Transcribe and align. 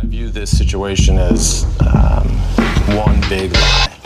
I 0.00 0.06
view 0.06 0.30
this 0.30 0.56
situation 0.56 1.18
as 1.18 1.64
um, 1.80 2.28
one 2.96 3.20
big 3.28 3.52
lie. 3.52 3.98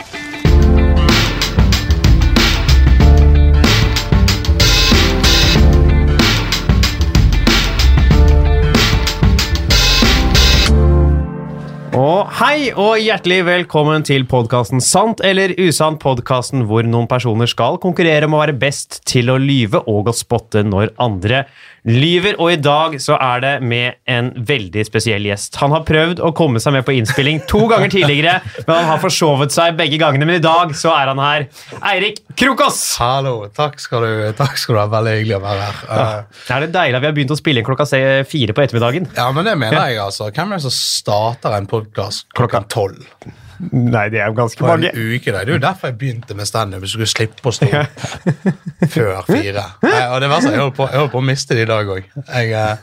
Hei 12.43 12.71
og 12.75 12.97
hjertelig 12.97 13.43
velkommen 13.47 14.03
til 14.03 14.25
podkasten 14.27 14.81
Sant 14.83 15.21
eller 15.23 15.53
usant, 15.61 15.99
podkasten 16.01 16.65
hvor 16.67 16.83
noen 16.83 17.05
personer 17.07 17.47
skal 17.47 17.77
konkurrere 17.79 18.27
om 18.27 18.33
å 18.35 18.41
være 18.41 18.55
best 18.57 18.97
til 19.07 19.29
å 19.29 19.37
lyve 19.39 19.79
og 19.87 20.09
å 20.09 20.13
spotte 20.17 20.63
når 20.65 20.91
andre 21.01 21.43
lyver. 21.89 22.37
Og 22.39 22.53
i 22.53 22.59
dag 22.61 22.95
så 23.03 23.17
er 23.19 23.41
det 23.43 23.53
med 23.65 23.97
en 24.09 24.31
veldig 24.47 24.85
spesiell 24.87 25.25
gjest. 25.27 25.57
Han 25.61 25.73
har 25.75 25.83
prøvd 25.87 26.21
å 26.23 26.31
komme 26.35 26.61
seg 26.63 26.75
med 26.77 26.85
på 26.87 26.95
innspilling 26.97 27.41
to 27.49 27.65
ganger 27.71 27.91
tidligere, 27.93 28.39
men 28.63 28.73
han 28.75 28.89
har 28.93 29.01
forsovet 29.03 29.53
seg 29.55 29.77
begge 29.79 29.99
gangene. 30.01 30.27
Men 30.29 30.39
i 30.39 30.43
dag 30.43 30.73
så 30.79 30.93
er 30.95 31.11
han 31.11 31.21
her. 31.23 31.47
Eirik 31.93 32.21
Krokås! 32.39 32.81
Hallo, 33.03 33.35
takk 33.53 33.79
skal, 33.83 34.07
du, 34.07 34.23
takk 34.39 34.57
skal 34.59 34.77
du 34.77 34.81
ha. 34.83 34.87
Veldig 34.93 35.15
hyggelig 35.19 35.37
å 35.39 35.43
være 35.43 35.67
her. 35.67 35.83
Uh, 35.89 36.41
Er 36.55 36.65
det 36.65 36.73
deilig 36.75 36.99
at 36.99 37.03
vi 37.05 37.11
har 37.11 37.17
begynt 37.19 37.35
å 37.35 37.39
spille 37.39 37.61
inn 37.63 37.67
klokka 37.67 37.87
fire 38.29 38.55
på 38.55 38.65
ettermiddagen? 38.65 39.09
ja, 39.17 39.29
men 39.35 39.45
det 39.47 39.55
mener 39.59 39.89
jeg, 39.91 39.99
altså. 40.03 40.29
Hvem 40.33 40.51
er 40.55 40.61
det 40.61 40.65
som 40.67 40.75
starter 40.75 41.55
en 41.57 41.67
podkast 41.69 42.27
klokka 42.37 42.63
tolv? 42.71 43.03
Nei, 43.71 44.09
det 44.09 44.19
er 44.21 44.27
jo 44.27 44.33
ganske 44.37 44.61
mange. 44.65 44.89
en 44.91 45.13
uke. 45.15 45.31
Det 45.31 45.41
er 45.47 45.51
jo 45.53 45.57
derfor 45.61 45.87
jeg 45.91 45.97
begynte 46.01 46.35
med 46.35 46.45
standup. 46.49 46.81
du 46.81 46.87
skulle 46.91 47.07
slippe 47.07 47.47
å 47.47 47.53
stå 47.55 47.69
opp 47.79 48.89
før 48.91 49.21
fire. 49.27 49.63
Og 50.11 50.17
det 50.21 50.29
verste, 50.31 50.51
jeg 50.51 50.59
holdt 50.63 50.75
på, 50.77 50.87
jeg 50.91 50.99
holdt 51.03 51.13
på 51.13 51.21
å 51.21 51.25
miste 51.25 51.55
det 51.57 51.63
i 51.67 51.69
dag 51.69 51.87
òg. 51.95 52.03
Jeg, 52.33 52.51
eh, 52.51 52.77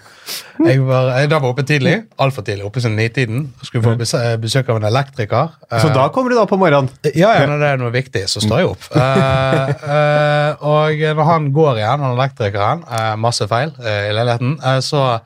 jeg, 0.67 0.81
var- 0.87 1.11
jeg 1.19 1.31
da 1.33 1.39
var 1.43 1.51
oppe 1.53 1.65
tidlig. 1.67 1.97
Altfor 2.23 2.45
tidlig. 2.47 2.65
Oppe 2.69 2.81
sånn 2.85 2.97
nitiden. 2.99 3.49
Skulle 3.63 3.85
få 3.85 4.39
besøk 4.41 4.69
av 4.71 4.77
en 4.81 4.89
elektriker. 4.91 5.51
Så 5.71 5.89
Eh, 5.91 5.95
da 5.95 6.09
kommer 6.15 6.31
du 6.31 6.37
da 6.37 6.47
på 6.47 6.59
morgenen? 6.59 6.89
Ja, 7.15 7.35
ja, 7.41 7.47
når 7.47 7.59
det 7.59 7.69
er 7.75 7.77
noe 7.83 7.91
viktig, 7.95 8.25
så 8.31 8.41
står 8.41 8.59
jeg 8.65 8.71
opp. 8.73 8.89
Eh, 9.01 9.69
eh, 9.91 10.55
og 10.67 10.99
når 11.17 11.25
han 11.25 11.53
går 11.53 11.77
igjen, 11.81 12.01
han 12.05 12.17
elektrikeren, 12.17 12.83
masse 13.19 13.47
feil 13.49 13.73
eh, 13.85 14.11
i 14.11 14.13
leiligheten, 14.17 14.57
eh, 14.63 14.81
så 14.85 15.21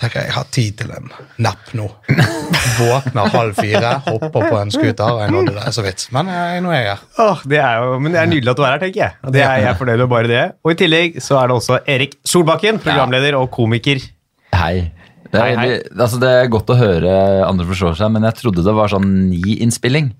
tenker 0.00 0.20
jeg 0.20 0.28
jeg 0.28 0.34
har 0.36 0.48
tid 0.52 0.74
til 0.80 0.90
en 0.96 1.06
napp 1.44 1.70
nå. 1.78 1.86
Våkner 2.80 3.30
halv 3.32 3.56
fire, 3.56 3.92
hopper 4.06 4.48
på 4.50 4.58
en 4.60 4.72
scooter, 4.74 5.06
og 5.08 5.22
jeg 5.24 5.32
nådde 5.34 5.54
det 5.56 5.72
så 5.76 5.84
vidt. 5.86 6.06
Men 6.16 6.28
eh, 6.32 6.58
nå 6.64 6.72
er 6.74 6.82
jeg 6.82 6.90
her. 6.90 7.06
Åh, 7.24 7.46
det 7.52 7.62
er 7.62 7.80
jo, 7.80 7.96
men 8.02 8.16
det 8.16 8.20
er 8.22 8.30
nydelig 8.32 8.52
at 8.52 8.60
du 8.60 8.66
er 8.66 8.74
her, 8.74 8.82
tenker 8.84 9.02
jeg. 9.04 9.16
Og 9.24 9.36
det 9.36 9.44
er 9.46 9.62
jeg 9.64 9.80
fornøyd 9.80 10.02
med 10.04 10.12
bare 10.12 10.32
det. 10.32 10.44
Og 10.66 10.74
i 10.74 10.78
tillegg 10.82 11.18
så 11.24 11.40
er 11.40 11.48
det 11.48 11.56
også 11.60 11.80
Erik 11.96 12.18
Solbakken, 12.28 12.82
programleder 12.84 13.38
og 13.40 13.48
komiker. 13.56 14.04
Hei. 14.56 14.76
Det 15.26 15.40
er, 15.40 15.42
Hei, 15.42 15.54
hei. 15.58 15.78
Altså 15.96 16.20
det 16.22 16.28
er 16.30 16.52
godt 16.52 16.70
å 16.70 16.76
høre 16.78 17.14
andre 17.48 17.66
forstår 17.66 17.96
seg, 17.98 18.12
men 18.14 18.28
jeg 18.28 18.38
trodde 18.38 18.62
det 18.66 18.76
var 18.76 18.92
sånn 18.92 19.08
ni-innspilling. 19.32 20.12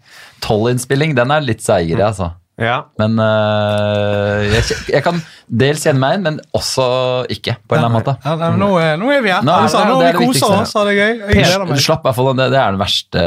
Tolv-innspilling, 0.44 1.14
den 1.18 1.30
er 1.36 1.44
litt 1.46 1.62
seigere, 1.64 2.08
altså. 2.08 2.32
Ja. 2.56 2.76
Men 2.96 3.18
uh, 3.20 4.40
jeg, 4.48 4.62
jeg 4.94 5.02
kan 5.04 5.18
dels 5.46 5.82
kjenne 5.84 6.00
meg 6.00 6.14
igjen, 6.14 6.22
men 6.24 6.38
også 6.56 6.86
ikke, 7.34 7.58
på 7.68 7.76
en 7.76 7.82
eller 7.82 7.90
annen 7.90 7.98
måte. 7.98 8.14
Ja, 8.24 8.36
nei, 8.40 8.48
men 8.54 8.62
nå, 8.64 8.68
er- 8.80 8.96
nå 9.00 9.10
er 9.12 9.20
vi 9.26 9.32
her. 9.34 9.42
Nå 9.44 9.52
er 9.52 9.66
nå, 9.66 9.72
det- 9.76 9.90
nå 9.90 9.98
det 10.00 10.06
er 10.08 10.18
vi 10.22 10.28
koser 10.30 10.54
oss, 10.62 10.72
har 10.78 10.88
det 10.88 10.94
gøy. 10.96 11.10
Jeg 11.20 11.34
gleder 11.42 11.66
meg. 11.68 11.82
Slapp 11.84 12.00
i 12.06 12.08
hvert 12.08 12.16
fall, 12.20 12.30
det, 12.40 12.46
det 12.54 12.60
er 12.62 12.72
den 12.72 12.80
verste, 12.80 13.24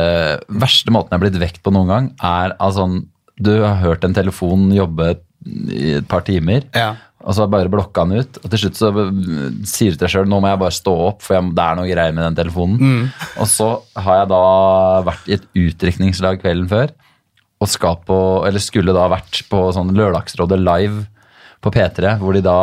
verste 0.66 0.96
måten 0.96 1.14
jeg 1.14 1.20
har 1.20 1.26
blitt 1.28 1.38
vekt 1.44 1.62
på 1.66 1.74
noen 1.76 1.92
gang. 1.94 2.08
Er 2.26 2.56
altså 2.60 2.88
Du 3.40 3.52
har 3.64 3.78
hørt 3.80 4.04
en 4.04 4.14
telefon 4.18 4.66
jobbe 4.76 5.14
i 5.72 5.94
et 6.02 6.08
par 6.12 6.26
timer, 6.28 6.66
Ja. 6.76 6.90
og 7.24 7.32
så 7.38 7.46
bare 7.48 7.70
blokka 7.72 8.04
den 8.10 8.20
ut. 8.26 8.40
Og 8.44 8.50
til 8.52 8.60
slutt 8.66 8.76
så 8.82 8.90
sier 9.64 9.94
du 9.94 9.96
til 9.96 10.02
deg 10.08 10.12
sjøl 10.12 10.28
nå 10.28 10.42
må 10.44 10.50
jeg 10.52 10.60
bare 10.60 10.76
stå 10.76 10.92
opp, 11.06 11.22
for 11.24 11.38
jeg, 11.38 11.54
det 11.56 11.64
er 11.70 11.78
noe 11.80 11.88
greier 11.88 12.12
med 12.18 12.26
den 12.28 12.36
telefonen. 12.42 13.06
Og 13.40 13.48
så 13.48 13.70
har 13.96 14.24
jeg 14.26 14.32
da 14.34 14.42
vært 15.08 15.30
i 15.32 15.38
et 15.38 15.48
utdrikningslag 15.56 16.42
kvelden 16.42 16.68
før, 16.74 16.92
og 17.60 17.68
skal 17.68 18.00
på, 18.08 18.20
eller 18.48 18.64
skulle 18.64 18.96
da 18.96 19.10
vært 19.12 19.44
på 19.52 19.66
sånn 19.76 19.92
Lørdagsrådet 19.96 20.60
live 20.62 21.04
på 21.60 21.72
P3, 21.76 22.16
hvor 22.22 22.36
de 22.36 22.44
da 22.46 22.60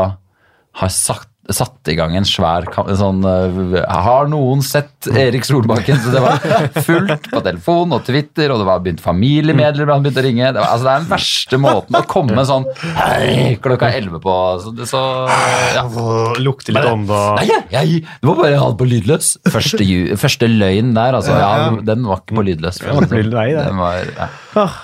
har 0.80 0.92
sagt, 0.92 1.28
satt 1.54 1.90
i 1.92 1.94
gang 1.98 2.14
en 2.18 2.26
svær 2.26 2.66
sånn 2.98 3.20
øh, 3.26 3.76
Har 3.86 4.28
noen 4.30 4.62
sett 4.64 5.08
Erik 5.10 5.46
Solbakken? 5.46 5.98
Så 6.02 6.12
det 6.14 6.22
var 6.24 6.40
fullt 6.86 7.28
på 7.30 7.42
telefon 7.44 7.94
og 7.94 8.02
Twitter, 8.06 8.52
og 8.52 8.62
det 8.62 8.66
var 8.68 8.82
begynt 8.84 9.02
familiemedlemmer 9.04 9.94
han 9.94 10.06
begynte 10.06 10.22
å 10.22 10.26
ringe. 10.26 10.50
Det, 10.50 10.60
var, 10.60 10.72
altså, 10.74 10.88
det 10.88 10.92
er 10.92 11.04
den 11.04 11.10
verste 11.12 11.60
måten 11.62 11.98
å 11.98 12.02
komme 12.10 12.46
sånn 12.48 12.66
Hei, 12.96 13.56
klokka 13.62 13.92
elleve 13.94 14.20
på. 14.22 14.34
Så, 14.62 14.74
det, 14.76 14.88
så 14.90 15.02
ja. 15.76 15.86
Lukte 16.42 16.74
litt 16.74 16.90
om 16.90 17.06
og 17.06 17.40
Nei, 17.40 17.46
jeg, 17.72 18.02
det 18.02 18.28
var 18.28 18.38
bare 18.40 18.52
jeg 18.52 18.62
hadde 18.62 18.80
på 18.80 18.88
lydløs. 18.90 19.32
Første, 19.52 19.86
første 20.20 20.50
løgn 20.50 20.92
der, 20.96 21.18
altså. 21.20 21.36
Ja, 21.38 21.70
den 21.86 22.06
var 22.08 22.22
ikke 22.22 22.40
på 22.40 22.46
lydløs. 22.46 22.82
nei, 22.82 23.48
det. 23.54 23.64
Den 23.66 23.80
var, 23.80 24.02
ja. 24.02 24.28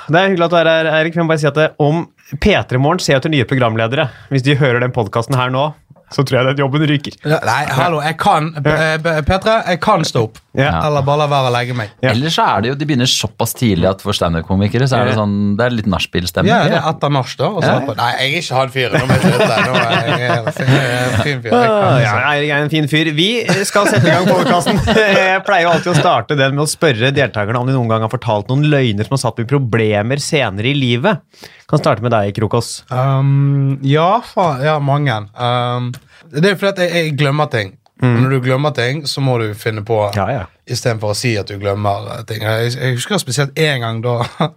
Det 0.08 0.18
er 0.18 0.28
hyggelig 0.30 0.48
at 0.48 0.54
du 0.54 0.58
er 0.60 0.72
her, 0.72 0.90
Eirik. 0.98 1.16
Vi 1.16 1.24
må 1.24 1.32
bare 1.32 1.42
si 1.42 1.48
at 1.50 1.58
det, 1.58 1.70
om 1.82 2.04
P3 2.40 2.80
Morgen 2.80 3.02
ser 3.02 3.18
etter 3.18 3.32
nye 3.32 3.44
programledere 3.48 4.06
Hvis 4.32 4.44
de 4.46 4.54
hører 4.56 4.80
den 4.80 4.94
podkasten 4.94 5.36
her 5.36 5.52
nå, 5.52 5.66
så 6.14 6.24
tror 6.24 6.38
jeg 6.42 6.46
den 6.52 6.62
jobben 6.64 6.86
ryker. 6.88 7.16
Nei, 7.24 7.60
hallo, 7.76 8.00
jeg 8.04 8.16
kan 8.20 8.50
Petra, 8.54 8.98
B- 9.02 9.70
jeg 9.72 9.80
kan 9.84 10.04
stå 10.06 10.24
opp. 10.28 10.38
Ja. 10.52 10.82
Eller 10.84 11.00
bare 11.06 11.22
la 11.22 11.26
være 11.32 11.48
å 11.48 11.52
legge 11.54 11.74
meg. 11.76 11.92
Ja. 12.04 12.10
Ellers 12.12 12.34
så 12.36 12.44
er 12.44 12.60
det 12.64 12.68
jo, 12.72 12.74
de 12.76 12.86
begynner 12.90 13.08
såpass 13.08 13.54
tidlig 13.56 13.86
at 13.88 14.02
for 14.04 14.12
standup-komikere 14.16 14.84
så 14.90 14.98
er 15.00 15.08
det 15.08 15.14
sånn, 15.16 15.36
det 15.56 15.64
er 15.64 15.72
litt 15.78 15.88
nachspiel-stemning. 15.88 16.52
Ja, 16.52 16.66
det 16.68 16.76
er 16.76 16.88
etter 16.90 17.12
nach, 17.14 17.30
da. 17.40 17.48
Og 17.48 17.64
så 17.64 17.72
på, 17.86 17.94
Nei, 17.96 18.10
jeg 18.18 18.34
er 18.34 18.42
ikke 18.42 18.58
han 18.58 18.72
fyren. 18.74 18.98
Nå 19.00 19.08
må 19.08 19.16
jeg 19.16 19.22
slutte. 19.24 19.48
Jeg, 19.62 20.02
er 20.02 20.20
jeg 20.20 20.36
en 20.36 20.52
fin- 20.58 20.74
en 20.76 21.22
fin 21.22 21.42
fyr. 21.46 21.50
Jeg 21.56 21.70
Ah, 21.72 21.98
Ja, 22.02 22.14
jeg 22.36 22.50
er 22.52 22.66
en 22.66 22.72
fin 22.74 22.88
fyr. 22.92 23.12
Vi 23.16 23.30
skal 23.64 23.88
sette 23.88 24.06
i 24.06 24.12
gang 24.12 24.28
podkasten. 24.28 24.82
Jeg 24.92 25.40
pleier 25.48 25.64
jo 25.66 25.72
alltid 25.72 25.92
å 25.94 25.96
starte 25.98 26.36
den 26.36 26.54
med 26.58 26.66
å 26.66 26.68
spørre 26.70 27.12
deltakerne 27.16 27.58
om 27.62 27.66
de 27.70 27.72
noen 27.78 27.88
gang 27.88 28.04
har 28.04 28.12
fortalt 28.12 28.52
noen 28.52 28.68
løgner 28.68 29.08
som 29.08 29.16
har 29.16 29.22
satt 29.24 29.40
med 29.42 29.48
problemer 29.50 30.20
senere 30.22 30.68
i 30.68 30.76
livet. 30.76 31.22
Kan 31.72 31.80
starte 31.80 32.04
med 32.04 32.12
deg, 32.12 32.34
Krokos. 32.36 32.82
Um, 32.92 33.78
ja, 33.86 34.18
faen, 34.28 34.60
ja, 34.60 34.74
mange. 34.84 35.14
Um, 35.32 35.86
det 36.28 36.50
er 36.50 36.58
fordi 36.60 36.84
jeg, 36.84 37.06
jeg 37.06 37.14
glemmer 37.22 37.48
ting. 37.52 37.78
Mm. 38.02 38.16
når 38.18 38.32
du 38.32 38.40
glemmer 38.42 38.72
ting, 38.74 39.04
så 39.06 39.22
må 39.22 39.36
du 39.38 39.52
finne 39.54 39.84
på 39.86 39.94
Ja, 40.16 40.24
ja. 40.26 40.46
istedenfor 40.66 41.12
å 41.12 41.14
si 41.14 41.36
at 41.38 41.46
du 41.46 41.54
glemmer 41.62 42.08
eh, 42.16 42.24
ting. 42.26 42.42
Jeg, 42.42 42.72
jeg 42.74 42.96
husker 42.96 43.20
spesielt 43.22 43.54
en 43.62 43.84
gang 43.84 44.00
da 44.02 44.16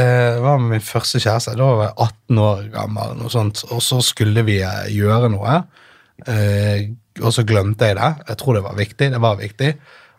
eh, 0.00 0.38
var 0.40 0.56
med 0.62 0.78
min 0.78 0.84
første 0.84 1.20
kjæreste. 1.20 1.58
Da 1.60 1.66
var 1.68 1.90
jeg 1.90 1.94
18 2.06 2.40
år 2.46 2.62
gammel, 2.72 3.12
noe 3.20 3.32
sånt, 3.34 3.66
og 3.68 3.84
så 3.84 4.00
skulle 4.04 4.46
vi 4.48 4.62
eh, 4.64 4.88
gjøre 4.96 5.28
noe. 5.34 5.60
Og 7.20 7.32
så 7.36 7.44
glemte 7.48 7.92
jeg 7.92 8.00
det. 8.00 8.10
Jeg 8.32 8.40
tror 8.40 8.56
det 8.56 8.64
var 8.64 8.80
viktig. 8.80 9.12
Det 9.12 9.20
var 9.28 9.38
viktig. 9.40 9.70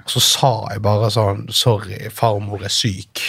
Og 0.05 0.13
så 0.13 0.23
sa 0.25 0.53
jeg 0.73 0.81
bare 0.85 1.09
sånn 1.13 1.47
Sorry, 1.53 1.97
farmor 2.13 2.61
er 2.65 2.73
syk. 2.73 3.25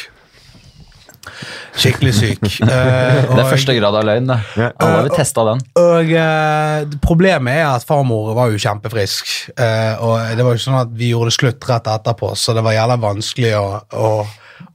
Skikkelig 1.73 2.13
syk. 2.17 2.43
Eh, 2.73 3.25
Det 3.29 3.41
er 3.41 3.49
første 3.49 3.75
grad 3.77 3.97
av 3.97 4.05
løgn, 4.07 4.29
det. 4.29 4.39
Alle 4.57 4.99
har 4.99 5.07
vi 5.07 5.15
testa 5.17 5.45
den. 5.49 5.63
og 5.81 6.13
uh, 6.13 6.99
Problemet 7.05 7.61
er 7.63 7.69
at 7.71 7.87
farmor 7.89 8.33
var 8.37 8.53
jo 8.53 8.61
kjempefrisk. 8.61 9.31
Uh, 9.57 10.03
og 10.05 10.37
det 10.37 10.45
var 10.45 10.53
jo 10.53 10.61
ikke 10.61 10.67
sånn 10.69 10.81
at 10.83 10.95
vi 10.97 11.13
gjorde 11.13 11.33
det 11.33 11.37
slutt 11.39 11.69
rett 11.71 11.91
etterpå, 11.95 12.33
så 12.39 12.55
det 12.57 12.65
var 12.65 12.77
jævla 12.77 12.99
vanskelig 13.03 13.55
å, 13.59 13.67
å, 13.97 14.13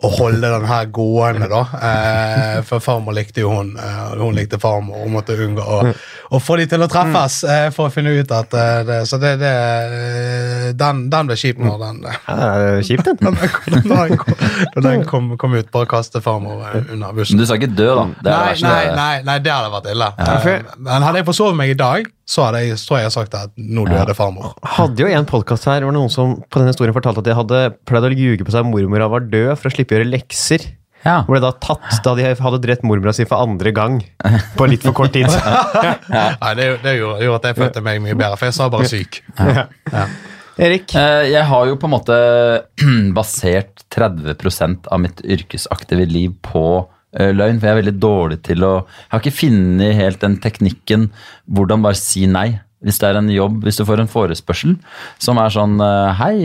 å 0.03 0.11
holde 0.17 0.51
den 0.53 0.65
her 0.69 0.85
gående. 0.93 1.47
da. 1.51 1.61
Eh, 1.89 2.61
for 2.67 2.83
farmor 2.83 3.15
likte 3.17 3.41
jo 3.41 3.51
hun, 3.55 3.73
eh, 3.81 4.01
og 4.13 4.25
hun 4.27 4.35
likte 4.37 4.59
farmor. 4.61 5.03
Hun 5.05 5.13
måtte 5.15 5.37
unngå 5.37 5.63
å, 5.63 5.79
å 6.37 6.41
få 6.43 6.57
de 6.61 6.67
til 6.69 6.83
å 6.85 6.89
treffes 6.91 7.39
eh, 7.47 7.67
for 7.75 7.89
å 7.89 7.93
finne 7.93 8.13
ut 8.19 8.31
at 8.35 8.53
eh, 8.53 8.81
det, 8.87 8.99
Så 9.09 9.19
det, 9.21 9.35
det 9.41 9.53
eh, 9.53 10.67
den, 10.77 11.05
den 11.13 11.29
ble 11.29 11.37
kjip 11.39 11.59
når 11.63 11.79
den 11.85 12.01
Ja, 12.07 12.35
det 12.35 12.67
er 12.67 12.81
kjipt, 12.87 13.07
den. 13.07 13.39
når 13.87 14.09
den 14.09 14.17
kom, 14.21 14.35
når 14.75 14.87
den 14.89 15.05
kom, 15.11 15.31
kom, 15.41 15.55
ut. 15.57 15.71
Bare 15.73 15.89
kaste 15.89 16.21
farmor 16.25 16.61
eh, 16.73 16.83
under 16.93 17.15
bussen. 17.17 17.39
du 17.39 17.45
sa 17.47 17.57
ikke 17.59 17.71
dø, 17.73 17.89
da. 17.97 18.05
Det 18.21 18.35
Nei, 18.37 18.53
nei, 18.67 18.83
nei, 18.97 19.15
nei, 19.31 19.39
det 19.43 19.53
hadde 19.55 19.73
vært 19.73 19.89
ille. 19.93 20.11
Eh, 20.21 20.77
Men 20.77 21.05
hadde 21.07 21.23
jeg 21.23 21.29
forsovet 21.31 21.57
meg 21.57 21.73
i 21.73 21.79
dag, 21.79 22.07
så 22.27 22.43
hadde 22.43 22.59
jeg, 22.65 22.75
så 22.81 22.97
hadde 22.97 23.05
jeg 23.05 23.13
sagt 23.15 23.35
at 23.39 23.53
nå 23.55 23.85
døde 23.87 24.13
farmor. 24.17 24.51
Hadde 24.77 24.99
jo 25.05 25.07
en 25.15 25.27
podkast 25.29 25.67
her 25.69 25.85
hvor 25.87 25.95
noen 25.95 26.11
som 26.11 26.35
på 26.51 26.59
den 26.59 26.67
historien 26.67 26.95
fortalte 26.95 27.23
at 27.23 27.29
de 27.29 27.35
hadde 27.37 27.61
pleid 27.87 28.03
å 28.03 28.11
ljuge 28.11 28.43
på 28.43 28.51
seg 28.51 28.65
at 28.65 28.67
mormora 28.67 29.07
var 29.13 29.23
død 29.31 29.53
for 29.55 29.69
å 29.69 29.73
slippe 29.77 29.95
å 29.95 29.99
gjøre 30.01 30.11
lekser. 30.11 30.65
Ja. 31.05 31.21
Hvor 31.23 31.37
ble 31.37 31.41
da 31.43 31.51
tatt 31.61 31.99
da 32.03 32.15
de 32.17 32.25
hadde 32.41 32.59
drept 32.63 32.83
mormora 32.87 33.13
si 33.15 33.23
for 33.29 33.39
andre 33.39 33.71
gang 33.71 33.99
på 34.57 34.67
litt 34.67 34.83
for 34.83 34.95
kort 34.97 35.13
tid. 35.15 35.29
ja, 35.29 36.31
det, 36.57 36.71
det 36.83 36.95
gjorde, 36.97 37.35
at 37.37 37.47
jeg 37.51 37.59
følte 37.61 37.83
meg 37.85 38.01
mye 38.03 38.17
bedre, 38.17 38.39
for 38.39 38.49
jeg 38.49 38.57
sa 38.57 38.67
bare 38.73 38.89
syk. 38.89 39.21
Erik? 40.57 40.93
Eh, 40.97 41.29
Jeg 41.29 41.45
har 41.47 41.65
jo 41.69 41.77
på 41.77 41.85
en 41.87 41.93
måte 41.93 42.17
basert 43.17 43.85
30% 43.93 44.89
av 44.91 45.03
mitt 45.05 45.21
yrkesaktive 45.21 46.07
liv 46.09 46.33
på 46.43 46.63
eh, 47.13 47.29
løgn, 47.29 47.59
for 47.61 47.69
jeg 47.69 47.75
er 47.75 47.81
veldig 47.83 47.97
dårlig 48.01 48.39
til 48.49 48.65
å 48.65 48.73
Jeg 48.81 49.11
har 49.13 49.23
ikke 49.23 49.39
funnet 49.43 49.99
helt 50.01 50.23
den 50.25 50.39
teknikken 50.43 51.11
hvordan 51.45 51.85
bare 51.85 51.99
si 51.99 52.25
nei. 52.27 52.49
Hvis 52.85 52.99
det 53.01 53.09
er 53.09 53.17
en 53.17 53.29
jobb, 53.33 53.63
hvis 53.65 53.79
du 53.79 53.85
får 53.87 54.03
en 54.03 54.11
forespørsel 54.11 54.75
som 55.23 55.39
er 55.41 55.53
sånn 55.53 55.79
eh, 55.81 56.19
Hei, 56.19 56.35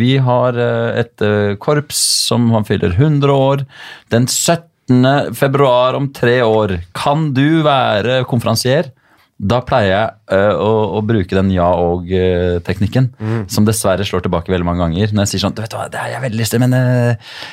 vi 0.00 0.16
har 0.18 0.58
eh, 0.58 1.02
et 1.04 1.22
eh, 1.22 1.54
korps 1.62 2.00
som 2.26 2.48
han 2.54 2.66
fyller 2.66 2.96
100 2.96 3.30
år. 3.30 3.62
Den 4.10 4.26
17. 4.26 5.34
februar 5.38 5.94
om 5.98 6.10
tre 6.14 6.40
år. 6.42 6.80
Kan 6.96 7.30
du 7.36 7.62
være 7.66 8.24
konferansier? 8.30 8.92
da 9.36 9.58
pleier 9.60 9.90
jeg 9.90 10.54
å, 10.56 10.68
å 10.96 11.00
bruke 11.04 11.36
den 11.36 11.50
ja 11.52 11.66
og-teknikken, 11.76 13.10
som 13.52 13.66
dessverre 13.68 14.06
slår 14.08 14.22
tilbake 14.24 14.48
veldig 14.48 14.64
mange 14.64 14.80
ganger. 14.80 15.12
Når 15.12 15.26
jeg 15.26 15.32
sier 15.34 15.42
sånn 15.42 15.56
du 15.58 15.60
vet 15.60 15.76
hva, 15.76 15.82
det 15.92 16.00
er 16.00 16.14
jeg 16.14 16.22
veldig 16.22 16.40
lyst 16.40 16.54
til, 16.54 16.62
men 16.64 16.72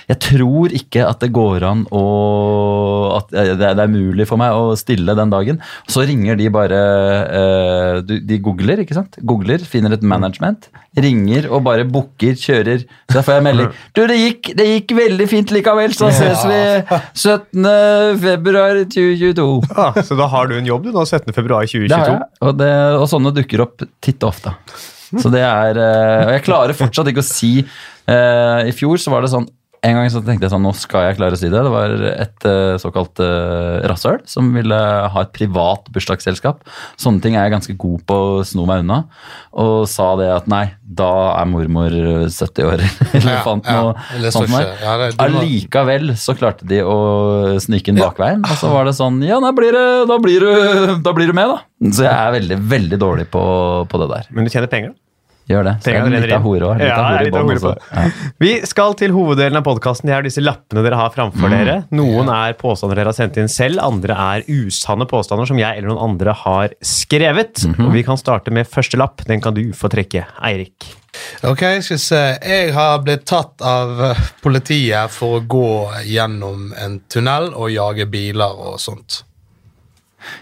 jeg 0.07 0.17
tror 0.23 0.77
ikke 0.79 1.03
at 1.03 1.19
det 1.19 1.33
går 1.35 1.65
an 1.67 1.83
å 1.91 2.05
At 3.17 3.33
eh, 3.35 3.53
det 3.59 3.67
er, 3.67 3.75
det 3.77 3.87
mulig 3.91 4.25
for 4.29 4.41
meg 4.41 4.55
å 4.55 4.73
stille 4.79 5.15
den 5.17 5.31
dagen. 5.33 5.59
Så 5.91 6.05
ringer 6.07 6.37
de 6.39 6.49
bare 6.53 6.79
eh, 7.39 7.99
De 8.03 8.39
googler, 8.43 8.83
ikke 8.83 8.97
sant? 8.97 9.17
Googler, 9.27 9.63
finner 9.67 9.95
et 9.95 10.05
management, 10.05 10.69
ringer 10.97 11.49
og 11.49 11.63
bare 11.67 11.85
booker, 11.89 12.35
kjører. 12.39 12.85
Så 13.09 13.19
da 13.19 13.25
får 13.25 13.39
jeg 13.39 13.47
melding. 13.49 13.71
Du, 13.93 14.01
det 14.09 14.17
gikk, 14.17 14.49
det 14.57 14.65
gikk 14.67 14.93
veldig 14.97 15.25
fint 15.29 15.51
likevel, 15.53 15.93
så 15.95 16.09
ses 16.13 16.41
vi 16.49 16.59
17. 16.89 17.67
februar 18.23 18.79
2022. 18.89 19.47
Ah, 19.77 19.99
så 20.05 20.17
da 20.17 20.27
har 20.31 20.49
du 20.49 20.57
en 20.57 20.67
jobb 20.67 20.87
du 20.87 20.91
nå, 20.93 21.05
17. 21.05 21.29
februar 21.35 21.67
Det 21.67 21.77
har 21.93 22.07
2022. 22.07 22.13
jeg, 22.17 22.29
og, 22.47 22.55
det, 22.59 22.71
og 22.97 23.05
sånne 23.11 23.33
dukker 23.35 23.65
opp 23.67 23.85
titt 24.03 24.23
og 24.25 24.33
ofte. 24.33 24.55
Så 25.13 25.29
det 25.29 25.43
er 25.45 25.77
eh, 25.77 26.23
Og 26.25 26.31
jeg 26.33 26.45
klarer 26.47 26.73
fortsatt 26.77 27.11
ikke 27.11 27.21
å 27.21 27.27
si 27.27 27.59
I 27.61 28.71
fjor 28.73 28.97
så 28.97 29.13
var 29.13 29.21
det 29.21 29.29
sånn 29.29 29.45
En 29.83 29.97
gang 29.97 30.07
så 30.07 30.21
tenkte 30.23 30.45
jeg 30.47 30.53
sånn, 30.53 30.63
nå 30.63 30.71
skal 30.79 31.09
jeg 31.09 31.17
klare 31.17 31.35
å 31.35 31.39
si 31.39 31.49
det. 31.51 31.59
Det 31.65 31.71
var 31.73 31.93
et 32.07 32.45
eh, 32.47 32.75
såkalt 32.79 33.19
uh, 33.19 33.81
rasshøl 33.91 34.21
som 34.31 34.53
ville 34.55 34.77
ha 35.11 35.23
et 35.25 35.33
privat 35.35 35.89
bursdagsselskap. 35.91 36.61
Sånne 36.95 37.19
ting 37.25 37.35
er 37.35 37.49
jeg 37.49 37.55
ganske 37.57 37.75
god 37.81 38.05
på 38.07 38.19
å 38.37 38.45
sno 38.47 38.63
meg 38.69 38.85
unna. 38.85 39.01
Og 39.59 39.83
sa 39.91 40.13
det 40.19 40.29
at 40.31 40.47
nei, 40.47 40.63
da 40.87 41.09
er 41.35 41.51
mormor 41.51 41.91
70 42.31 42.69
år. 42.69 42.85
Eller 43.19 43.35
Ja, 43.35 43.43
fant 43.43 43.67
noe 43.67 43.91
ja, 44.23 44.31
sånt. 44.31 44.55
ja, 44.55 44.95
det- 45.03 45.11
Allikevel 45.19 46.15
så 46.15 46.37
klarte 46.39 46.63
de 46.69 46.79
å 46.87 46.97
snike 47.59 47.91
inn 47.91 47.99
bakveien. 47.99 48.47
Og 48.47 48.55
så 48.63 48.71
var 48.71 48.87
det 48.87 48.95
sånn 48.95 49.19
Ja, 49.27 49.41
da 49.43 49.51
blir, 49.51 49.75
det, 49.75 49.85
da 50.07 50.19
blir, 50.23 50.47
du, 50.47 50.95
da 51.03 51.11
blir 51.17 51.27
du 51.27 51.35
med, 51.35 51.51
da. 51.57 51.59
Så 51.91 52.07
jeg 52.07 52.15
er 52.15 52.37
veldig, 52.39 52.61
veldig 52.71 53.03
dårlig 53.03 53.27
på, 53.35 53.43
på 53.91 53.99
det 54.05 54.13
der. 54.15 54.31
Men 54.31 54.47
du 54.47 54.53
tjener 54.53 54.71
penger, 54.71 54.95
da. 54.95 55.02
Gjør 55.49 55.65
det. 55.67 55.73
Så 55.83 55.91
det 55.91 55.99
er 55.99 56.23
litt 56.23 56.33
av 56.37 56.45
hore 56.45 56.69
òg. 56.71 56.81
Ja, 56.83 56.97
litt 57.19 57.35
av 57.35 57.49
hore 57.49 57.59
på 57.59 57.73
det. 57.75 58.03
Vi 58.39 58.51
skal 58.69 58.95
til 58.99 59.11
hoveddelen 59.15 59.59
av 59.59 59.65
podkasten. 59.67 60.07
Det 60.07 60.15
er 60.15 60.25
disse 60.27 60.43
lappene 60.43 60.83
dere 60.85 60.99
har 60.99 61.11
framfor 61.11 61.51
dere. 61.51 61.75
Noen 61.91 62.31
er 62.31 62.55
påstander 62.59 63.01
dere 63.01 63.11
har 63.11 63.17
sendt 63.17 63.39
inn 63.41 63.51
selv, 63.51 63.81
andre 63.83 64.15
er 64.15 64.47
usanne 64.47 65.07
påstander 65.09 65.49
som 65.49 65.59
jeg 65.59 65.77
eller 65.77 65.91
noen 65.91 66.13
andre 66.13 66.35
har 66.45 66.75
skrevet. 66.79 67.65
Og 67.75 67.91
Vi 67.93 68.05
kan 68.07 68.19
starte 68.19 68.53
med 68.55 68.69
første 68.71 68.99
lapp. 68.99 69.25
Den 69.27 69.43
kan 69.43 69.55
du 69.57 69.65
få 69.75 69.91
trekke, 69.91 70.25
Eirik. 70.43 70.87
Ok, 71.45 71.59
skal 71.83 71.97
vi 71.97 71.99
se. 72.01 72.21
Jeg 72.41 72.71
har 72.73 73.03
blitt 73.05 73.27
tatt 73.29 73.61
av 73.61 73.99
eh, 74.01 74.23
politiet 74.41 75.11
for 75.13 75.37
å 75.37 75.43
gå 75.45 75.67
gjennom 76.09 76.71
en 76.79 76.97
tunnel 77.11 77.51
og 77.53 77.69
jage 77.69 78.07
biler 78.09 78.57
og 78.71 78.79
sånt. 78.81 79.21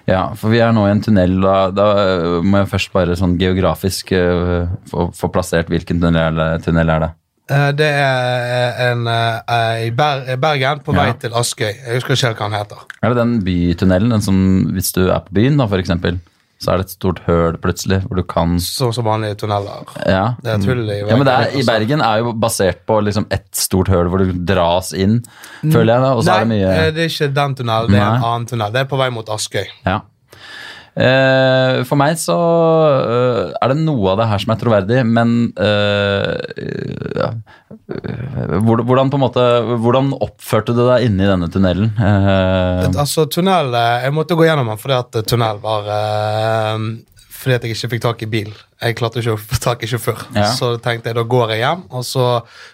Ja, 0.10 0.28
for 0.38 0.54
vi 0.54 0.60
er 0.64 0.72
nå 0.76 0.86
i 0.88 0.92
en 0.92 1.02
tunnel. 1.04 1.40
Da, 1.44 1.56
da 1.76 1.88
øh, 2.04 2.44
må 2.44 2.62
jeg 2.64 2.72
først 2.74 2.94
bare 2.94 3.16
sånn 3.20 3.38
geografisk 3.42 4.12
uh, 4.14 4.68
få, 4.92 5.10
få 5.18 5.32
plassert 5.34 5.72
hvilken 5.72 6.02
tunnel, 6.04 6.40
tunnel 6.66 6.90
er 6.96 7.06
det. 7.06 7.12
Eh, 7.52 7.72
Det 7.76 7.88
er 7.90 8.92
en 8.92 9.08
eh, 9.08 9.88
i 9.88 9.92
Ber 9.92 10.24
Bergen 10.40 10.80
på 10.86 10.94
vei 10.96 11.08
Ja. 11.10 11.14
til 11.20 11.34
Askøy. 11.36 11.72
Jeg 11.74 12.00
husker 12.00 12.16
ikke 12.16 12.46
hva 12.46 12.50
den 12.50 12.60
heter. 12.60 12.84
Er 13.02 13.10
det 13.14 13.18
den 13.18 13.34
bytunnelen, 13.44 14.12
den 14.14 14.22
som 14.22 14.38
hvis 14.72 14.92
du 14.96 15.08
er 15.10 15.20
på 15.26 15.34
byen, 15.36 15.58
da, 15.60 15.68
for 15.68 15.82
eksempel, 15.82 16.20
så 16.62 16.74
er 16.74 16.82
det 16.82 16.86
et 16.86 16.94
stort 16.94 17.20
høl 17.26 17.56
plutselig, 17.62 18.04
hvor 18.06 18.20
du 18.20 18.24
kan 18.30 18.60
Sånn 18.62 18.94
som 18.94 19.08
vanlige 19.08 19.40
tunneler. 19.42 19.88
Ja. 20.06 20.36
Det 20.44 20.52
er 20.52 20.60
et 20.60 20.68
hull 20.70 20.84
i 20.86 21.00
Ja, 21.00 21.16
men 21.18 21.26
det 21.26 21.34
er, 21.34 21.56
I. 21.58 21.64
Bergen 21.66 22.04
er 22.06 22.22
jo 22.22 22.34
basert 22.38 22.84
på 22.86 23.00
liksom 23.02 23.26
ett 23.34 23.50
stort 23.58 23.90
høl 23.90 24.12
hvor 24.12 24.22
du 24.22 24.32
dras 24.46 24.92
inn, 24.94 25.24
føler 25.64 25.96
jeg. 25.96 26.04
da, 26.06 26.14
Og 26.14 26.24
så 26.28 26.36
er 26.36 26.46
det 26.46 26.52
mye 26.54 26.70
eh, 26.70 26.92
det 26.94 27.08
er 27.08 27.10
ikke 27.10 27.32
den 27.34 27.58
tunnelen, 27.58 27.92
det 27.96 28.02
er 28.02 28.08
en 28.12 28.28
annen 28.30 28.48
tunnel. 28.52 28.74
Det 28.76 28.84
er 28.84 28.90
på 28.94 29.00
vei 29.02 29.10
mot 29.14 29.34
Askøy. 29.34 29.66
Ja. 29.88 30.00
Eh, 30.92 31.82
for 31.88 31.96
meg 31.96 32.18
så 32.20 32.36
eh, 32.36 33.54
er 33.56 33.72
det 33.72 33.78
noe 33.80 34.12
av 34.12 34.20
det 34.20 34.26
her 34.28 34.42
som 34.44 34.52
er 34.52 34.58
troverdig, 34.60 34.98
men 35.08 35.30
eh, 35.56 36.34
ja, 37.16 37.30
hvordan, 38.60 39.12
på 39.12 39.20
en 39.20 39.24
måte, 39.24 39.46
hvordan 39.72 40.12
oppførte 40.20 40.76
du 40.76 40.82
deg 40.84 41.08
inne 41.08 41.24
i 41.24 41.30
denne 41.30 41.48
tunnelen? 41.52 41.94
Altså, 42.92 43.24
tunnel 43.32 43.72
Jeg 43.72 44.12
måtte 44.16 44.36
gå 44.36 44.46
gjennom 44.48 44.72
den 44.72 44.82
fordi 44.82 44.98
at 44.98 45.18
tunnel 45.30 45.62
var 45.64 45.88
Fordi 47.40 47.56
at 47.56 47.66
jeg 47.66 47.76
ikke 47.76 47.92
fikk 47.94 48.04
tak 48.04 48.26
i 48.26 48.30
bil. 48.32 48.52
Jeg 48.82 48.98
klarte 49.00 49.22
ikke 49.22 49.38
å 49.38 49.40
få 49.40 49.62
tak 49.64 49.86
i 49.86 49.90
sjåfør. 49.90 50.28
Ja. 50.36 50.50
Så 50.58 50.74
tenkte 50.84 51.12
jeg 51.12 51.20
da 51.20 51.24
går 51.24 51.56
jeg 51.56 51.64
hjem, 51.64 51.88
og 51.90 52.04
så 52.08 52.28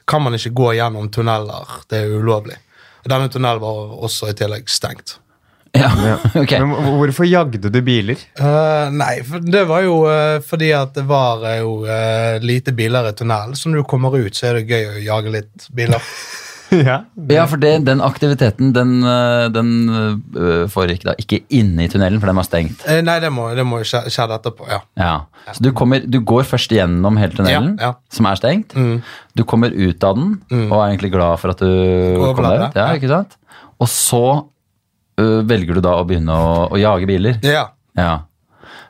kan 0.09 0.25
man 0.25 0.37
ikke 0.37 0.55
gå 0.57 0.73
gjennom 0.79 1.11
tunneler. 1.13 1.77
Det 1.89 2.01
er 2.01 2.17
ulovlig. 2.17 2.57
Denne 3.07 3.29
tunnelen 3.31 3.63
var 3.63 3.95
også 4.07 4.31
i 4.31 4.37
tillegg 4.37 4.67
stengt. 4.71 5.19
Ja, 5.77 6.15
ok. 6.41 6.55
Men 6.63 6.97
hvorfor 6.99 7.27
jagde 7.27 7.71
du 7.71 7.79
biler? 7.85 8.19
Uh, 8.39 8.87
nei, 8.93 9.19
for 9.27 9.43
det 9.43 9.63
var 9.69 9.85
jo 9.85 10.01
uh, 10.07 10.39
fordi 10.45 10.71
at 10.77 10.95
det 10.97 11.05
var 11.09 11.45
eh, 11.47 11.61
jo 11.61 11.77
uh, 11.85 12.37
lite 12.43 12.73
biler 12.77 13.11
i 13.11 13.15
tunnelen. 13.17 13.55
Så 13.57 13.71
når 13.71 13.83
du 13.83 13.89
kommer 13.89 14.17
ut, 14.17 14.35
så 14.35 14.51
er 14.51 14.59
det 14.59 14.67
gøy 14.71 14.91
å 14.91 14.99
jage 15.05 15.33
litt 15.37 15.69
biler. 15.75 16.03
ja. 16.89 16.97
Ja, 17.31 17.45
for 17.47 17.61
det, 17.61 17.71
den 17.87 18.01
aktiviteten 18.03 18.73
den, 18.75 18.97
den 19.55 19.69
foregikk 20.73 21.05
da 21.07 21.13
ikke 21.21 21.39
inne 21.55 21.85
i 21.85 21.91
tunnelen, 21.91 22.19
for 22.19 22.27
den 22.27 22.39
var 22.41 22.47
stengt. 22.47 22.83
Eh, 22.91 22.99
nei, 23.05 23.15
det 23.23 23.31
må, 23.31 23.47
det 23.55 23.63
må 23.63 23.79
skje, 23.87 24.03
etterpå, 24.09 24.67
ja. 24.67 24.81
Ja, 24.99 25.13
Så 25.53 25.63
du, 25.63 25.71
kommer, 25.77 26.03
du 26.03 26.19
går 26.27 26.43
først 26.49 26.75
gjennom 26.75 27.19
hele 27.21 27.37
tunnelen, 27.37 27.77
Ja, 27.79 27.93
ja. 27.93 28.11
som 28.11 28.27
er 28.27 28.41
stengt. 28.41 28.75
Mm. 28.75 28.99
Du 29.37 29.45
kommer 29.47 29.71
ut 29.71 30.03
av 30.03 30.19
den 30.19 30.35
og 30.67 30.77
er 30.81 30.89
egentlig 30.89 31.13
glad 31.15 31.39
for 31.39 31.55
at 31.55 31.63
du 31.63 31.71
kom 32.35 32.43
deg 32.43 32.67
ut. 32.67 32.75
Ja, 32.75 32.91
ja. 32.91 32.99
ikke 32.99 33.13
sant? 33.15 33.39
Og 33.77 33.89
så 33.91 34.23
velger 35.17 35.77
du 35.77 35.81
da 35.81 35.97
å 35.97 36.07
begynne 36.07 36.33
å, 36.33 36.65
å 36.71 36.81
jage 36.81 37.09
biler. 37.09 37.39
Ja. 37.45 37.69
Ja. 37.97 38.15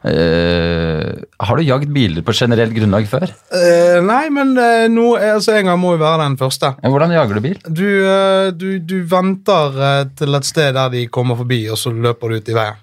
Uh, 0.07 1.25
har 1.41 1.57
du 1.57 1.65
jagd 1.65 1.89
biler 1.91 2.23
på 2.23 2.35
generelt 2.37 2.71
grunnlag 2.75 3.07
før? 3.09 3.31
Uh, 3.49 3.97
nei, 4.05 4.27
men 4.31 4.53
uh, 4.55 4.85
nå, 4.93 5.07
eh, 5.17 5.33
altså, 5.33 5.55
en 5.57 5.71
gang 5.71 5.79
må 5.81 5.95
jo 5.95 6.01
være 6.03 6.21
den 6.21 6.37
første. 6.39 6.69
Hvordan 6.85 7.15
jager 7.15 7.39
du 7.39 7.43
bil? 7.43 7.57
Du, 7.65 7.87
eh, 8.05 8.49
du, 8.53 8.67
du 8.79 8.97
venter 9.09 9.79
eh, 9.89 10.01
til 10.19 10.37
et 10.37 10.47
sted 10.47 10.77
der 10.77 10.93
de 10.93 11.07
kommer 11.11 11.39
forbi, 11.39 11.63
og 11.73 11.81
så 11.81 11.91
løper 11.91 12.29
du 12.29 12.37
ut 12.37 12.51
i 12.53 12.57
veien. 12.57 12.79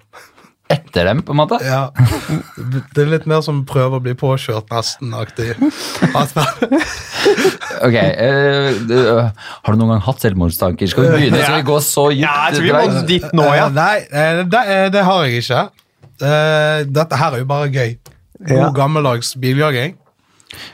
Etter 0.71 1.05
dem, 1.05 1.19
på 1.21 1.33
en 1.35 1.37
måte? 1.37 1.59
Ja. 1.61 1.91
Det 2.95 3.03
er 3.03 3.09
litt 3.11 3.27
mer 3.29 3.43
som 3.45 3.59
prøve 3.69 3.99
å 3.99 4.01
bli 4.01 4.15
påkjørt, 4.17 4.71
nesten-aktig. 4.73 5.53
Ok, 7.85 7.95
Uh, 7.95 9.29
Har 9.65 9.73
du 9.73 9.79
noen 9.79 9.95
gang 9.95 10.03
hatt 10.05 10.23
selvmordstanker? 10.23 10.89
Skal 10.89 11.07
vi 11.07 11.11
begynne? 11.15 11.41
Skal 11.43 11.59
vi 11.59 11.65
gå 11.67 11.77
så 11.83 12.05
dypt? 12.11 12.21
Ja, 12.21 12.33
jeg 12.49 12.57
tror 12.59 12.65
vi 12.65 12.73
må 12.95 13.03
dit 13.09 13.27
nå, 13.35 13.45
ja. 13.57 13.65
Uh, 13.67 13.75
Nei, 13.75 14.45
det, 14.53 14.63
det 14.95 15.03
har 15.07 15.25
jeg 15.25 15.43
ikke. 15.43 15.61
Uh, 16.21 16.79
Dette 16.95 17.19
her 17.19 17.35
er 17.37 17.43
jo 17.43 17.49
bare 17.49 17.69
gøy. 17.73 17.95
God 18.45 18.57
Ja. 18.61 18.69
gammeldags 18.75 19.33
biljaging. 19.41 19.95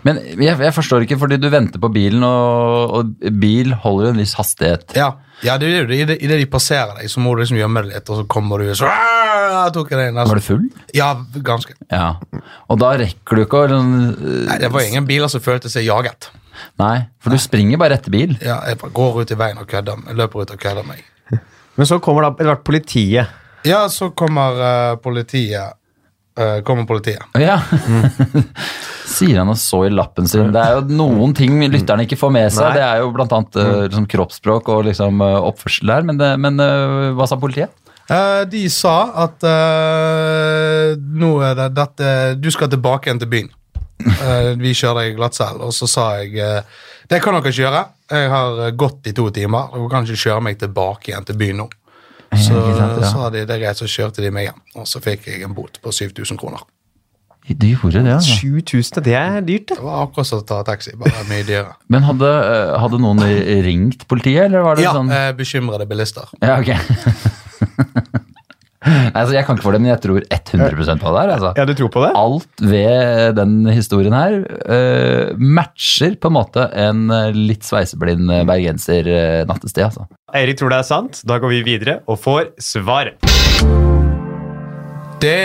Men 0.05 0.19
jeg, 0.21 0.53
jeg 0.59 0.73
forstår 0.75 1.05
ikke, 1.07 1.17
fordi 1.21 1.39
du 1.41 1.47
venter 1.49 1.81
på 1.81 1.89
bilen, 1.93 2.23
og, 2.27 2.95
og 2.99 3.31
bil 3.41 3.71
holder 3.83 4.09
jo 4.09 4.13
en 4.15 4.21
viss 4.21 4.35
hastighet. 4.37 4.93
Ja, 4.97 5.13
ja 5.45 5.55
det 5.61 5.71
er 5.71 5.79
jo 5.81 5.87
det. 5.89 6.19
I 6.21 6.27
det, 6.29 6.37
de 6.43 6.49
passerer 6.51 6.99
deg, 6.99 7.09
så 7.09 7.23
må 7.23 7.33
du 7.33 7.41
liksom 7.43 7.57
gjemme 7.57 7.81
deg 7.85 7.95
litt, 7.95 8.11
og 8.11 8.21
så 8.21 8.27
kommer 8.29 8.61
du 8.61 8.69
så 8.77 8.89
«Aah!» 9.31 9.71
tok 9.73 9.91
jeg 9.93 10.11
altså. 10.11 10.27
Var 10.31 10.39
du 10.41 10.45
full? 10.45 10.67
Ja, 10.97 11.09
ganske. 11.45 11.75
Ja. 11.91 12.13
Og 12.71 12.79
da 12.81 12.93
rekker 12.99 13.39
du 13.39 13.45
ikke 13.45 13.63
å 13.63 13.71
liksom, 13.71 13.91
Nei, 14.49 14.59
Det 14.61 14.71
var 14.73 14.87
ingen 14.87 15.07
biler 15.09 15.31
som 15.31 15.43
følte 15.43 15.71
seg 15.71 15.87
jaget. 15.87 16.31
Nei, 16.81 16.95
for 17.21 17.33
du 17.33 17.41
springer 17.41 17.79
bare 17.81 17.97
etter 17.97 18.13
bil. 18.13 18.35
Ja, 18.43 18.61
Jeg 18.69 18.79
bare 18.81 18.93
går 18.95 19.21
ut 19.23 19.33
i 19.33 19.37
veien 19.39 19.61
og 19.61 19.67
kødder. 19.69 20.01
Jeg 20.07 20.19
løper 20.19 20.43
ut 20.43 20.55
og 20.55 20.61
kødder 20.61 20.87
meg. 20.87 21.03
Men 21.77 21.89
så 21.89 21.99
kommer 22.03 22.27
da 22.27 22.33
etter 22.33 22.51
hvert 22.51 22.65
politiet. 22.67 23.37
Ja, 23.67 23.85
så 23.93 24.09
kommer 24.17 24.57
uh, 24.57 24.95
politiet. 25.01 25.77
Uh, 26.39 26.61
kommer 26.65 26.87
politiet. 26.89 27.23
Ja. 27.39 27.59
Sier 29.11 29.41
han 29.41 29.51
og 29.51 29.59
så 29.59 29.83
i 29.85 29.91
lappen 29.91 30.29
sin. 30.29 30.53
Det 30.55 30.61
er 30.61 30.79
jo 30.79 30.97
noen 31.01 31.35
ting 31.37 31.59
lytterne 31.59 32.05
ikke 32.07 32.17
får 32.19 32.31
med 32.33 32.47
seg. 32.53 32.69
Nei. 32.69 32.77
Det 32.79 32.85
er 32.85 33.01
jo 33.03 33.09
blant 33.13 33.33
annet 33.35 33.57
øh, 33.59 33.71
liksom, 33.89 34.05
kroppsspråk 34.13 34.71
og 34.71 34.85
liksom, 34.87 35.19
uh, 35.19 35.41
oppførsel 35.49 35.91
der. 35.91 36.07
Men, 36.07 36.21
det, 36.21 36.31
men 36.41 36.61
hva 37.17 37.27
sa 37.27 37.37
politiet? 37.41 37.73
Eh, 38.11 38.43
de 38.51 38.65
sa 38.71 38.95
at 39.23 39.43
uh, 39.47 40.91
nå 40.99 41.31
er 41.47 41.53
det 41.55 41.67
dette 41.77 42.07
Du 42.43 42.49
skal 42.51 42.71
tilbake 42.71 43.07
igjen 43.07 43.21
til 43.21 43.31
byen. 43.31 43.51
Uh, 44.01 44.51
vi 44.63 44.73
kjører 44.75 45.05
deg 45.05 45.19
glattcelle. 45.19 45.63
Og 45.63 45.75
så 45.75 45.87
sa 45.87 46.07
jeg 46.19 46.35
uh, 46.41 46.81
det 47.11 47.19
kan 47.23 47.35
dere 47.35 47.51
ikke 47.51 47.65
gjøre. 47.65 47.85
Jeg 48.11 48.31
har 48.31 48.75
gått 48.79 49.07
i 49.11 49.15
to 49.15 49.29
timer. 49.35 49.71
Dere 49.75 49.87
kan 49.91 50.07
ikke 50.07 50.25
kjøre 50.25 50.43
meg 50.47 50.59
tilbake 50.59 51.11
igjen 51.11 51.27
til 51.27 51.39
byen 51.39 51.63
nå. 51.63 51.69
Så 52.39 52.55
sant, 52.55 53.01
ja. 53.01 53.07
sa 53.11 53.25
de 53.27 53.41
det 53.43 53.57
er 53.57 53.59
greit, 53.59 53.75
så 53.75 53.83
kjørte 53.91 54.23
de 54.23 54.29
meg 54.31 54.45
hjem. 54.45 54.61
Og 54.79 54.85
så 54.87 55.01
fikk 55.03 55.25
jeg 55.27 55.41
en 55.43 55.51
bot 55.51 55.81
på 55.83 55.91
7000 55.91 56.39
kroner. 56.39 56.63
De 57.43 57.73
gjorde 57.73 58.05
det, 58.05 58.13
altså. 58.13 58.37
7000, 58.39 59.03
det 59.03 59.17
er 59.19 59.41
dyrt, 59.43 59.65
det. 59.67 59.75
Det 59.75 59.83
var 59.83 60.05
akkurat 60.05 60.29
som 60.29 60.39
å 60.39 60.45
ta 60.47 60.61
taxi, 60.63 60.93
bare 60.95 61.25
mye 61.27 61.43
dyrere. 61.43 61.75
Men 61.91 62.07
hadde, 62.07 62.31
hadde 62.85 63.01
noen 63.03 63.19
ringt 63.67 64.07
politiet, 64.07 64.45
eller 64.45 64.63
var 64.63 64.79
det 64.79 64.87
Ja, 64.87 64.95
sånn 64.95 65.11
Ja, 65.11 65.35
bekymrede 65.35 65.89
bilister. 65.91 66.31
Ja, 66.39 66.61
ok. 66.61 66.71
altså, 69.17 69.33
jeg 69.35 69.45
kan 69.45 69.57
ikke 69.57 69.65
for 69.65 69.75
det, 69.75 69.81
men 69.81 69.91
jeg 69.91 70.01
tror 70.03 70.23
100% 70.25 71.01
på 71.01 71.13
det 71.13 71.21
her. 71.21 71.33
Altså. 71.35 71.51
Ja, 71.57 71.65
du 71.69 71.73
tror 71.77 71.91
på 71.93 72.05
det? 72.05 72.11
Alt 72.17 72.63
ved 72.71 73.35
den 73.37 73.55
historien 73.69 74.15
her 74.15 74.39
uh, 74.41 75.35
matcher 75.37 76.17
på 76.21 76.31
en 76.31 76.37
måte 76.37 76.67
en 76.85 77.05
øh, 77.11 77.29
litt 77.35 77.67
sveiseblind 77.67 78.31
øh, 78.31 78.45
bergenser 78.49 79.11
uh, 79.11 79.41
nattestid. 79.49 79.83
Altså. 79.89 80.07
Eirik 80.35 80.61
tror 80.61 80.73
det 80.73 80.81
er 80.81 80.87
sant. 80.87 81.21
Da 81.27 81.37
går 81.41 81.53
vi 81.53 81.61
videre 81.67 81.99
og 82.09 82.19
får 82.21 82.53
svaret. 82.61 83.21
Det 85.21 85.37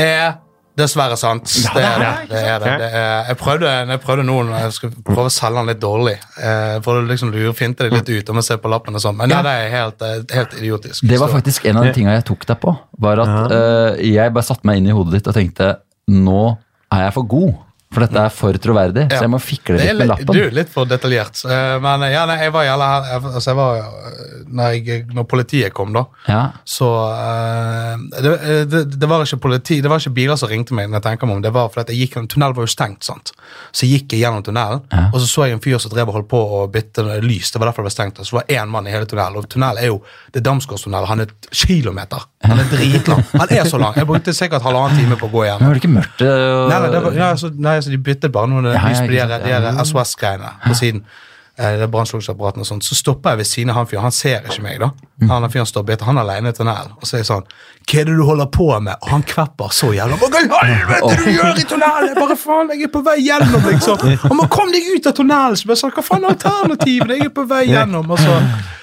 er 0.00 0.38
dessverre 0.82 1.16
sant. 1.20 1.46
Det 1.46 1.82
er 1.82 2.02
det. 2.02 2.10
det, 2.32 2.42
er 2.42 2.62
det. 2.62 2.72
det 2.82 2.88
er, 2.90 3.30
jeg, 3.30 3.38
prøvde, 3.40 3.70
jeg 3.92 4.02
prøvde 4.02 4.26
noen 4.28 4.52
Jeg 4.56 4.74
skulle 4.76 5.04
prøve 5.06 5.28
å 5.30 5.32
selge 5.32 5.60
den 5.60 5.70
litt 5.72 5.82
dårlig. 5.82 6.16
Eh, 6.36 6.76
for 6.84 7.00
å 7.00 7.04
liksom 7.06 7.32
lurefinte 7.34 7.86
det 7.86 7.94
litt 7.94 8.12
ut 8.12 8.32
om 8.32 8.40
jeg 8.40 8.48
ser 8.50 8.60
på 8.62 8.72
lappen 8.72 8.98
og 8.98 9.04
sånn. 9.04 9.18
Men 9.18 9.32
nei, 9.32 9.40
det 9.46 9.54
er 9.62 9.72
helt, 9.76 10.04
eh, 10.06 10.20
helt 10.36 10.58
idiotisk. 10.60 11.06
Det 11.08 11.20
var 11.22 11.32
faktisk 11.32 11.70
en 11.70 11.80
av 11.80 11.88
de 11.88 11.94
tingene 11.96 12.18
jeg 12.18 12.28
tok 12.32 12.46
deg 12.50 12.60
på. 12.62 12.74
Var 13.02 13.24
at 13.24 13.54
uh, 13.54 14.02
Jeg 14.02 14.34
bare 14.34 14.46
satte 14.46 14.68
meg 14.68 14.80
inn 14.80 14.90
i 14.90 14.96
hodet 14.96 15.18
ditt 15.18 15.32
og 15.32 15.38
tenkte 15.38 15.74
nå 16.12 16.44
er 16.92 17.06
jeg 17.06 17.14
for 17.16 17.28
god. 17.30 17.52
For 17.92 18.00
dette 18.06 18.16
er 18.24 18.30
for 18.32 18.56
troverdig, 18.56 19.06
så 19.12 19.20
jeg 19.26 19.30
må 19.32 19.38
fikle 19.42 19.76
er 19.76 19.92
litt 19.92 19.98
med 20.00 20.08
lappen. 20.08 20.32
du, 20.36 20.50
litt 20.56 20.70
for 20.72 20.88
detaljert. 20.88 21.42
Eh, 21.44 21.78
Men 21.84 22.06
ja, 22.12 22.24
nei, 22.28 22.38
jeg 22.42 22.52
var 22.54 22.64
jævla 22.64 22.88
altså, 23.18 23.50
jeg 23.50 23.58
var, 23.58 23.76
eh, 23.78 24.44
når, 24.48 24.76
jeg, 24.78 25.04
når 25.12 25.26
politiet 25.28 25.74
kom, 25.76 25.92
da, 25.92 26.04
Ja. 26.28 26.42
så 26.64 26.88
uh, 26.88 27.96
det, 28.22 28.32
eh, 28.32 28.64
det, 28.68 28.82
det 28.98 29.08
var 29.08 29.24
ikke 29.26 29.40
politi, 29.44 29.80
det 29.84 29.90
var 29.92 30.00
ikke 30.00 30.14
biler 30.16 30.36
som 30.40 30.48
ringte 30.48 30.74
meg. 30.74 30.88
når 30.88 31.00
jeg 31.00 31.06
tenker 31.10 31.26
meg 31.28 31.36
om, 31.36 31.42
det 31.44 31.52
var 31.52 31.68
fordi 31.74 31.92
jeg 31.96 32.08
gikk, 32.08 32.28
Tunnelen 32.32 32.56
var 32.56 32.64
jo 32.64 32.72
stengt. 32.72 33.04
sant? 33.04 33.32
Så 33.72 33.86
gikk 33.88 34.12
jeg 34.12 34.22
gjennom 34.24 34.42
tunnelen, 34.46 34.82
Ja. 34.92 35.08
og 35.12 35.20
så 35.20 35.26
så 35.28 35.46
jeg 35.48 35.56
en 35.58 35.60
fyr 35.64 35.78
som 35.78 35.90
drev 35.92 36.08
og 36.08 36.14
holdt 36.14 36.28
på 36.28 36.38
å 36.38 36.66
bytte 36.72 37.04
lys. 37.22 37.50
det 37.52 37.60
var 37.60 37.68
derfor 37.70 37.82
det 37.82 37.90
var 37.92 37.96
stengt, 37.96 38.18
og 38.20 38.26
Så 38.26 38.36
var 38.36 38.44
det 38.48 38.56
én 38.56 38.68
mann 38.68 38.86
i 38.86 38.90
hele 38.90 39.06
tunnelen. 39.06 39.36
og 39.36 39.48
Tunnelen 39.48 39.78
er 39.78 39.86
jo 39.92 40.02
det 40.32 40.40
er 40.40 40.48
Damsgårdstunnelen. 40.48 41.06
Han 41.08 41.20
er 41.20 41.22
et 41.28 41.48
kilometer. 41.52 42.24
Han 42.44 42.58
er 42.58 42.64
dritlang. 42.70 43.22
Han 43.32 43.48
er 43.50 43.64
så 43.68 43.78
lang. 43.78 43.94
Jeg 43.96 44.06
brukte 44.06 44.32
sikkert 44.34 44.62
halvannen 44.62 44.96
time 44.98 45.16
på 45.16 45.28
å 45.28 45.32
gå 45.32 45.42
Men 45.58 45.68
var 45.68 45.74
det 45.74 45.82
ikke 45.82 45.92
mørkt? 45.92 46.22
Og... 46.22 46.68
Nei, 46.70 46.78
nei, 46.80 46.90
det 46.90 47.02
var, 47.04 47.12
nei, 47.12 47.32
så, 47.36 47.50
nei, 47.54 47.76
så 47.82 47.90
de 47.90 47.98
byttet 47.98 48.32
bare 48.32 48.48
noen 48.48 48.64
Ja, 48.72 48.80
lys 48.88 49.00
på 49.00 49.06
de 49.10 49.12
ikke 49.18 49.26
her- 49.26 49.28
sant, 49.28 49.44
de 49.44 49.50
ja. 49.50 49.60
her 49.60 49.84
SOS-greiene 49.84 50.50
på 50.66 50.74
siden. 50.78 51.04
Eh, 51.58 51.86
brannslukningsapparatene 51.86 52.60
og 52.64 52.66
sånt. 52.66 52.84
Så 52.84 52.94
stopper 52.96 53.30
jeg 53.34 53.38
ved 53.38 53.44
siden 53.44 53.70
av 53.70 53.76
han 53.76 53.86
fyren. 53.86 54.02
Han 54.02 54.12
ser 54.16 54.40
ikke 54.48 54.62
meg, 54.64 54.78
da. 54.80 54.88
Mm. 55.20 55.28
Han 55.28 55.50
fyren 55.52 55.66
står 55.68 55.82
bitte, 55.84 56.04
han 56.08 56.18
alene 56.18 56.48
i 56.48 56.52
tunnelen. 56.56 56.94
Og 56.96 57.02
så 57.06 57.14
er 57.18 57.20
jeg 57.20 57.26
sånn 57.28 57.44
Hva 57.82 58.00
er 58.00 58.08
det 58.08 58.16
du 58.16 58.22
holder 58.26 58.48
på 58.54 58.68
med? 58.80 58.94
Og 59.02 59.08
han 59.12 59.24
kvepper 59.28 59.72
så 59.74 59.90
jævla. 59.96 60.16
Hva 60.20 60.42
i 60.42 60.72
helvete 60.72 61.16
du 61.22 61.30
gjør 61.34 61.58
i 61.60 61.66
tunnelen? 61.68 62.14
Bare 62.18 62.36
faen, 62.40 62.70
jeg 62.74 62.86
er 62.88 62.92
på 62.94 63.02
vei 63.06 63.16
gjennom, 63.24 63.66
liksom. 63.68 64.04
Og 64.30 64.36
man 64.38 64.50
kom 64.52 64.70
deg 64.74 64.86
ut 64.94 65.08
av 65.10 65.16
tunnelen! 65.18 65.58
Så 65.58 65.68
jeg 65.72 65.80
sa, 65.82 65.90
hva 65.92 66.04
faen 66.06 66.24
er 66.28 66.36
alternativet? 66.36 67.16
Jeg 67.18 67.28
er 67.30 67.34
på 67.34 67.44
vei 67.50 67.64
gjennom. 67.70 68.08
Og 68.12 68.20
så, 68.22 68.36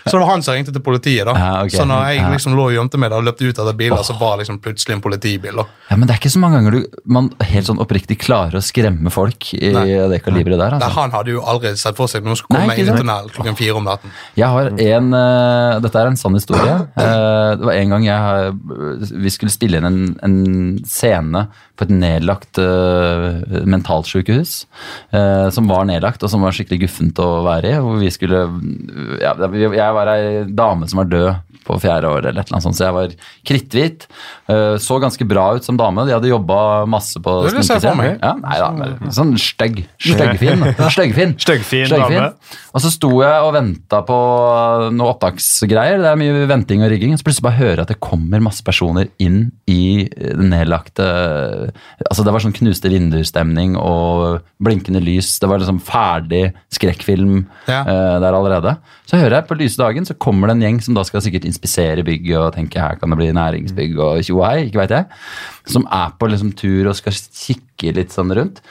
så 0.06 0.14
det 0.16 0.22
var 0.24 0.30
han 0.34 0.44
som 0.46 0.58
ringte 0.58 0.74
til 0.76 0.84
politiet, 0.86 1.26
da. 1.30 1.34
Ja, 1.38 1.50
okay. 1.64 1.78
Så 1.80 1.86
når 1.90 2.06
jeg 2.12 2.26
liksom 2.36 2.58
lå 2.58 2.68
og 2.70 2.76
gjemte 2.76 3.00
meg 3.02 3.16
og 3.16 3.26
løpte 3.28 3.50
ut 3.50 3.62
av 3.64 3.72
bilen, 3.80 4.04
så 4.06 4.16
var 4.20 4.38
liksom 4.42 4.60
plutselig 4.64 4.98
en 4.98 5.04
politibil. 5.06 5.56
da. 5.62 5.66
Ja, 5.90 5.98
men 5.98 6.08
det 6.10 6.16
er 6.16 6.22
ikke 6.22 6.34
så 6.36 6.42
mange 6.44 6.60
ganger 6.60 6.78
du 6.78 7.00
man 7.10 7.32
helt 7.50 7.66
sånn 7.70 7.82
oppriktig 7.82 8.20
klarer 8.22 8.60
å 8.60 8.64
skremme 8.64 9.12
folk 9.14 9.52
i 9.58 9.72
Nei. 9.74 9.88
det 10.12 10.22
kaliberet 10.26 10.60
der. 10.60 10.78
Nei, 10.78 10.80
Altså. 10.80 10.96
Han 11.00 11.12
hadde 11.14 11.34
jo 11.34 11.42
aldri 11.46 11.74
sett 11.78 11.98
for 11.98 12.08
seg 12.12 12.24
noen 12.26 12.38
skulle 12.40 12.60
komme 12.62 12.74
ikke 12.76 12.86
inn 12.86 12.94
i 12.94 13.00
tunnelen 13.02 13.34
klokken 13.34 13.58
fire 13.60 13.76
om 13.80 13.86
natten. 13.88 14.14
Jeg 14.38 14.48
har 14.54 14.70
en 14.70 15.10
uh, 15.14 15.80
Dette 15.84 16.00
er 16.02 16.10
en 16.12 16.18
sann 16.20 16.38
historie. 16.38 16.76
Uh, 16.98 17.56
det 17.60 17.68
var 17.68 17.74
en 17.76 17.94
gang 17.96 18.06
jeg 18.08 18.24
har- 18.26 18.54
vi 18.98 19.32
skulle 19.34 19.54
spille 19.54 19.80
inn 19.80 19.88
en, 19.90 20.00
en 20.26 20.38
scene 20.88 21.46
på 21.80 21.88
et 21.88 21.94
nedlagt 21.96 22.60
uh, 22.60 23.40
mentalsykehus. 23.70 24.64
Uh, 25.14 25.48
som 25.56 25.70
var 25.72 25.88
nedlagt, 25.90 26.24
og 26.24 26.32
som 26.32 26.44
var 26.44 26.56
skikkelig 26.56 26.84
guffent 26.86 27.22
å 27.24 27.30
være 27.48 27.74
i. 27.74 27.78
Hvor 27.84 28.00
vi 28.02 28.12
skulle 28.14 28.46
ja, 29.22 29.36
Jeg 29.36 29.96
var 29.96 30.12
ei 30.16 30.44
dame 30.48 30.90
som 30.90 31.04
var 31.04 31.12
død 31.12 31.30
på 31.70 31.78
fjerde 31.84 32.10
år, 32.10 32.26
eller 32.26 32.42
et 32.42 32.48
eller 32.48 32.58
annet 32.58 32.66
sånt, 32.66 32.78
så 32.80 32.88
jeg 32.88 32.96
var 32.96 33.16
kritthvit. 33.46 34.08
Uh, 34.50 34.76
så 34.82 34.98
ganske 35.02 35.28
bra 35.30 35.46
ut 35.58 35.68
som 35.68 35.78
dame. 35.80 36.08
De 36.08 36.16
hadde 36.16 36.32
jobba 36.32 36.60
masse 36.90 37.22
på 37.22 37.36
meg. 38.00 38.18
Ja, 38.18 38.34
nei 38.42 38.58
da, 38.60 39.12
sånn 39.16 39.36
stygg. 39.40 39.84
Styggfin. 40.02 40.66
Styggfin. 40.80 41.36
Styggfin 41.40 41.94
dame. 41.94 42.32
Og 42.74 42.84
så 42.84 42.92
sto 42.94 43.12
jeg 43.22 43.46
og 43.46 43.54
venta 43.56 44.02
på 44.06 44.18
noe 44.96 45.14
opptaksgreier. 45.14 46.02
Det 46.02 46.12
er 46.12 46.20
mye 46.20 46.48
venting 46.50 46.84
og 46.86 46.92
rigging. 46.92 47.16
Så 47.18 47.26
plutselig 47.28 47.48
bare 47.48 47.60
hører 47.60 47.78
jeg 47.78 47.88
at 47.88 47.94
det 47.94 48.02
kommer 48.04 48.44
masse 48.44 48.66
personer 48.66 48.79
inn 49.20 49.52
i 49.70 50.08
den 50.10 50.50
nedlagte 50.52 51.06
Altså 52.10 52.24
Det 52.26 52.34
var 52.34 52.44
sånn 52.44 52.56
knuste 52.56 52.90
vinduer-stemning 52.92 53.76
og 53.80 54.44
blinkende 54.62 55.02
lys. 55.04 55.38
Det 55.42 55.50
var 55.50 55.62
liksom 55.62 55.80
ferdig 55.84 56.54
skrekkfilm 56.74 57.46
Ja. 57.68 57.82
uh, 57.84 58.20
der 58.24 58.34
allerede. 58.34 58.76
Så 59.10 59.18
hører 59.18 59.40
jeg 59.40 59.48
på 59.50 59.58
lyse 59.60 59.78
dagen 59.80 60.06
så 60.06 60.18
kommer 60.18 60.48
det 60.50 60.58
en 60.58 60.66
gjeng 60.68 60.82
som 60.84 60.98
da 60.98 61.04
skal 61.08 61.24
sikkert 61.26 61.48
inspisere 61.50 62.06
bygget 62.06 62.38
og 62.38 62.54
tenke 62.56 62.80
her 62.82 63.00
kan 63.00 63.10
det 63.10 63.18
bli 63.20 63.32
næringsbygg 63.36 63.98
og 64.00 64.24
tjohei, 64.26 64.50
hei, 64.60 64.68
ikke 64.70 64.82
veit 64.82 64.94
jeg. 64.96 65.06
Som 65.70 65.88
er 65.92 66.14
på 66.20 66.30
liksom 66.30 66.54
tur 66.58 66.90
og 66.90 66.98
skal 66.98 67.14
kikke 67.16 67.96
litt 67.98 68.16
sånn 68.16 68.34
rundt. 68.36 68.62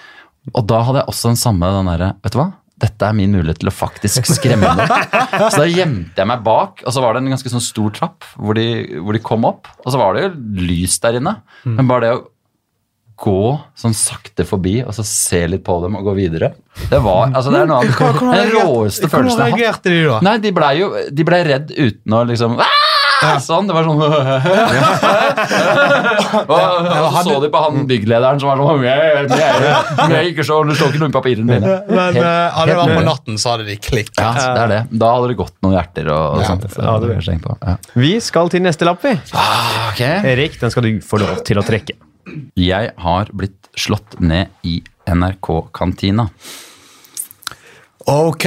Og 0.55 0.65
da 0.69 0.81
hadde 0.87 1.03
jeg 1.03 1.13
også 1.13 1.33
den 1.33 1.41
samme 1.41 1.69
den 1.75 1.91
derre 1.91 2.15
Vet 2.25 2.35
du 2.35 2.41
hva? 2.41 2.49
Dette 2.79 3.09
er 3.09 3.15
min 3.19 3.33
mulighet 3.35 3.59
til 3.59 3.71
å 3.71 3.75
faktisk 3.75 4.29
skremme 4.31 4.71
dem. 4.79 4.91
Så 5.51 5.65
da 5.65 5.67
gjemte 5.67 6.21
jeg 6.23 6.29
meg 6.31 6.43
bak, 6.47 6.83
og 6.87 6.95
så 6.95 7.03
var 7.03 7.15
det 7.17 7.25
en 7.25 7.33
ganske 7.35 7.51
sånn 7.51 7.65
stor 7.65 7.91
trapp 7.97 8.27
hvor 8.39 8.55
de, 8.59 8.67
hvor 9.03 9.17
de 9.17 9.23
kom 9.25 9.47
opp. 9.49 9.67
Og 9.85 9.91
så 9.95 9.99
var 9.99 10.15
det 10.15 10.23
jo 10.29 10.35
lys 10.69 10.99
der 11.03 11.19
inne. 11.19 11.37
Men 11.67 11.89
bare 11.91 12.07
det 12.07 12.13
å 12.21 12.27
gå 13.19 13.35
sånn 13.75 13.97
sakte 13.99 14.45
forbi 14.47 14.77
og 14.85 14.93
så 14.95 15.03
se 15.03 15.41
litt 15.51 15.65
på 15.67 15.75
dem 15.83 15.97
og 15.99 16.05
gå 16.07 16.13
videre 16.21 16.53
Det 16.87 17.01
var, 17.03 17.33
altså 17.35 17.51
det 17.51 17.65
er 17.65 17.67
noe 17.67 17.81
av 17.81 17.89
Hvordan- 17.89 18.15
hvordan 18.21 18.37
den 18.39 18.53
råeste 18.55 19.09
følelsen 19.11 19.41
jeg 19.43 19.43
har 19.43 19.51
hatt. 19.51 19.59
reagerte 19.59 19.91
de 19.91 20.05
da? 20.07 20.21
Nei, 20.23 20.37
de 20.45 20.53
blei 20.55 20.71
jo 20.79 20.93
de 21.11 21.25
ble 21.27 21.41
redd 21.49 21.73
uten 21.75 22.15
å 22.15 22.21
liksom 22.31 22.55
«Ah!» 22.63 22.78
Sånn, 23.49 23.67
det 23.67 23.75
var 23.75 23.87
sånn 23.87 23.99
Og, 26.49 26.59
så 27.15 27.23
så 27.27 27.37
de 27.43 27.51
på 27.53 27.63
han 27.63 27.87
bygglederen 27.89 28.41
som 28.41 28.51
var 28.51 28.61
sånn 28.61 28.83
«Mjau, 28.83 28.99
mjau, 29.33 30.09
mjau, 30.13 30.23
ikke 30.31 30.47
så, 30.47 30.59
Du 30.69 30.75
står 30.77 30.93
ikke 30.93 31.03
noe 31.03 31.11
i 31.11 31.17
papirene 31.17 31.49
mine. 31.49 31.75
Men 31.91 32.19
eh, 32.21 32.29
hadde 32.55 32.71
det 32.71 32.79
vært 32.79 32.95
på 33.01 33.07
natten, 33.09 33.41
så 33.41 33.55
hadde 33.55 33.67
de 33.69 33.77
klikket. 33.83 34.21
Ja, 34.23 34.33
det 34.55 34.63
er 34.65 34.73
det. 34.75 34.81
Da 35.03 35.11
hadde 35.17 35.33
det 35.33 35.39
gått 35.41 35.57
noen 35.65 35.75
hjerter 35.79 36.11
og, 36.15 36.45
sånt. 36.47 36.69
Vi 37.99 38.13
skal 38.25 38.53
til 38.55 38.65
neste 38.65 38.89
lapp, 38.89 39.03
vi. 39.05 39.15
Ok. 39.89 40.05
Erik, 40.05 40.61
den 40.63 40.75
skal 40.75 40.87
du 40.87 40.93
få 41.05 41.21
lov 41.23 41.43
til 41.49 41.61
å 41.61 41.67
trekke. 41.67 41.99
Jeg 42.59 42.93
har 43.03 43.31
blitt 43.33 43.71
slått 43.79 44.19
ned 44.21 44.53
i 44.69 44.79
NRK-kantina. 45.09 46.29
Ok, 48.09 48.47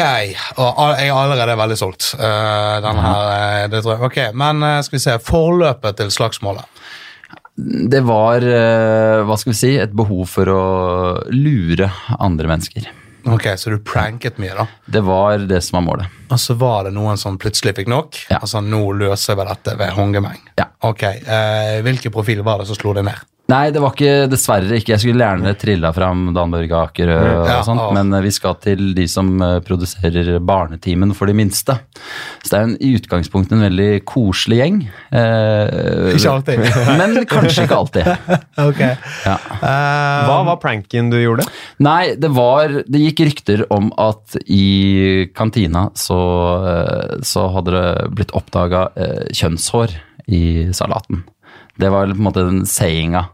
og 0.57 0.79
jeg 0.97 1.09
er 1.11 1.17
allerede 1.17 1.57
veldig 1.59 1.77
solgt. 1.77 2.13
eh, 2.17 2.77
denne 2.81 3.01
her, 3.05 3.27
eh, 3.35 3.67
det 3.69 3.83
tror 3.83 3.93
jeg. 3.97 4.03
Ok, 4.07 4.19
Men 4.33 4.63
eh, 4.63 4.79
skal 4.81 4.97
vi 4.97 5.03
se, 5.03 5.17
forløpet 5.19 5.97
til 6.01 6.09
slagsmålet. 6.09 6.65
Det 7.61 7.99
var, 8.07 8.41
hva 9.27 9.35
skal 9.37 9.51
vi 9.51 9.57
si, 9.59 9.75
et 9.77 9.91
behov 9.93 10.23
for 10.31 10.49
å 10.49 10.61
lure 11.35 11.91
andre 12.17 12.47
mennesker. 12.49 12.87
Ok, 13.29 13.43
Så 13.59 13.69
du 13.69 13.77
pranket 13.85 14.39
mye, 14.41 14.55
da? 14.57 14.65
Det 14.89 15.01
var 15.05 15.37
det 15.45 15.59
som 15.61 15.77
var 15.77 15.83
målet. 15.85 16.15
Og 16.31 16.39
så 16.41 16.55
var 16.57 16.87
det 16.87 16.93
noen 16.95 17.19
som 17.21 17.37
plutselig 17.37 17.75
fikk 17.77 17.91
nok? 17.91 18.17
Ja. 18.31 18.39
Altså, 18.41 18.63
nå 18.65 18.79
løser 18.97 19.37
vi 19.37 19.45
dette 19.51 19.75
ved 19.77 19.93
håndgemeng. 19.93 20.39
Ja. 20.57 20.65
Ok, 20.89 21.03
eh, 21.03 21.81
Hvilke 21.85 22.09
profil 22.09 22.41
var 22.41 22.63
det 22.63 22.67
som 22.71 22.79
slo 22.79 22.95
det 22.97 23.03
ned? 23.05 23.19
Nei, 23.51 23.65
det 23.75 23.81
var 23.83 23.91
ikke, 23.95 24.11
dessverre 24.31 24.77
ikke. 24.79 24.93
Jeg 24.95 25.01
skulle 25.03 25.25
gjerne 25.25 25.51
trilla 25.59 25.89
fram 25.95 26.29
Dan 26.35 26.53
Børge 26.53 26.77
Akerø 26.77 27.17
og 27.19 27.49
Ja, 27.49 27.57
sånt, 27.67 27.81
ja. 27.83 27.89
men 27.97 28.13
eh, 28.15 28.23
vi 28.23 28.31
skal 28.35 28.55
til 28.63 28.93
de 28.97 29.05
som 29.11 29.31
eh, 29.43 29.57
produserer 29.65 30.29
Barnetimen 30.47 31.11
for 31.17 31.27
de 31.27 31.35
minste. 31.35 31.75
Så 32.45 32.47
det 32.53 32.59
er 32.61 32.67
en, 32.69 32.75
i 32.79 32.93
utgangspunktet 32.99 33.57
en 33.57 33.65
veldig 33.65 33.89
koselig 34.07 34.61
gjeng. 34.61 34.77
Eh, 35.11 36.13
Ikke 36.15 36.31
alltid. 36.35 36.63
men 37.01 37.17
kanskje 37.29 37.65
ikke 37.67 37.79
alltid. 37.81 38.07
ok. 38.69 38.81
Ja. 39.27 39.35
Eh, 39.59 40.21
Hva 40.29 40.37
var 40.47 40.61
pranken 40.63 41.11
du 41.11 41.19
gjorde? 41.19 41.45
Nei, 41.83 42.13
det 42.21 42.31
var 42.35 42.71
Det 42.87 43.01
gikk 43.03 43.25
rykter 43.27 43.65
om 43.73 43.91
at 43.99 44.37
i 44.45 45.27
kantina 45.35 45.89
så, 45.97 46.21
så 47.25 47.47
hadde 47.57 47.75
det 47.75 47.85
blitt 48.15 48.33
oppdaga 48.37 48.87
eh, 48.95 49.27
kjønnshår 49.35 49.97
i 50.31 50.43
salaten. 50.75 51.25
Det 51.81 51.89
var 51.91 52.11
på 52.11 52.17
en 52.19 52.25
måte 52.27 52.43
den 52.45 52.63
sayinga. 52.69 53.25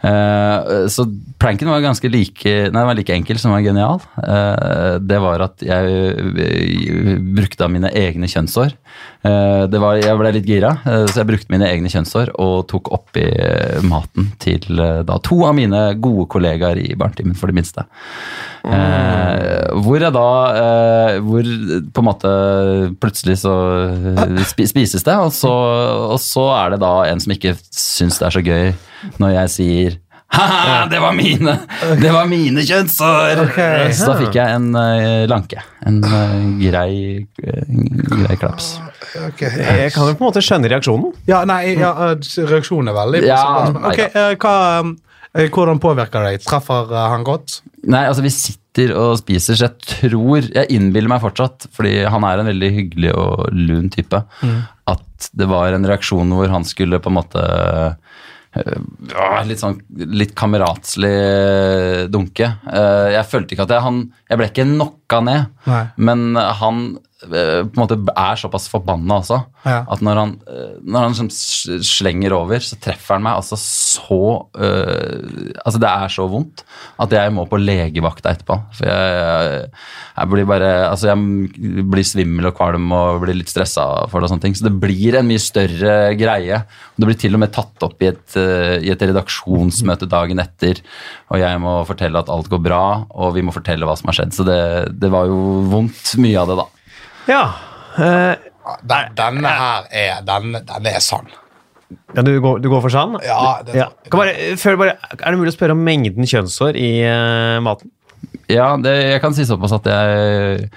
Eh, 0.00 0.86
så 0.88 1.06
pranken 1.38 1.70
var 1.70 1.84
ganske 1.84 2.08
like, 2.10 2.44
nei, 2.44 2.70
den 2.70 2.88
var 2.88 2.98
like 2.98 3.14
enkel 3.14 3.40
som 3.40 3.54
var 3.54 3.64
genial. 3.64 4.00
Uh, 4.16 4.96
det 5.02 5.18
var 5.22 5.44
at 5.44 5.62
jeg 5.64 5.96
eh, 6.42 7.12
brukte 7.36 7.66
av 7.66 7.72
mine 7.72 7.90
egne 7.96 8.28
kjønnsår. 8.30 8.74
Uh, 9.26 9.66
var, 9.72 9.98
jeg 10.00 10.18
ble 10.20 10.32
litt 10.36 10.48
gira, 10.48 10.72
så 10.84 11.20
jeg 11.20 11.28
brukte 11.28 11.52
mine 11.52 11.68
egne 11.68 11.90
kjønnsår 11.92 12.34
og 12.42 12.66
tok 12.70 12.92
oppi 12.94 13.24
maten 13.86 14.30
til 14.42 14.64
da, 14.76 15.18
to 15.24 15.42
av 15.48 15.56
mine 15.58 15.82
gode 16.02 16.28
kollegaer 16.32 16.78
i 16.80 16.94
Barnetimen 16.98 17.36
for 17.38 17.50
det 17.50 17.58
minste. 17.58 17.86
Eh, 18.66 19.76
hvor 19.84 20.02
jeg 20.02 20.10
da 20.10 20.30
eh, 20.58 21.18
Hvor 21.22 21.50
på 21.94 22.02
en 22.02 22.06
måte 22.08 22.32
plutselig 22.98 23.36
så 23.44 23.52
eh, 23.92 24.40
spises 24.48 25.06
det, 25.06 25.14
og 25.14 25.30
så, 25.34 25.52
og 26.16 26.18
så 26.22 26.48
er 26.56 26.74
det 26.74 26.80
da 26.82 26.94
en 27.06 27.22
som 27.22 27.36
ikke 27.36 27.54
syns 27.70 28.18
det 28.18 28.26
er 28.26 28.36
så 28.38 28.42
gøy 28.42 28.74
når 29.22 29.36
jeg 29.36 29.54
sier 29.54 30.00
Haha, 30.26 30.86
det 30.90 30.98
var 30.98 31.12
mine! 31.14 31.52
Det 32.00 32.10
var 32.10 32.26
mine 32.26 32.64
kjønnshår! 32.66 33.44
Okay. 33.46 33.92
Så 33.94 34.08
da 34.10 34.16
fikk 34.18 34.34
jeg 34.36 34.56
en 34.58 34.72
uh, 34.74 35.22
lanke. 35.30 35.62
En 35.86 36.00
uh, 36.02 36.42
grei, 36.58 37.22
eh, 37.44 37.68
grei 38.10 38.38
klaps. 38.40 38.72
Okay. 39.30 39.52
Jeg 39.62 39.94
kan 39.94 40.10
jo 40.10 40.16
på 40.18 40.24
en 40.24 40.26
måte 40.26 40.42
skjønne 40.44 40.68
reaksjonen. 40.72 41.14
Ja, 41.30 41.44
nei, 41.48 41.76
ja, 41.78 41.92
reaksjonen 42.50 42.90
er 42.90 42.98
veldig 42.98 43.22
Ja, 43.24 43.42
Ok, 43.70 44.02
nei 44.02 44.08
eh, 44.10 44.34
hva, 44.42 44.56
Hvordan 45.52 45.80
påvirker 45.82 46.24
det 46.24 46.36
deg? 46.36 46.46
Treffer 46.46 46.92
eh, 46.94 47.08
han 47.12 47.26
godt? 47.26 47.60
Nei, 47.86 48.04
altså 48.08 48.24
vi 48.24 48.32
sitter 48.34 48.92
og 48.98 49.16
spiser, 49.20 49.56
så 49.56 49.68
jeg 49.68 49.86
tror 49.88 50.44
Jeg 50.44 50.68
innbiller 50.74 51.08
meg 51.08 51.22
fortsatt, 51.22 51.68
fordi 51.72 52.00
han 52.04 52.26
er 52.28 52.42
en 52.42 52.50
veldig 52.50 52.72
hyggelig 52.74 53.12
og 53.16 53.46
lun 53.56 53.88
type, 53.92 54.20
at 54.86 55.28
det 55.32 55.46
var 55.48 55.72
en 55.72 55.86
reaksjon 55.88 56.34
hvor 56.36 56.50
han 56.52 56.66
skulle 56.68 57.00
på 57.00 57.08
en 57.08 57.16
måte 57.16 57.44
ja, 58.56 59.42
litt 59.46 59.60
sånn 59.60 59.78
litt 60.16 60.34
kameratslig 60.38 61.12
eh, 61.12 62.02
dunke. 62.12 62.48
Eh, 62.70 63.08
jeg 63.16 63.28
følte 63.28 63.56
ikke 63.56 63.66
at 63.66 63.74
jeg 63.74 63.84
han 63.84 63.98
Jeg 64.30 64.40
ble 64.40 64.48
ikke 64.50 64.68
knocka 64.70 65.20
ned, 65.26 65.50
Nei. 65.68 65.82
men 66.08 66.26
han 66.36 66.80
eh, 66.96 67.15
på 67.16 67.32
en 67.32 67.70
måte 67.80 67.96
er 68.12 68.36
såpass 68.36 68.66
forbanna 68.68 69.22
også 69.22 69.38
Ja. 69.66 69.78
at 69.90 70.02
når 70.04 70.18
han, 70.20 70.32
eh, 70.46 70.74
når 70.84 71.06
han 71.16 71.30
slenger 71.82 72.34
over, 72.36 72.60
så 72.62 72.76
treffer 72.78 73.16
han 73.16 73.22
meg 73.24 73.38
altså 73.38 73.56
så 73.58 74.18
øh, 74.54 75.54
Altså, 75.64 75.80
det 75.80 75.88
er 75.88 76.12
så 76.12 76.26
vondt 76.30 76.62
at 77.00 77.10
jeg 77.16 77.32
må 77.32 77.46
på 77.48 77.58
legevakta 77.58 78.30
etterpå. 78.36 78.58
For 78.76 78.86
jeg, 78.86 79.70
jeg 80.18 80.30
blir 80.30 80.46
bare 80.46 80.70
Altså, 80.90 81.08
jeg 81.10 81.88
blir 81.90 82.04
svimmel 82.06 82.50
og 82.50 82.54
kvalm 82.60 82.92
og 82.92 83.22
blir 83.24 83.34
litt 83.40 83.50
stressa 83.50 83.86
for 84.12 84.20
det 84.20 84.28
og 84.28 84.34
sånne 84.34 84.44
ting. 84.46 84.54
Så 84.54 84.68
det 84.68 84.76
blir 84.78 85.16
en 85.18 85.26
mye 85.26 85.42
større 85.42 85.96
greie. 86.20 86.60
Det 86.96 87.08
blir 87.08 87.18
til 87.18 87.34
og 87.34 87.42
med 87.42 87.52
tatt 87.56 87.82
opp 87.88 88.00
i 88.04 88.12
et, 88.12 88.36
eh, 88.36 88.76
i 88.86 88.92
et 88.92 89.02
redaksjonsmøte 89.08 90.06
dagen 90.12 90.38
etter, 90.42 90.78
og 91.32 91.40
jeg 91.40 91.58
må 91.64 91.78
fortelle 91.88 92.20
at 92.22 92.30
alt 92.32 92.48
går 92.52 92.62
bra, 92.62 92.84
og 93.10 93.34
vi 93.34 93.42
må 93.42 93.52
fortelle 93.56 93.88
hva 93.88 93.96
som 93.98 94.12
har 94.12 94.20
skjedd. 94.20 94.36
Så 94.36 94.46
det, 94.46 94.60
det 95.00 95.10
var 95.12 95.26
jo 95.32 95.40
vondt, 95.72 96.14
mye 96.22 96.38
av 96.44 96.52
det, 96.52 96.56
da. 96.62 96.66
Ja. 97.30 97.42
eh, 97.98 98.34
Den, 98.82 99.12
denne 99.18 99.52
her 99.60 99.86
er, 99.94 100.22
den, 100.26 100.56
den 100.66 100.88
er 100.90 101.02
sann. 101.04 101.28
ja 102.16 102.22
du, 102.26 102.32
går, 102.42 102.58
du 102.64 102.68
går 102.72 102.82
for 102.82 102.92
sann? 102.94 103.16
Ja, 103.24 103.60
det, 103.66 103.76
Ja. 103.78 103.88
Kan 104.10 104.22
bare, 104.24 104.56
før 104.58 104.78
bare, 104.80 104.96
er 105.14 105.30
det 105.30 105.38
mulig 105.38 105.54
å 105.54 105.56
spørre 105.58 105.76
om 105.76 105.84
mengden 105.86 106.26
kjønnshår 106.26 106.78
i 106.80 106.90
uh, 107.06 107.58
maten? 107.62 107.92
Ja, 108.50 108.72
det, 108.80 108.94
jeg 109.12 109.22
kan 109.22 109.34
si 109.36 109.46
såpass 109.46 109.74
at 109.76 109.86
jeg 109.90 110.68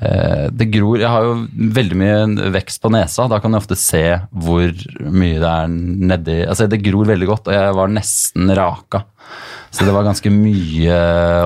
uh, 0.00 0.46
Det 0.56 0.66
gror 0.72 1.00
Jeg 1.00 1.08
har 1.12 1.26
jo 1.26 1.34
veldig 1.76 1.96
mye 2.00 2.50
vekst 2.54 2.80
på 2.82 2.90
nesa. 2.92 3.26
Da 3.30 3.38
kan 3.40 3.52
jeg 3.56 3.62
ofte 3.62 3.76
se 3.78 4.02
hvor 4.32 4.68
mye 5.04 5.40
det 5.40 5.50
er 5.50 5.72
nedi 5.72 6.38
Altså, 6.46 6.68
det 6.70 6.82
gror 6.84 7.08
veldig 7.08 7.28
godt, 7.28 7.48
og 7.50 7.56
jeg 7.56 7.76
var 7.80 7.92
nesten 7.92 8.52
raka. 8.56 9.04
Så 9.70 9.86
det 9.86 9.92
var 9.94 10.02
ganske 10.02 10.30
mye 10.34 10.96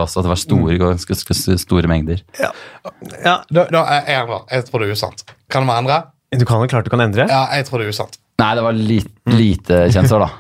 også. 0.01 0.23
Det 0.25 0.31
var 0.33 0.41
store, 0.41 0.79
ganske, 0.81 1.17
ganske 1.29 1.59
store 1.61 1.91
mengder. 1.91 2.23
Ja. 2.41 2.51
Da, 3.53 3.67
da 3.69 3.83
er 3.99 4.09
jeg 4.09 4.29
klar. 4.31 4.47
Jeg 4.51 4.65
tror 4.71 4.81
det 4.85 4.89
er 4.89 4.97
usant. 4.97 5.27
Kan 5.53 5.67
vi 5.69 5.77
endre? 5.77 5.99
Du 6.35 6.45
kan 6.49 6.63
jo 6.65 6.71
klart 6.73 6.89
du 6.89 6.91
kan 6.91 7.05
endre. 7.05 7.27
Ja, 7.31 7.45
jeg 7.55 7.67
tror 7.69 7.83
det 7.83 7.91
er 7.91 7.93
usant. 7.95 8.17
Nei, 8.41 8.55
det 8.59 8.65
var 8.65 8.75
li, 8.75 8.97
lite 9.31 9.85
kjønnshår, 9.95 10.25
da. 10.25 10.31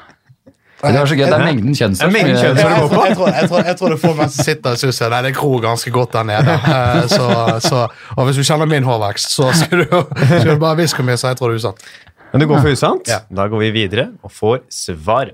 Det 0.84 0.98
var 1.00 1.06
så 1.08 1.16
gøy. 1.16 1.24
Det 1.24 1.36
er 1.36 1.44
mengden 1.46 1.76
kjønnsår. 1.78 2.10
Det. 2.12 2.22
Ja, 2.24 2.40
jeg, 2.42 2.88
tror, 2.90 3.04
jeg, 3.06 3.44
jeg, 3.48 3.66
jeg 3.68 3.76
tror 3.78 3.94
det 3.94 4.00
får 4.02 4.16
mens 4.18 4.34
som 4.36 4.48
sitter 4.48 4.74
og 4.74 4.80
suser. 4.82 5.12
Nei, 5.14 5.20
det 5.28 5.34
gror 5.38 5.62
ganske 5.64 5.92
godt 5.94 6.16
der 6.16 6.26
nede. 6.28 6.56
Eh, 6.74 7.04
Så, 7.14 7.28
så, 7.68 7.84
og 8.16 8.28
hvis 8.28 8.40
du 8.40 8.44
kjenner 8.44 8.68
min 8.68 8.84
hårvekst, 8.84 9.32
så 9.38 9.48
skal 9.56 9.84
du, 9.86 10.00
skal 10.18 10.54
du 10.56 10.60
bare 10.60 10.76
hviske 10.82 11.06
mye, 11.06 11.16
så 11.20 11.32
jeg 11.32 11.40
tror 11.40 11.52
det 11.54 11.60
er 11.60 11.64
usant. 11.64 11.86
Men 12.32 12.42
du 12.44 12.48
går 12.50 12.64
for 12.66 12.74
usant? 12.74 13.08
Ja. 13.08 13.22
Da 13.30 13.46
går 13.48 13.64
vi 13.68 13.70
videre 13.80 14.10
og 14.26 14.34
får 14.34 14.64
svar. 14.72 15.32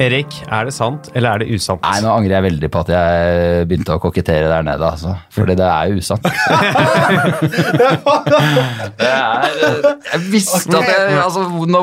Erik, 0.00 0.32
er 0.48 0.64
det 0.68 0.72
sant, 0.74 1.08
eller 1.14 1.28
er 1.34 1.38
det 1.42 1.48
usant? 1.56 1.80
Nei, 1.84 1.98
nå 2.04 2.08
angrer 2.14 2.34
jeg 2.38 2.44
veldig 2.46 2.68
på 2.72 2.80
at 2.84 2.88
jeg 2.94 3.66
begynte 3.68 3.92
å 3.96 4.00
kokettere 4.02 4.48
der 4.48 4.62
nede, 4.66 4.84
altså. 4.88 5.12
Fordi 5.34 5.54
det 5.58 5.66
er 5.68 5.92
usant. 5.98 6.22
det 8.98 9.08
er 9.08 9.44
Jeg 10.12 10.20
visste 10.32 10.72
at 10.78 10.88
jeg 10.88 11.18
Altså, 11.22 11.40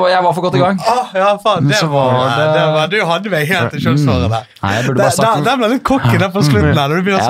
jeg 0.09 0.23
var 0.25 0.33
for 0.35 0.41
godt 0.45 0.55
i 0.57 0.61
gang. 0.63 0.79
Oh, 0.89 1.05
ja, 1.15 1.29
faen, 1.43 1.67
det 1.69 1.79
var, 1.91 2.09
det- 2.39 2.49
det 2.55 2.65
var, 2.75 2.87
Du 2.93 2.97
hadde 3.11 3.29
meg 3.33 3.47
helt 3.49 3.73
i 3.77 3.81
kjønnshåret 3.83 4.29
der. 4.33 4.43
Nei, 4.63 4.71
jeg 4.75 4.83
burde 4.87 4.99
bare 5.03 5.11
sagt 5.15 5.45
der, 5.45 5.55
ble 5.61 5.67
litt 5.75 5.83
kokken 5.87 6.19
der 6.23 6.31
på 6.33 6.41
slutten. 6.43 6.73
Der, 6.75 6.87
når 6.89 6.95
du 6.95 7.03
begynner 7.03 7.19
å 7.19 7.23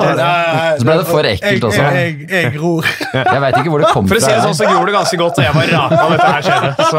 si 0.74 0.80
så 0.80 0.84
ble 0.88 0.94
det 1.00 1.06
for 1.10 1.22
ekkelt 1.30 1.62
også. 1.68 1.82
Jeg, 1.82 1.86
jeg, 2.00 2.30
jeg 2.30 2.52
gror. 2.56 2.82
Jeg 3.14 3.40
veit 3.44 3.54
ikke 3.60 3.70
hvor 3.74 3.80
det 3.84 3.90
kom 3.94 4.04
fra. 4.08 4.14
For 4.14 4.20
å 4.20 4.24
si 4.24 4.32
det 4.32 4.42
sånn, 4.46 4.56
så 4.58 4.64
gror 4.70 4.84
det 4.90 4.94
ganske 4.96 5.16
godt, 5.20 5.34
og 5.38 5.44
jeg 5.44 5.54
var 5.54 5.64
raka 5.76 6.00
av 6.00 6.10
dette 6.14 6.28
her 6.30 6.42
skjedde. 6.48 6.70
Så 6.90 6.98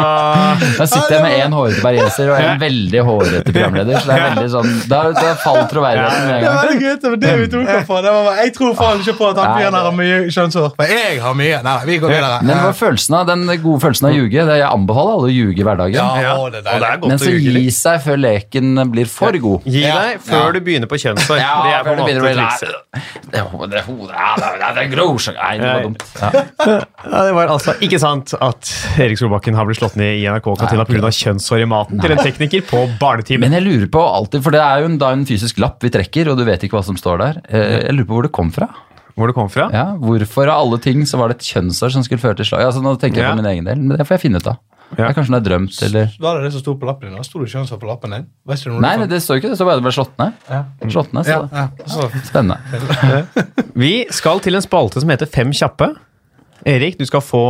Da 0.78 0.86
sitter 0.94 1.14
jeg 1.18 1.22
med 1.26 1.32
én 1.42 1.52
hårete 1.58 1.82
bergenser 1.86 2.26
og 2.32 2.36
en 2.42 2.60
veldig 2.62 3.02
hårete 3.10 3.50
programleder. 3.52 3.71
Så 3.72 4.06
det 4.08 4.16
er 4.16 4.24
veldig 4.30 4.50
sånn 4.52 4.72
Da, 4.92 5.00
da 5.16 5.34
faller 5.44 5.68
troverdigheten 5.72 6.28
med 6.28 6.36
en 6.36 6.42
Det 6.42 6.52
var 6.52 6.68
gang. 6.68 7.00
det 7.02 7.10
var 7.12 7.20
det 7.24 7.34
vi 7.42 7.48
tok 7.54 7.88
på. 7.88 8.02
Det 8.02 8.12
var, 8.16 8.24
bare- 8.28 8.38
jeg 8.46 8.54
tror 8.58 8.76
faen 8.76 9.00
ikke 9.04 9.16
på 9.18 9.30
at 9.32 9.38
han 9.42 9.58
fyren 9.60 9.74
her 9.78 9.88
har 9.90 9.96
mye 9.98 10.18
kjønnshår. 10.36 10.70
Men 10.82 10.88
jeg 10.96 11.22
har 11.22 11.34
mye. 11.42 11.62
Nei, 11.64 11.76
vi 11.86 11.98
går 12.00 12.10
videre. 12.16 12.42
Men 12.44 12.58
hva 12.58 12.64
var 12.72 12.78
følelsen 12.82 13.18
av, 13.20 13.26
den 13.32 13.46
gode 13.64 13.82
følelsen 13.86 14.08
av 14.08 14.12
å 14.12 14.18
ljuge. 14.20 14.46
Jeg 14.52 14.68
anbefaler 14.68 15.12
alle 15.18 15.30
å 15.30 15.36
ljuge 15.36 15.60
i 15.60 15.68
hverdagen. 15.68 15.96
Ja, 15.96 16.10
Ja, 16.22 16.50
det 16.50 16.62
er 16.66 16.80
det 16.80 16.92
godt 17.02 17.08
Men 17.08 17.18
så 17.22 17.32
gi 17.32 17.70
seg 17.72 18.02
før 18.06 18.18
leken 18.22 18.92
blir 18.92 19.08
for 19.08 19.32
god. 19.32 19.64
Gi 19.66 19.82
deg 19.82 20.22
før 20.22 20.54
du 20.54 20.60
begynner 20.62 20.88
på 20.92 21.00
kjønnshår. 21.02 21.38
det 21.38 21.74
er 21.74 21.84
på 21.84 21.92
en 21.92 21.98
det 21.98 22.22
måte 22.22 22.36
trikset. 22.36 22.76
Det 23.32 23.40
er 23.40 23.46
hodet, 23.48 23.72
det 23.72 23.84
ja, 24.12 24.36
så- 24.38 25.32
Nei, 25.42 25.58
det 25.58 25.68
var 25.68 25.82
dumt. 25.82 26.04
Ja. 26.22 26.32
Ja, 27.12 27.24
det 27.26 27.34
var 27.34 27.48
altså 27.48 27.74
ikke 27.82 27.98
sant 28.00 28.34
at 28.40 28.70
Erik 29.02 29.18
Solbakken 29.18 29.56
har 29.58 29.66
blitt 29.66 29.80
slått 29.80 29.96
ned 30.00 30.20
i 30.20 30.26
NRK-kantina 30.30 30.86
pga. 30.86 31.10
kjønnshår 31.12 31.64
i 31.64 31.66
maten 31.66 32.00
til 32.00 32.12
en 32.14 32.22
tekniker 32.22 32.62
på 32.70 32.84
barnetimen. 33.02 33.50
Jeg 33.62 33.68
lurer 33.68 33.90
på 33.94 34.02
alltid, 34.02 34.42
for 34.44 34.52
det 34.56 34.62
er 34.66 34.82
jo 34.82 34.90
en, 34.90 34.98
er 35.02 35.14
en 35.20 35.26
fysisk 35.30 35.60
lapp 35.62 35.84
vi 35.86 35.90
trekker, 35.94 36.32
og 36.34 36.38
du 36.40 36.44
vet 36.48 36.64
ikke 36.66 36.80
hva 36.80 36.84
som 36.88 36.98
står 36.98 37.22
der. 37.22 37.42
Eh, 37.50 37.78
Jeg 37.88 37.94
lurer 37.94 38.08
på 38.10 38.18
hvor 38.18 38.24
det 38.28 38.32
kom 38.34 38.50
fra. 38.52 38.68
Hvor 39.16 39.28
det 39.28 39.36
kom 39.36 39.50
fra? 39.52 39.70
Ja, 39.76 39.86
Hvorfor 40.00 40.48
av 40.50 40.62
alle 40.66 40.78
ting 40.82 41.04
så 41.06 41.18
var 41.20 41.30
det 41.30 41.36
et 41.42 41.48
kjønnsår 41.54 41.92
som 41.94 42.04
skulle 42.04 42.22
føre 42.24 42.38
til 42.40 42.48
slag? 42.48 42.64
Altså, 42.66 42.82
nå 42.82 42.96
tenker 42.98 43.22
jeg 43.22 43.28
Ja. 43.28 43.32
på 43.36 43.42
min 43.44 43.46
egen 43.52 43.66
del, 43.68 43.78
men 43.78 43.98
det 43.98 44.08
får 44.08 44.16
jeg 44.18 44.22
finne 44.32 44.40
ut 44.40 44.48
av. 44.48 44.58
Ja. 44.92 44.96
Det 44.96 45.04
er 45.10 45.14
kanskje 45.16 45.32
noe 45.32 45.40
jeg 45.40 45.44
har 45.44 45.50
drømt, 45.50 45.76
eller 45.88 46.10
Var 46.20 46.36
det 46.36 46.44
det 46.44 46.52
som 46.52 46.62
sto 46.62 46.74
på 46.76 46.86
lappen 46.88 47.08
din? 47.10 47.16
da? 47.16 47.24
Sto 47.24 47.40
det 47.40 47.48
kjønnsår 47.52 47.80
på 47.80 47.88
lappen 47.88 48.12
din? 48.12 48.26
Vet 48.48 48.64
du 48.64 48.70
noe 48.72 48.82
Nei, 48.82 48.98
du 48.98 49.06
det 49.08 49.22
står 49.24 49.38
ikke 49.40 49.48
det. 49.48 49.52
Det 49.52 49.60
står 49.62 49.70
bare 49.70 49.80
det 49.80 49.86
ble 49.86 49.94
slått 49.96 50.18
ned. 50.20 50.34
Ja. 50.50 50.64
Slått 50.92 51.14
ned, 51.14 51.24
så 51.26 51.32
Ja, 51.32 51.48
ja. 51.52 51.68
Så, 51.88 52.10
Spennende. 52.28 52.58
Vi 53.84 53.92
skal 54.12 54.40
til 54.44 54.56
en 54.56 54.62
spalte 54.66 55.00
som 55.04 55.10
heter 55.14 55.30
Fem 55.32 55.52
kjappe. 55.56 55.94
Erik, 56.68 56.98
du 57.00 57.06
skal 57.10 57.24
få 57.26 57.42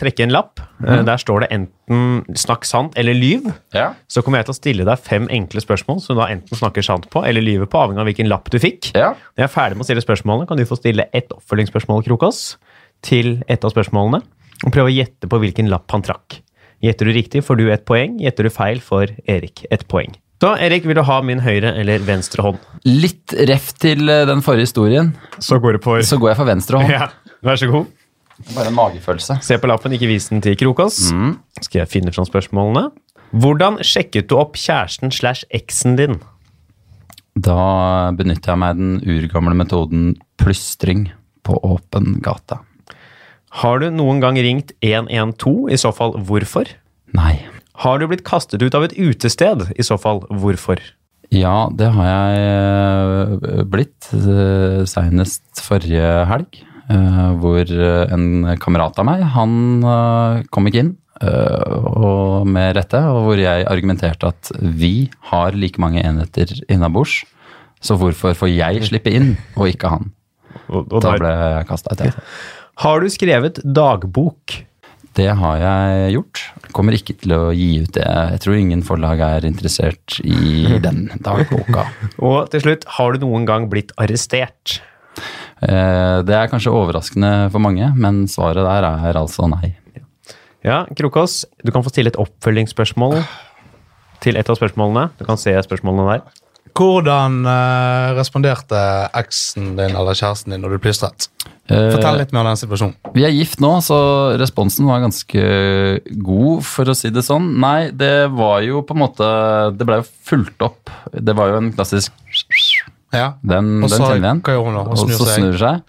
trekke 0.00 0.24
en 0.24 0.32
lapp. 0.34 0.60
Mm. 0.82 1.04
Der 1.06 1.20
står 1.20 1.44
det 1.44 1.48
enten 1.54 2.24
'snakk 2.34 2.66
sant' 2.66 2.96
eller 2.98 3.14
'lyv'. 3.14 3.52
Ja. 3.74 3.92
Så 4.08 4.22
kommer 4.22 4.38
jeg 4.38 4.46
til 4.46 4.54
å 4.54 4.60
stille 4.60 4.84
deg 4.84 4.98
fem 4.98 5.28
enkle 5.30 5.60
spørsmål 5.60 6.00
som 6.02 6.16
du 6.16 6.22
da 6.22 6.28
enten 6.28 6.58
snakker 6.58 6.82
sant 6.82 7.08
på 7.10 7.24
eller 7.24 7.40
lyver 7.40 7.66
på, 7.66 7.78
avhengig 7.78 8.00
av 8.00 8.08
hvilken 8.10 8.28
lapp 8.28 8.50
du 8.50 8.58
fikk. 8.58 8.92
Ja. 8.94 9.14
Når 9.36 9.44
jeg 9.44 9.44
er 9.44 9.54
ferdig 9.54 9.76
med 9.76 9.84
å 9.86 9.88
stille 9.90 10.06
spørsmålene, 10.06 10.48
kan 10.48 10.56
du 10.56 10.64
få 10.64 10.76
stille 10.80 11.06
ett 11.12 11.30
oppfølgingsspørsmål, 11.30 12.04
Krokås, 12.04 12.56
til 13.02 13.42
et 13.48 13.64
av 13.64 13.70
spørsmålene, 13.70 14.22
og 14.64 14.72
prøve 14.72 14.90
å 14.90 14.94
gjette 14.94 15.28
på 15.28 15.38
hvilken 15.38 15.68
lapp 15.70 15.90
han 15.90 16.02
trakk. 16.02 16.40
Gjetter 16.82 17.06
du 17.06 17.12
riktig, 17.12 17.44
får 17.46 17.56
du 17.56 17.70
ett 17.70 17.84
poeng. 17.86 18.18
Gjetter 18.18 18.42
du 18.42 18.50
feil, 18.50 18.80
får 18.82 19.14
Erik 19.30 19.66
ett 19.70 19.86
poeng. 19.86 20.16
Så 20.42 20.56
Erik, 20.58 20.82
vil 20.82 20.98
du 20.98 21.04
ha 21.06 21.20
min 21.22 21.38
høyre 21.38 21.70
eller 21.78 22.02
venstre 22.02 22.42
hånd? 22.42 22.58
Litt 22.82 23.30
ref 23.46 23.68
til 23.78 24.08
eh, 24.10 24.24
den 24.26 24.40
forrige 24.42 24.66
historien, 24.66 25.12
Så 25.38 25.60
går 25.62 25.76
det 25.76 25.82
for 25.84 26.02
så 26.02 26.18
går 26.18 26.32
jeg 26.32 26.38
for 26.40 26.50
venstre 26.50 26.80
hånd. 26.80 26.90
Ja, 26.98 27.06
vær 27.46 27.60
så 27.60 27.68
god. 27.70 27.86
Bare 28.54 28.70
en 28.70 28.76
magefølelse. 28.76 29.38
Se 29.44 29.58
på 29.60 29.68
lappen, 29.70 29.94
ikke 29.94 30.10
vis 30.10 30.28
den 30.32 30.42
til 30.44 30.56
Krokås. 30.58 30.98
Skal 31.60 31.82
jeg 31.82 31.90
finne 31.92 32.12
fram 32.14 32.26
spørsmålene? 32.28 32.88
Hvordan 33.32 33.78
sjekket 33.86 34.28
du 34.28 34.36
opp 34.40 34.58
kjæresten 34.60 35.12
slash 35.14 35.46
eksen 35.56 35.96
din? 36.00 36.18
Da 37.32 38.12
benytter 38.16 38.52
jeg 38.52 38.60
meg 38.60 38.80
den 38.80 38.98
urgamle 39.08 39.56
metoden 39.56 40.10
plystring 40.40 41.06
på 41.46 41.56
åpen 41.64 42.18
gate. 42.24 42.58
Har 43.62 43.80
du 43.80 43.88
noen 43.92 44.20
gang 44.20 44.36
ringt 44.40 44.72
112? 44.84 45.72
I 45.72 45.78
så 45.80 45.92
fall 45.96 46.16
hvorfor? 46.28 46.68
Nei. 47.16 47.36
Har 47.82 48.00
du 48.00 48.06
blitt 48.08 48.24
kastet 48.24 48.62
ut 48.64 48.76
av 48.76 48.84
et 48.86 48.96
utested? 48.96 49.70
I 49.76 49.84
så 49.84 49.98
fall 50.00 50.22
hvorfor? 50.28 50.80
Ja, 51.32 51.70
det 51.72 51.88
har 51.94 52.08
jeg 52.08 52.42
eh, 52.44 53.62
blitt. 53.64 54.10
Seinest 54.12 54.92
Senest 54.92 55.64
forrige 55.64 56.10
helg. 56.28 56.60
Eh, 56.92 57.28
Hvor 57.40 57.62
eh, 57.72 58.14
en 58.14 58.56
kamerat 58.62 58.98
av 59.00 59.08
meg, 59.08 59.24
han 59.34 59.54
eh, 59.82 60.42
kom 60.52 60.68
ikke 60.68 60.84
inn. 60.86 60.96
Og 61.22 62.48
med 62.50 62.72
rette. 62.74 62.98
Og 63.12 63.28
hvor 63.28 63.38
jeg 63.38 63.66
argumenterte 63.70 64.32
at 64.32 64.50
vi 64.58 65.06
har 65.30 65.54
like 65.54 65.78
mange 65.82 66.02
enheter 66.02 66.50
innabords. 66.66 67.20
Så 67.82 67.94
hvorfor 67.98 68.34
får 68.38 68.50
jeg 68.50 68.82
slippe 68.88 69.12
inn, 69.14 69.36
og 69.54 69.70
ikke 69.70 69.92
han? 69.92 70.10
Og, 70.66 70.86
og 70.88 70.98
Da 71.04 71.14
ble 71.18 71.30
jeg 71.30 71.68
kasta 71.70 71.94
ut. 71.94 72.20
Har 72.82 73.02
du 73.02 73.10
skrevet 73.12 73.60
dagbok? 73.62 74.56
Det 75.12 75.28
har 75.36 75.58
jeg 75.60 76.12
gjort. 76.14 76.40
Kommer 76.72 76.96
ikke 76.96 77.14
til 77.20 77.34
å 77.36 77.40
gi 77.52 77.82
ut 77.84 77.92
det. 77.98 78.06
Jeg 78.06 78.40
tror 78.44 78.56
ingen 78.56 78.84
forlag 78.86 79.20
er 79.26 79.44
interessert 79.48 80.16
i 80.24 80.78
den 80.80 81.04
dagboka. 81.20 81.84
Og 82.28 82.48
til 82.54 82.64
slutt, 82.64 82.86
har 82.96 83.12
du 83.12 83.26
noen 83.26 83.44
gang 83.48 83.68
blitt 83.72 83.92
arrestert? 84.00 84.80
Eh, 85.62 86.22
Det 86.26 86.34
er 86.34 86.50
kanskje 86.50 86.72
overraskende 86.74 87.50
for 87.52 87.62
mange, 87.62 87.92
men 87.96 88.24
svaret 88.30 88.62
der 88.66 88.86
er 88.88 89.14
altså 89.20 89.48
nei. 89.50 89.76
Ja, 90.62 90.84
Krokås, 90.94 91.44
du 91.64 91.72
kan 91.74 91.82
få 91.82 91.90
stille 91.90 92.12
et 92.12 92.18
oppfølgingsspørsmål 92.22 93.16
til 94.22 94.36
et 94.38 94.46
av 94.50 94.54
spørsmålene. 94.58 95.08
Du 95.18 95.24
kan 95.26 95.36
se 95.40 95.50
spørsmålene 95.66 96.12
der. 96.12 96.22
hvordan 96.78 97.42
eh, 97.44 98.12
responderte 98.16 98.78
eksen 99.18 99.74
din 99.76 99.96
eller 99.98 100.14
kjæresten 100.14 100.54
din 100.54 100.62
når 100.62 100.76
du 100.76 100.78
plystret? 100.86 101.26
Fortell 101.68 102.18
litt 102.18 102.32
mer 102.34 102.42
om 102.42 102.52
den 102.52 102.56
situasjonen. 102.60 102.94
Vi 103.14 103.24
er 103.24 103.32
gift 103.34 103.60
nå, 103.62 103.70
så 103.82 103.98
responsen 104.40 104.86
var 104.86 105.00
ganske 105.02 105.42
god, 106.22 106.62
for 106.66 106.90
å 106.90 106.94
si 106.96 107.10
det 107.10 107.22
sånn. 107.26 107.52
Nei, 107.62 107.90
det 107.90 108.30
var 108.34 108.62
jo 108.66 108.82
på 108.82 108.94
en 108.96 109.02
måte 109.02 109.28
Det 109.78 109.86
ble 109.88 110.00
jo 110.02 110.06
fulgt 110.26 110.62
opp. 110.66 110.90
Det 111.12 111.34
var 111.38 111.52
jo 111.52 111.60
en 111.62 111.72
klassisk 111.74 112.12
Ja. 113.12 113.32
Den, 113.44 113.82
Og 113.84 113.90
den 113.92 114.02
vi 114.08 114.18
igjen. 114.22 114.40
hva 114.42 114.54
gjør 114.56 114.64
hun 114.68 114.74
da? 114.78 114.84
Og 114.88 114.96
snur 115.02 115.18
så 115.20 115.26
snur 115.36 115.58
seg. 115.60 115.82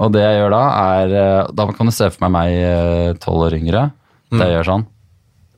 Og 0.00 0.12
det 0.14 0.22
jeg 0.24 0.38
gjør 0.40 0.50
da, 0.54 0.62
er 1.00 1.12
eh, 1.22 1.50
Da 1.52 1.66
kan 1.76 1.86
du 1.90 1.92
se 1.92 2.08
for 2.14 2.28
meg 2.28 2.32
meg 2.38 3.18
tolv 3.20 3.48
år 3.50 3.58
yngre. 3.60 3.90
Det 4.30 4.38
Mm. 4.38 4.40
jeg 4.46 4.54
gjør 4.56 4.66
sånn. 4.70 4.86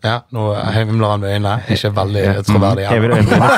Ja, 0.03 0.17
nå 0.35 0.49
himler 0.75 1.11
han 1.13 1.21
med 1.23 1.31
øynene. 1.37 1.63
Ikke 1.71 1.93
veldig 1.95 2.23
troverdig. 2.49 2.87
Øyenbrynene. 2.91 3.51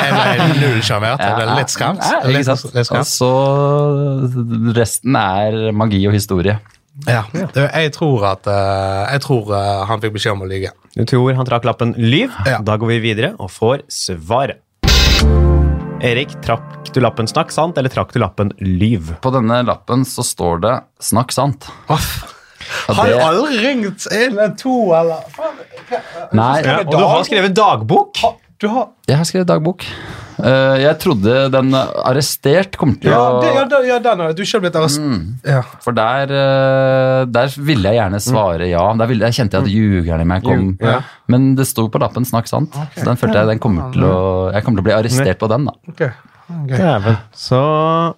Jeg 0.00 0.14
ble 0.14 0.46
null 0.62 0.78
sjarmert. 0.80 1.20
Jeg 1.20 1.34
ble 1.36 1.56
litt 1.58 1.74
skremt. 1.74 2.00
Ja, 2.00 2.20
Litt, 2.24 2.48
skremt. 2.48 2.96
Og 2.96 3.04
så 3.04 4.74
resten 4.78 5.16
er 5.20 5.72
magi 5.76 6.00
og 6.08 6.14
historie. 6.16 6.56
Ja. 7.08 7.24
Du, 7.52 7.60
jeg 7.66 7.90
tror 7.92 8.22
at 8.30 8.46
eh, 8.46 9.12
Jeg 9.16 9.20
tror 9.26 9.50
eh, 9.52 9.84
han 9.90 10.00
fikk 10.00 10.14
beskjed 10.16 10.36
om 10.38 10.46
å 10.46 10.48
lyve. 10.48 10.70
Du 10.94 11.02
tror 11.04 11.34
han 11.36 11.44
trakk 11.48 11.66
lappen 11.68 11.92
lyv. 11.98 12.30
Ja. 12.46 12.62
Da 12.64 12.78
går 12.80 12.94
vi 12.94 13.00
videre 13.10 13.34
og 13.36 13.50
får 13.52 13.82
svaret. 13.92 14.62
Erik, 16.04 16.34
trakk 16.44 16.90
du 16.92 16.98
lappen 17.00 17.24
snakk 17.24 17.48
sant, 17.54 17.78
eller 17.80 17.88
trakk 17.88 18.10
du 18.12 18.18
lappen 18.20 18.50
lyv? 18.60 19.14
På 19.24 19.30
denne 19.32 19.62
lappen 19.64 20.02
så 20.04 20.20
står 20.20 20.60
det 20.60 20.72
'snakk 21.00 21.32
sant'. 21.32 21.64
Og 21.88 22.94
Har 22.98 23.12
aldri 23.24 23.56
ringt 23.64 24.04
inn 24.12 24.38
en 24.38 24.56
to, 24.56 24.92
eller 24.92 25.24
Nei, 26.32 26.60
Ja, 26.60 26.78
og 26.80 26.90
du 26.92 26.98
har 26.98 27.24
skrevet 27.24 27.56
dagbok. 27.56 28.20
Du 28.60 28.68
har 28.68 28.88
jeg 29.08 29.16
har 29.16 29.24
skrevet 29.24 29.48
dagbok. 29.48 29.84
Eh, 30.42 30.76
Jeg 30.82 30.98
trodde 30.98 31.50
den 31.52 31.70
arrestert 31.74 32.76
kom 32.76 32.94
til 32.98 33.10
Ja, 33.12 33.18
å 33.18 33.40
det, 33.42 33.52
ja, 33.54 33.64
da- 33.70 33.82
ja 33.86 33.98
den 34.02 34.18
har 34.24 34.32
du 34.32 34.42
ikke 34.42 34.60
blitt 34.64 34.74
arrestert. 34.74 35.44
Ja. 35.46 35.62
For 35.80 35.92
der, 35.92 36.22
eh, 36.32 37.24
der 37.26 37.54
ville 37.58 37.82
jeg 37.92 38.00
gjerne 38.00 38.20
svare 38.20 38.68
ja. 38.68 38.92
Der 38.94 39.06
ville, 39.06 39.24
jeg 39.30 39.34
kjente 39.38 39.58
jeg 39.58 39.62
at 39.62 39.70
ljugeren 39.70 40.20
i 40.20 40.24
meg 40.24 40.42
kom. 40.42 40.76
Ja. 40.80 41.00
Men 41.28 41.54
det 41.54 41.66
sto 41.66 41.88
på 41.88 42.00
lappen 42.00 42.24
'snakk 42.24 42.46
sant'. 42.50 42.72
Så 42.96 43.04
den 43.04 43.16
følte 43.16 43.34
jeg 43.42 43.46
den 43.46 43.58
kommer 43.58 43.92
til 43.92 44.02
å, 44.02 44.52
jeg 44.52 44.64
kommer 44.64 44.82
til 44.82 44.84
å 44.84 44.88
bli 44.90 44.96
arrestert 44.98 45.38
på 45.38 45.48
den. 45.48 45.64
da. 45.66 45.72
Okay. 45.88 46.10
Okay. 46.66 47.16
Så 47.34 48.14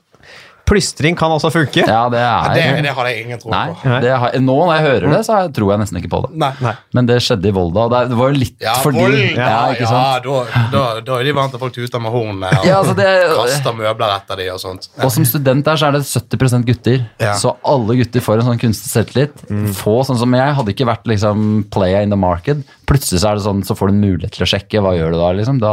plystring 0.66 1.14
kan 1.18 1.31
også 1.31 1.50
funke. 1.55 1.85
Ja, 1.87 2.09
det 2.11 2.18
Det, 2.18 2.62
er 2.66 2.83
det 2.83 2.92
hadde 2.96 3.11
jeg 3.12 3.24
ingen 3.24 3.38
tro 3.42 3.50
Nei, 3.52 3.68
på. 3.72 4.00
det 4.02 4.11
har, 4.18 4.33
nå 4.42 4.57
når 4.66 4.72
jeg 4.76 4.85
hører 4.87 5.12
det, 5.14 5.20
så 5.29 5.37
tror 5.55 5.70
jeg 5.72 5.81
nesten 5.85 6.00
ikke 6.00 6.11
på 6.12 6.20
det. 6.26 6.31
Nei. 6.42 6.72
Men 6.96 7.07
det 7.07 7.18
skjedde 7.22 7.48
i 7.50 7.55
Volda, 7.55 7.85
og 7.87 7.94
det 8.11 8.18
var 8.18 8.33
jo 8.33 8.38
litt 8.40 8.57
Ja, 8.66 8.74
fordi 8.83 8.98
vold! 9.05 9.16
ja, 9.20 9.46
Ja, 9.46 9.61
ikke 9.72 9.87
ja, 9.87 10.02
da, 10.26 10.62
da, 10.72 10.85
da 11.07 11.18
er 11.20 11.24
de 11.29 11.35
vant 11.38 11.55
til 11.55 11.62
folk 11.62 11.74
tuter 11.76 12.02
med 12.02 12.11
hornene 12.14 12.50
og 12.59 12.66
Ja, 12.66 12.81
altså 12.83 12.96
det, 12.98 13.07
kaster 13.37 13.76
møbler 13.79 14.16
etter 14.16 14.37
de 14.42 14.48
og 14.52 14.61
sånt. 14.62 14.88
og 15.02 15.12
som 15.14 15.24
student 15.29 15.64
der 15.70 15.76
så 15.81 15.88
er 15.88 15.96
det 15.98 16.02
70 16.07 16.64
gutter, 16.66 17.07
Ja. 17.22 17.35
så 17.38 17.55
alle 17.64 17.96
gutter 18.02 18.20
får 18.26 18.42
en 18.42 18.48
sånn 18.50 18.61
kunstig 18.66 18.90
selvtillit. 18.90 19.46
Få 19.79 20.00
sånn 20.07 20.18
som 20.18 20.35
jeg, 20.35 20.55
hadde 20.59 20.74
ikke 20.74 20.87
vært 20.88 21.07
liksom 21.07 21.64
playa 21.70 22.02
in 22.02 22.11
the 22.11 22.16
market. 22.18 22.59
Plutselig 22.87 23.18
så 23.22 23.31
er 23.33 23.38
det 23.38 23.42
sånn, 23.46 23.62
så 23.66 23.75
får 23.75 23.90
du 23.90 23.94
en 23.96 24.03
mulighet 24.05 24.35
til 24.37 24.44
å 24.46 24.51
sjekke. 24.51 24.83
Hva 24.85 24.92
gjør 24.94 25.14
du 25.14 25.18
da? 25.18 25.31
liksom? 25.35 25.57
Da 25.62 25.72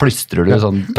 plystrer 0.00 0.44
du 0.44 0.52
sånn 0.60 0.82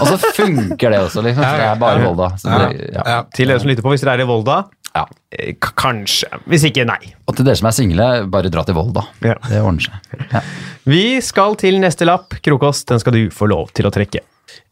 Og 0.00 0.06
så 0.08 0.16
funker 0.36 0.92
det 0.94 1.00
også, 1.02 1.24
liksom. 1.26 1.44
Så 1.44 1.56
det 1.60 1.66
er 1.68 1.80
bare 1.80 2.04
Volda. 2.06 2.28
Så 2.40 2.48
det, 2.48 2.88
ja. 2.94 3.02
Ja. 3.14 3.18
Til 3.36 3.50
dere 3.52 3.60
som 3.62 3.70
lytter 3.72 3.84
på, 3.84 3.92
hvis 3.94 4.04
dere 4.04 4.16
er 4.20 4.24
i 4.24 4.28
Volda, 4.28 4.56
Ja. 4.94 5.04
eh, 5.32 5.52
k- 5.60 5.72
kanskje. 5.76 6.28
Hvis 6.48 6.64
ikke, 6.68 6.84
nei. 6.88 7.00
Og 7.28 7.36
til 7.36 7.44
dere 7.48 7.56
som 7.60 7.68
er 7.70 7.76
single, 7.76 8.08
bare 8.32 8.50
dra 8.52 8.64
til 8.68 8.76
Volda. 8.76 9.02
Ja. 9.24 9.36
Det 9.48 9.60
ordner 9.62 9.88
seg. 9.88 10.26
Ja. 10.32 10.40
Vi 10.88 11.04
skal 11.24 11.56
til 11.60 11.78
neste 11.80 12.04
lapp. 12.08 12.36
Krokås, 12.44 12.84
den 12.88 13.00
skal 13.00 13.12
du 13.16 13.22
få 13.30 13.48
lov 13.48 13.72
til 13.76 13.88
å 13.88 13.92
trekke. 13.94 14.20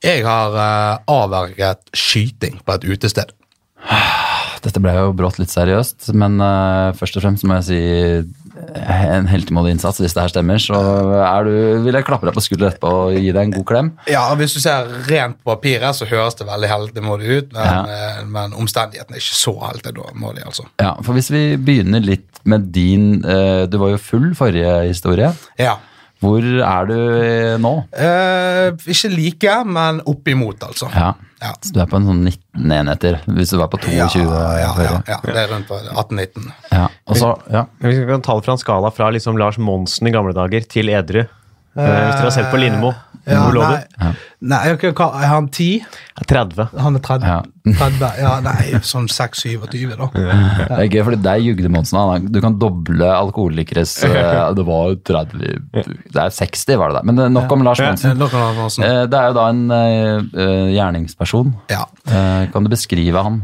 Jeg 0.05 0.25
har 0.27 0.57
uh, 0.57 0.99
avverget 1.09 1.81
skyting 1.97 2.61
på 2.65 2.77
et 2.77 2.85
utested. 2.97 3.33
Dette 4.65 4.83
ble 4.83 4.93
jo 4.97 5.13
brått 5.17 5.41
litt 5.41 5.53
seriøst, 5.53 6.11
men 6.19 6.39
uh, 6.43 6.93
først 6.99 7.17
og 7.17 7.25
fremst 7.25 7.47
må 7.49 7.57
jeg 7.61 7.67
si 7.69 7.81
eh, 7.81 9.05
en 9.17 9.29
heltemodig 9.31 9.75
innsats. 9.75 10.03
Hvis 10.03 10.17
det 10.17 10.25
her 10.27 10.33
stemmer, 10.33 10.61
så 10.61 10.79
er 11.25 11.49
du, 11.49 11.53
vil 11.87 11.97
jeg 11.97 12.07
klappe 12.07 12.29
deg 12.29 12.37
på 12.37 12.45
skulderen 12.45 12.75
etterpå 12.75 12.93
og 13.07 13.17
gi 13.17 13.33
deg 13.33 13.43
en 13.49 13.55
god 13.57 13.67
klem. 13.71 13.93
Ja, 14.11 14.27
Hvis 14.39 14.57
du 14.57 14.61
ser 14.63 14.91
rent 15.09 15.41
på 15.41 15.55
papiret, 15.55 15.97
så 15.97 16.09
høres 16.11 16.37
det 16.39 16.49
veldig 16.49 16.71
heltemodig 16.71 17.31
ut, 17.31 17.53
men, 17.57 17.93
ja. 17.93 18.25
men 18.29 18.57
omstendighetene 18.61 19.17
er 19.17 19.25
ikke 19.25 19.41
så 19.41 19.57
heltemodige, 19.65 20.49
altså. 20.53 20.69
Ja, 20.83 20.95
for 21.05 21.17
Hvis 21.17 21.33
vi 21.33 21.45
begynner 21.61 22.05
litt 22.05 22.29
med 22.49 22.71
din 22.73 23.21
eh, 23.25 23.67
Du 23.69 23.77
var 23.81 23.95
jo 23.95 24.01
full 24.01 24.31
forrige 24.37 24.73
historie. 24.89 25.33
Ja. 25.61 25.79
Hvor 26.21 26.45
er 26.45 26.89
du 26.91 26.97
eh, 27.25 27.57
nå? 27.61 27.73
Eh, 27.97 28.69
ikke 28.93 29.09
like, 29.15 29.57
men 29.65 30.03
oppimot, 30.11 30.63
altså. 30.69 30.91
Ja, 30.95 31.15
Ja. 31.41 31.55
Så 31.65 31.73
du 31.73 31.79
er 31.81 31.87
på 31.89 31.97
en 31.97 32.05
sånn 32.05 32.19
19 32.29 32.73
enheter, 32.77 33.15
hvis 33.33 33.55
du 33.55 33.57
var 33.57 33.71
på 33.73 33.79
22 33.81 34.21
Ja, 34.21 34.49
ja, 34.61 34.73
ja, 34.85 34.97
ja, 35.09 35.17
det 35.25 35.39
er 35.41 35.47
rundt 35.49 35.71
på 35.71 35.79
18-19. 35.89 36.51
Ja, 36.69 36.89
Også, 37.09 37.31
ja. 37.49 37.63
Hvis 37.81 37.97
Vi 38.03 38.05
kan 38.11 38.21
ta 38.27 38.35
det 38.37 38.45
fra 38.45 38.59
en 38.59 38.61
skala 38.61 38.91
fra 38.93 39.09
liksom 39.15 39.39
Lars 39.41 39.57
Monsen 39.57 40.11
i 40.11 40.13
gamle 40.13 40.35
dager 40.37 40.67
til 40.69 40.93
edru. 40.93 41.23
Eh, 41.25 41.81
hvis 41.81 42.19
dere 42.19 42.27
har 42.27 42.35
sett 42.35 42.51
på 42.53 42.61
Lindmo. 42.61 42.93
Ja, 43.25 43.47
Hvor 43.47 43.57
lå 43.57 43.65
du? 43.73 44.13
Nei, 44.41 44.59
nei 44.67 44.75
ok, 44.75 44.89
hva, 44.97 45.09
er 45.21 45.31
han 45.31 45.49
10? 45.53 45.85
30. 46.29 46.69
Han 46.81 46.97
er 46.99 47.03
30? 47.05 47.27
Ja. 47.29 47.41
30 47.81 48.21
ja, 48.21 48.31
nei, 48.45 48.79
sånn 48.85 49.07
6-27, 49.11 49.91
da. 50.01 50.09
Det 50.15 50.77
er 50.77 50.87
gøy, 50.89 51.03
for 51.05 51.17
der 51.21 51.41
jugde 51.45 51.71
Monsen. 51.73 51.99
han. 52.01 52.29
Du 52.33 52.41
kan 52.45 52.57
doble 52.61 53.09
alkoholikeres 53.13 53.93
eh, 54.09 54.41
Det 54.57 54.65
var 54.65 54.91
jo 54.93 54.99
30 55.11 55.43
Det 55.77 56.23
er 56.25 56.33
60, 56.33 56.79
var 56.81 56.93
det 56.95 57.01
der. 57.01 57.09
Men 57.11 57.23
eh, 57.27 57.33
nok 57.37 57.53
om 57.53 57.65
Lars 57.67 57.83
Ja. 57.83 57.93
Monsen. 57.93 58.85
Eh, 58.85 59.03
Det 59.11 59.21
er 59.21 59.31
jo 59.31 59.37
da 59.37 59.47
en 59.53 59.63
gjerningsperson. 60.75 61.55
Ja. 61.73 61.85
Eh, 62.09 62.51
Kan 62.53 62.65
du 62.65 62.71
beskrive 62.73 63.23
han? 63.23 63.41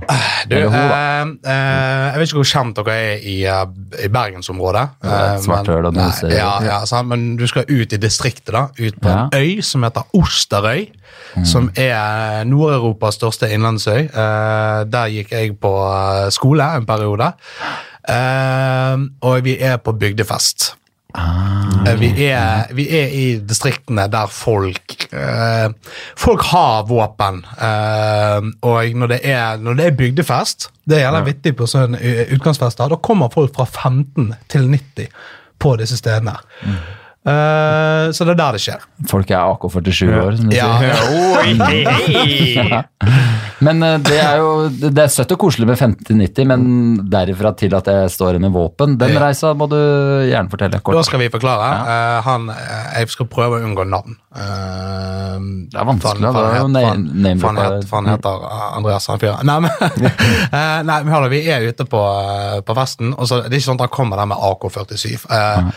Du, 0.49 0.57
hun, 0.57 0.75
eh, 0.75 1.23
eh, 1.53 2.07
jeg 2.13 2.19
vet 2.21 2.29
ikke 2.31 2.41
hvor 2.41 2.51
kjent 2.51 2.81
dere 2.81 2.97
er 2.97 3.25
i, 3.27 3.37
i 4.07 4.11
bergensområdet. 4.13 4.85
Ja, 5.03 5.09
det 5.11 5.17
er 5.17 5.37
et 5.37 5.47
svart 5.47 5.71
høl 5.71 5.89
og 5.91 5.97
nei. 5.97 6.09
Ja, 6.35 6.51
ja, 6.65 6.81
sant, 6.89 7.11
men 7.13 7.27
du 7.41 7.47
skal 7.51 7.69
ut 7.69 7.93
i 7.93 8.01
distriktet, 8.01 8.53
da. 8.57 8.67
Ut 8.79 9.01
på 9.03 9.13
en 9.13 9.35
øy 9.37 9.63
som 9.65 9.85
heter 9.87 10.07
Osterøy. 10.17 10.86
Mm. 11.37 11.45
Som 11.45 11.69
er 11.77 12.45
Nord-Europas 12.49 13.19
største 13.19 13.51
innlandsøy. 13.53 14.07
Eh, 14.07 14.81
der 14.89 15.13
gikk 15.13 15.35
jeg 15.37 15.57
på 15.61 15.73
eh, 15.91 16.27
skole 16.35 16.71
en 16.79 16.89
periode. 16.89 17.33
Eh, 18.09 19.07
og 19.29 19.45
vi 19.45 19.59
er 19.61 19.79
på 19.83 19.97
bygdefest. 19.97 20.73
Ah. 21.17 21.95
Vi 21.97 22.11
er, 22.27 22.73
vi 22.77 22.89
er 22.93 23.13
i 23.15 23.27
distriktene 23.41 24.05
der 24.13 24.27
folk 24.29 25.07
Folk 26.19 26.43
har 26.51 26.83
våpen. 26.91 27.39
Og 28.69 28.97
når 29.01 29.13
det, 29.15 29.21
er, 29.23 29.57
når 29.57 29.79
det 29.79 29.87
er 29.87 29.97
bygdefest, 29.97 30.69
det 30.85 31.01
er 31.01 31.15
ja. 31.15 31.23
vittig 31.27 31.55
på 31.59 31.67
sånn 31.71 31.97
eh, 31.99 32.27
utgangsfest, 32.35 32.79
da 32.79 32.99
kommer 33.03 33.33
folk 33.33 33.55
fra 33.57 33.67
15 33.67 34.35
til 34.51 34.69
90 34.71 35.09
på 35.63 35.75
disse 35.81 35.99
stedene. 35.99 36.37
Eh, 37.27 38.13
så 38.15 38.23
det 38.23 38.37
er 38.37 38.39
der 38.39 38.55
det 38.55 38.61
skjer. 38.63 38.85
Folk 39.11 39.31
er 39.35 39.41
AK-47 39.43 40.13
år, 40.15 40.37
som 40.39 40.51
de 40.53 40.57
Ja, 40.61 40.69
sier. 40.79 40.93
ja. 40.93 40.99
Oi, 41.41 41.55
hei! 41.59 42.83
Men 43.67 43.81
uh, 43.83 43.97
det 44.05 44.19
er 44.21 44.37
jo 44.43 44.51
det 44.69 45.01
er 45.01 45.09
søtt 45.11 45.33
og 45.33 45.39
koselig 45.41 45.67
med 45.67 45.79
50-90, 45.81 46.45
men 46.51 46.67
derifra 47.11 47.55
til 47.57 47.73
at 47.75 47.89
jeg 47.89 48.11
står 48.13 48.37
her 48.37 48.43
med 48.45 48.53
våpen, 48.55 48.95
den 49.01 49.15
Ja. 49.17 49.23
reisa 49.25 49.55
må 49.57 49.67
du 49.73 49.77
gjerne 50.29 50.53
fortelle 50.53 50.79
Da 50.79 51.03
skal 51.09 51.23
vi 51.25 51.29
forklare. 51.33 51.71
Eh, 51.89 52.21
han, 52.29 52.51
eh, 52.51 53.01
jeg 53.01 53.09
skal 53.17 53.27
prøve 53.33 53.59
å 53.59 53.65
unngå 53.65 53.89
navn. 53.89 54.15
Det 54.37 55.81
er 55.81 55.85
vanskelig, 55.89 56.21
han- 56.23 56.73
det 56.73 56.83
er 56.83 56.93
jo 56.93 57.47
han 57.49 57.57
han 57.57 57.83
han 57.91 58.07
heter 58.13 58.47
Andreas 58.77 59.07
han 59.09 59.19
fyren. 59.19 59.45
Nei, 59.47 59.61
men, 59.61 59.71
nei, 60.87 61.03
men 61.03 61.13
hør 61.13 61.29
vi 61.33 61.43
er 61.49 61.67
ute 61.73 61.85
på, 61.89 62.03
på 62.67 62.75
festen, 62.77 63.15
og 63.17 63.27
så 63.27 63.43
det 63.43 63.53
er 63.53 63.59
ikke 63.59 63.71
sånn 63.73 63.81
at 63.81 63.89
han 63.89 63.95
kommer 63.97 64.17
der 64.21 64.27
med 64.27 64.37
AK-47. 64.39 65.27
Uh, 65.31 65.73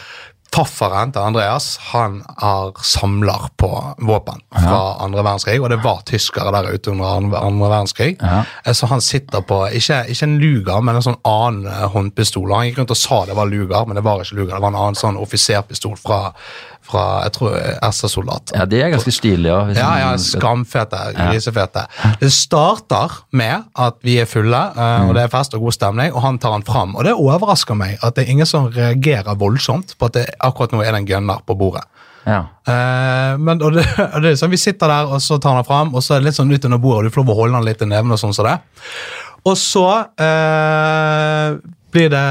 Fafferen 0.54 1.12
til 1.14 1.22
Andreas 1.22 1.66
han 1.92 2.20
har 2.42 2.72
samler 2.84 3.46
på 3.62 3.70
våpen 4.02 4.42
fra 4.52 4.80
andre 5.06 5.22
verdenskrig, 5.24 5.60
og 5.62 5.70
det 5.70 5.78
var 5.84 6.02
tyskere 6.10 6.52
der 6.56 6.72
ute 6.74 6.92
under 6.92 7.06
andre, 7.06 7.40
andre 7.46 7.70
verdenskrig. 7.70 8.16
Ja. 8.22 8.42
Eh, 8.66 8.74
Så 8.74 8.90
han 8.90 9.02
sitter 9.02 9.42
på 9.46 9.62
ikke, 9.72 10.02
ikke 10.10 10.24
en 10.26 10.40
luger, 10.42 10.82
men 10.82 10.96
en 10.96 11.06
sånn 11.06 11.20
annen 11.24 11.68
eh, 11.70 11.86
håndpistol. 11.94 12.52
Han 12.56 12.66
gikk 12.68 12.82
rundt 12.82 12.96
og 12.96 12.98
sa 12.98 13.22
det 13.30 13.38
var 13.38 13.46
luger, 13.52 13.86
men 13.86 13.96
det 14.00 14.04
var 14.04 14.24
ikke 14.26 14.36
luger. 14.42 14.56
Det 14.56 14.62
var 14.66 14.74
en 14.74 14.82
annen 14.84 15.00
sånn 15.00 15.22
offiserpistol 15.22 15.96
fra, 16.02 16.34
fra 16.90 17.06
jeg 17.28 17.36
tror, 17.38 17.56
SS-soldat. 17.90 18.54
Ja, 18.58 18.66
de 18.70 18.82
er 18.82 18.92
ganske 18.94 19.14
stilige 19.14 19.54
òg. 19.54 19.74
Ja, 19.78 19.92
ja, 20.02 20.10
skamfete, 20.22 21.02
grisefete. 21.18 21.86
Det 22.22 22.32
starter 22.34 23.22
med 23.32 23.70
at 23.80 24.00
vi 24.06 24.20
er 24.22 24.30
fulle, 24.30 24.64
eh, 24.74 25.08
og 25.08 25.16
det 25.18 25.26
er 25.26 25.34
fest 25.34 25.56
og 25.58 25.68
god 25.68 25.78
stemning, 25.78 26.14
og 26.14 26.24
han 26.26 26.42
tar 26.42 26.58
han 26.58 26.66
fram. 26.68 26.98
Og 26.98 27.06
det 27.08 27.16
overrasker 27.16 27.78
meg 27.78 27.98
at 28.06 28.18
det 28.18 28.26
er 28.26 28.36
ingen 28.36 28.50
som 28.50 28.70
reagerer 28.74 29.38
voldsomt 29.40 29.96
på 30.00 30.10
at 30.10 30.18
det 30.18 30.28
akkurat 30.40 30.76
nå 30.76 30.84
er 30.84 30.94
det 30.94 31.04
en 31.04 31.10
gunner 31.10 31.46
på 31.46 31.58
bordet. 31.60 31.86
Ja. 32.28 32.44
Eh, 32.68 33.38
men, 33.40 33.62
og 33.62 33.74
det, 33.78 33.86
og 34.14 34.22
det 34.24 34.34
er 34.34 34.40
sånn, 34.40 34.54
Vi 34.54 34.62
sitter 34.62 34.92
der, 34.92 35.16
og 35.16 35.24
så 35.24 35.40
tar 35.42 35.60
han 35.60 35.68
fram, 35.68 35.94
og 35.96 36.06
så 36.06 36.16
er 36.16 36.24
det 36.24 36.30
litt 36.30 36.40
sånn 36.40 36.52
ut 36.52 36.70
under 36.70 36.82
bordet, 36.82 37.00
og 37.00 37.10
du 37.10 37.16
får 37.16 37.24
lov 37.24 37.36
å 37.36 37.42
holde 37.44 37.60
han 37.60 37.68
litt 37.68 37.84
i 37.86 37.90
neven 37.90 38.16
og 38.16 38.22
sånn 38.22 38.36
som 38.36 38.50
det. 38.50 38.58
Og 39.48 39.56
så 39.58 39.86
eh, 40.20 41.60
blir 41.92 42.10
det 42.14 42.24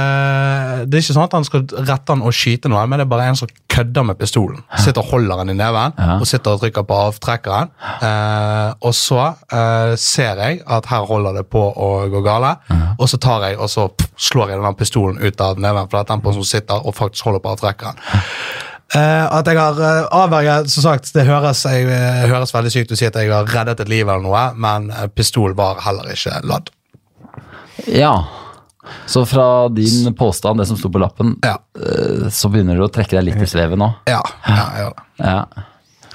Det 0.88 0.98
er 0.98 1.02
ikke 1.02 1.14
sånn 1.16 1.24
at 1.26 1.34
han 1.36 1.46
skal 1.46 1.64
rette 1.72 2.12
han 2.14 2.22
og 2.22 2.34
skyte 2.36 2.70
noe, 2.70 2.84
men 2.86 3.00
det 3.00 3.06
er 3.06 3.10
bare 3.10 3.28
en 3.30 3.38
som 3.38 3.50
kødder 3.68 4.06
med 4.08 4.18
pistolen. 4.18 4.60
Sitter 4.78 5.02
og 5.02 5.10
holder 5.12 5.42
han 5.42 5.50
i 5.52 5.56
neven 5.58 5.92
Ja. 5.98 6.18
og 6.18 6.26
sitter 6.26 6.54
og 6.56 6.62
trykker 6.62 6.86
på 6.88 7.00
avtrekkeren. 7.08 7.70
Eh, 8.02 8.70
og 8.82 8.94
så 8.94 9.20
eh, 9.52 9.94
ser 9.96 10.40
jeg 10.44 10.62
at 10.66 10.86
her 10.86 11.04
holder 11.10 11.40
det 11.40 11.46
på 11.50 11.62
å 11.74 11.90
gå 12.10 12.22
gale, 12.26 12.56
og 12.98 13.08
så 13.10 13.18
tar 13.18 13.48
jeg 13.48 13.58
og 13.58 13.68
så 13.70 13.88
pff, 13.88 14.10
slår 14.30 14.50
jeg 14.54 14.62
den 14.62 14.78
pistolen 14.78 15.18
ut 15.22 15.40
av 15.40 15.58
neven, 15.58 15.86
for 15.90 15.98
det 15.98 16.04
er 16.06 16.14
den 16.14 16.24
personen 16.24 16.44
som 16.44 16.50
sitter 16.58 16.86
og 16.86 16.94
faktisk 16.98 17.28
holder 17.28 17.44
på 17.44 17.54
avtrekkeren. 17.56 18.02
Eh, 18.96 19.24
at 19.38 19.44
jeg 19.46 19.58
har 19.60 19.76
uh, 19.76 20.06
avverget 20.22 20.70
Som 20.72 20.82
sagt, 20.86 21.10
det 21.12 21.26
høres, 21.28 21.60
jeg, 21.68 21.84
eh, 21.92 22.22
høres 22.30 22.54
veldig 22.54 22.70
sykt 22.72 22.88
ut 22.88 22.94
å 22.96 22.96
si 22.96 23.04
at 23.04 23.18
jeg 23.20 23.28
har 23.28 23.44
reddet 23.44 23.82
et 23.84 23.90
liv, 23.90 24.08
eller 24.08 24.24
noe, 24.24 24.44
men 24.56 24.88
eh, 24.90 25.10
pistol 25.12 25.52
var 25.58 25.82
heller 25.84 26.08
ikke 26.14 26.40
ladd. 26.48 26.70
ja. 27.86 28.14
Så 29.06 29.24
fra 29.26 29.68
din 29.68 30.14
påstand, 30.14 30.60
det 30.60 30.66
som 30.68 30.76
sto 30.78 30.88
på 30.88 31.00
lappen, 31.02 31.34
Ja. 31.44 31.56
eh, 31.78 32.28
så 32.30 32.48
begynner 32.52 32.76
du 32.78 32.84
å 32.86 32.90
trekke 32.92 33.16
deg 33.18 33.24
litt 33.30 33.42
i 33.42 33.48
svevet 33.50 33.78
nå. 33.78 33.88
Ja, 34.08 34.22
ja. 34.46 34.92
Ja. 35.18 35.40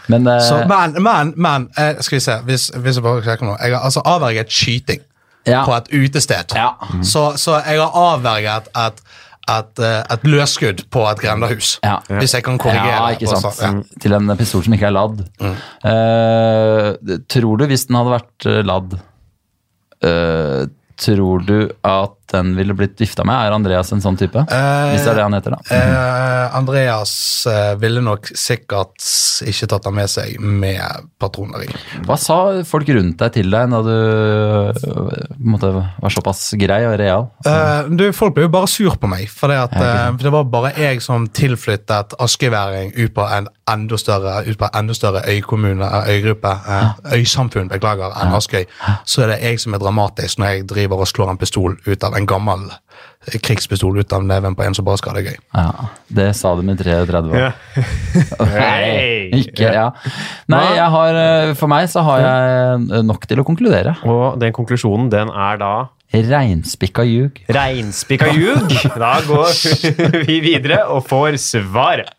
Men 0.08 0.28
eh, 0.28 0.40
Så, 0.44 0.62
men, 0.68 0.96
men, 1.04 1.34
men 1.38 1.68
eh, 1.78 2.00
skal 2.02 2.18
vi 2.18 2.24
se, 2.24 2.38
hvis, 2.48 2.70
hvis 2.76 2.98
jeg 3.00 3.04
bare 3.06 3.24
sjekker 3.24 3.46
nå. 3.48 3.58
Jeg 3.62 3.76
har 3.76 3.84
altså 3.88 4.02
avverget 4.06 4.52
skyting 4.52 5.04
på 5.44 5.76
et 5.76 5.92
utested. 5.92 6.56
Ja. 6.56 6.72
Så, 7.04 7.34
så 7.38 7.60
jeg 7.68 7.80
har 7.82 7.92
avverget 8.00 8.70
et, 8.80 9.02
et, 9.52 9.82
et 9.84 10.24
løsskudd 10.24 10.86
på 10.90 11.04
et 11.12 11.20
grendahus. 11.20 11.74
Ja. 11.84 11.98
Hvis 12.08 12.34
jeg 12.38 12.46
kan 12.48 12.58
korrigere. 12.58 13.14
Ikke 13.18 13.28
sant. 13.28 13.50
også, 13.52 13.64
ja. 13.68 14.00
Til 14.02 14.16
en 14.16 14.32
pistol 14.40 14.64
som 14.64 14.76
ikke 14.78 14.88
er 14.88 14.96
ladd. 14.96 15.20
Eh, 15.44 17.18
tror 17.28 17.60
du, 17.60 17.66
hvis 17.68 17.86
den 17.90 18.00
hadde 18.00 18.16
vært 18.16 18.48
ladd 18.72 18.96
uh, 20.08 20.64
Tror 21.04 21.42
du 21.44 21.58
at 21.84 22.23
den 22.34 22.54
ville 22.58 22.76
blitt 22.78 23.00
gifta 23.00 23.26
med? 23.28 23.36
Er 23.38 23.56
Andreas 23.56 23.92
en 23.96 24.04
sånn 24.04 24.20
type? 24.20 24.44
hvis 24.44 25.04
det 25.04 25.12
er 25.14 25.20
det 25.20 25.26
han 25.26 25.38
heter, 25.38 25.56
da. 25.56 25.78
Eh, 25.78 26.58
Andreas 26.58 27.14
eh, 27.50 27.74
ville 27.82 28.04
nok 28.04 28.30
sikkert 28.38 29.08
ikke 29.50 29.70
tatt 29.72 29.88
den 29.88 29.98
med 29.98 30.12
seg 30.12 30.38
med 30.40 31.10
patroneri. 31.22 31.70
Hva 32.08 32.18
sa 32.20 32.38
folk 32.68 32.90
rundt 32.94 33.20
deg 33.22 33.34
til 33.40 33.54
deg 33.54 33.74
da 33.74 33.82
du 33.86 33.94
måtte 35.44 35.64
på 35.64 35.72
en 35.72 35.72
måte, 35.72 35.72
var 36.02 36.14
såpass 36.14 36.54
grei 36.60 36.82
og 36.88 36.96
real? 37.00 37.28
Eh, 37.48 37.90
du, 37.94 38.06
folk 38.16 38.36
ble 38.36 38.48
jo 38.48 38.54
bare 38.54 38.70
sur 38.72 38.96
på 39.00 39.10
meg, 39.10 39.28
for 39.32 39.52
det, 39.52 39.60
at, 39.68 39.76
eh, 39.78 40.18
det 40.22 40.32
var 40.34 40.48
bare 40.52 40.74
jeg 40.78 41.02
som 41.04 41.28
tilflyttet 41.28 42.16
askeværing 42.22 42.94
ut 42.98 43.14
på 43.16 43.26
en 43.38 43.50
enda 43.70 43.98
større, 44.00 44.44
ut 44.48 44.60
på 44.60 44.68
en 44.68 44.80
enda 44.82 44.96
større 44.98 45.24
øykommune, 45.30 45.86
eh, 45.86 46.10
øygruppe, 46.18 46.54
eh, 46.68 47.18
øysamfunn, 47.20 47.70
beklager, 47.72 48.14
enn 48.22 48.36
Askøy. 48.36 48.66
Så 49.06 49.24
er 49.24 49.34
det 49.34 49.40
jeg 49.44 49.60
som 49.60 49.74
er 49.74 49.84
dramatisk 49.84 50.40
når 50.40 50.46
jeg 50.48 50.68
driver 50.70 51.04
og 51.04 51.08
slår 51.08 51.34
en 51.34 51.38
pistol 51.42 51.78
ut 51.88 52.04
av 52.04 52.18
en 52.18 52.23
gammel 52.30 52.66
eh, 52.72 53.40
krigspistol 53.44 53.98
ut 54.02 54.14
av 54.16 54.24
neven 54.28 54.56
på 54.56 54.64
en 54.66 54.76
som 54.78 54.86
bare 54.88 55.00
skal 55.02 55.14
ha 55.16 55.22
det 55.22 55.34
gøy. 55.34 55.40
Ja, 55.56 55.90
Det 56.20 56.30
sa 56.38 56.54
du 56.56 56.62
med 56.68 56.80
33 56.82 57.22
år. 57.32 57.38
Ja. 57.40 57.52
Nei, 58.54 59.44
ikke, 59.44 59.72
ja. 59.74 59.88
Nei, 60.52 60.64
jeg 60.78 60.90
har, 60.96 61.20
øh, 61.26 61.54
for 61.60 61.72
meg 61.72 61.90
så 61.92 62.04
har 62.08 62.24
jeg 62.26 63.04
nok 63.10 63.28
til 63.30 63.44
å 63.44 63.48
konkludere. 63.48 63.96
Og 64.08 64.40
den 64.42 64.56
konklusjonen, 64.56 65.12
den 65.14 65.30
er 65.34 65.60
da 65.62 65.74
Reinspikka 66.14 67.02
ljug. 67.10 67.40
reinspikka 67.50 68.28
ljug. 68.38 68.70
Da 69.02 69.16
går 69.26 70.28
vi 70.28 70.40
videre 70.46 70.84
og 70.94 71.08
får 71.10 71.40
svaret. 71.42 72.14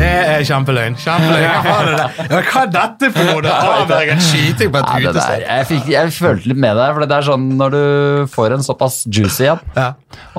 Det 0.00 0.08
er 0.08 0.44
kjempeløgn. 0.48 0.94
kjempeløgn. 1.00 1.64
Hva 1.66 1.74
er. 1.84 1.90
Ja, 2.30 2.40
hva 2.50 2.62
er 2.64 2.70
dette 2.72 3.10
for 3.12 3.28
noe? 3.28 3.42
Det 3.44 3.96
er 3.98 4.12
en 4.14 4.22
skyting 4.24 4.70
på 4.72 4.80
et 4.80 4.88
det 4.90 5.10
utested. 5.10 5.44
jeg, 5.44 5.66
fikk, 5.70 5.90
jeg 5.92 6.14
følte 6.16 6.50
litt 6.52 6.60
med 6.64 6.78
deg, 6.80 6.94
for 6.96 7.04
det 7.10 7.16
er 7.18 7.26
sånn 7.28 7.46
når 7.60 7.74
du 7.74 7.82
får 8.32 8.56
en 8.56 8.64
såpass 8.64 9.00
juicy 9.12 9.48
en, 9.52 9.60
Ja. 9.76 9.88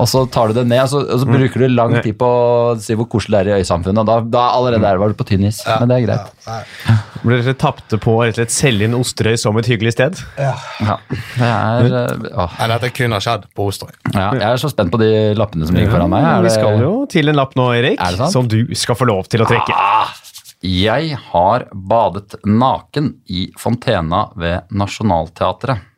og 0.00 0.08
så 0.10 0.24
tar 0.34 0.50
du 0.50 0.58
det 0.60 0.66
ned, 0.70 0.82
og 0.84 0.90
så, 0.92 1.02
og 1.06 1.22
så 1.22 1.28
bruker 1.30 1.62
du 1.64 1.68
lang 1.72 1.94
tid 2.02 2.18
på 2.18 2.26
å 2.26 2.74
si 2.82 2.96
hvor 2.98 3.06
koselig 3.12 3.44
det 3.46 3.52
er 3.54 3.60
i 3.60 3.62
øysamfunnet, 3.62 4.02
og 4.02 4.10
da, 4.10 4.18
da 4.34 4.44
allerede 4.58 4.82
der 4.82 5.00
var 5.02 5.12
du 5.12 5.18
på 5.18 5.26
tynn 5.30 5.46
is. 5.48 5.62
Men 5.68 5.92
det 5.92 6.00
er 6.00 6.06
greit. 6.08 6.32
Ja. 6.48 6.98
Ble 7.22 7.38
dere 7.38 7.54
tapte 7.54 8.00
på 8.02 8.16
å 8.18 8.46
selge 8.50 8.88
inn 8.88 8.96
Osterøy 8.98 9.36
som 9.38 9.56
et 9.60 9.68
hyggelig 9.70 9.92
sted? 9.94 10.18
Ja, 10.38 10.56
det 11.38 11.46
er 11.46 11.86
øh, 11.92 12.66
dette 12.72 12.90
kunne 12.96 13.20
skjedd 13.22 13.46
på 13.54 13.68
Osterøy. 13.70 13.94
Ja, 14.12 14.30
jeg 14.34 14.48
er 14.48 14.60
så 14.60 14.70
spent 14.72 14.90
på 14.92 14.98
de 15.00 15.10
lappene 15.38 15.68
som 15.68 15.76
ligger 15.78 15.94
foran 15.94 16.10
meg. 16.12 16.26
Er 16.26 16.42
Vi 16.48 16.52
skal 16.56 16.80
jo 16.82 16.92
til 17.12 17.30
en 17.30 17.38
lapp 17.38 17.54
nå, 17.58 17.68
Erik, 17.78 18.00
Er 18.02 18.18
som 18.32 18.48
du 18.50 18.58
skal 18.78 18.98
få 18.98 19.06
lov 19.08 19.28
til 19.32 19.44
å 19.44 19.48
trekke. 19.52 19.76
Jeg 20.62 21.16
har 21.32 21.64
badet 21.74 22.36
naken 22.46 23.08
i 23.28 23.48
fontena 23.58 24.28
ved 24.38 24.60
Nationaltheatret. 24.70 25.88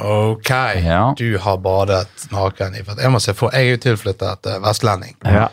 Ok, 0.00 0.50
Ja. 0.80 1.12
du 1.18 1.36
har 1.38 1.56
badet 1.58 2.08
naken 2.32 2.74
i 2.78 2.82
fontena. 2.84 3.02
Jeg 3.02 3.12
må 3.12 3.20
se 3.20 3.34
for, 3.36 3.50
jeg 3.52 3.66
er 3.66 3.70
jo 3.76 3.80
tilflyttet 3.82 4.46
eh, 4.46 4.58
vestlending. 4.62 5.16
Ja. 5.24 5.48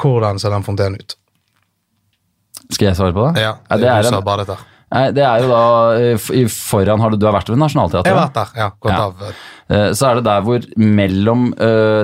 Hvordan 0.00 0.38
ser 0.40 0.50
den 0.54 0.62
fontenen 0.64 0.96
ut? 1.02 1.16
Skal 2.70 2.86
jeg 2.92 2.96
svare 2.96 3.12
på 3.12 3.26
det? 3.34 3.42
Ja, 3.42 3.56
Ja, 3.68 3.76
det 3.76 3.88
er 3.90 4.02
du 4.02 4.08
som 4.08 4.14
har 4.14 4.22
badet 4.22 4.46
der. 4.46 4.56
nei, 4.94 5.10
det 5.12 5.24
er 5.26 5.42
jo 5.42 5.48
da 5.50 5.62
eh, 5.98 6.28
i 6.40 6.44
foran 6.48 7.00
har 7.02 7.10
du, 7.10 7.16
du 7.20 7.26
har 7.26 7.34
vært 7.36 7.48
ved 7.50 7.58
Jeg 8.06 8.14
har 8.14 8.28
vært 8.28 8.34
der, 8.38 8.48
ja. 8.56 8.70
Gått 8.80 8.92
Ja. 8.92 9.04
av. 9.04 9.14
eh, 9.68 9.90
Så 9.92 10.06
er 10.10 10.14
det 10.14 10.24
der 10.24 10.40
hvor 10.46 10.60
mellom 10.78 11.52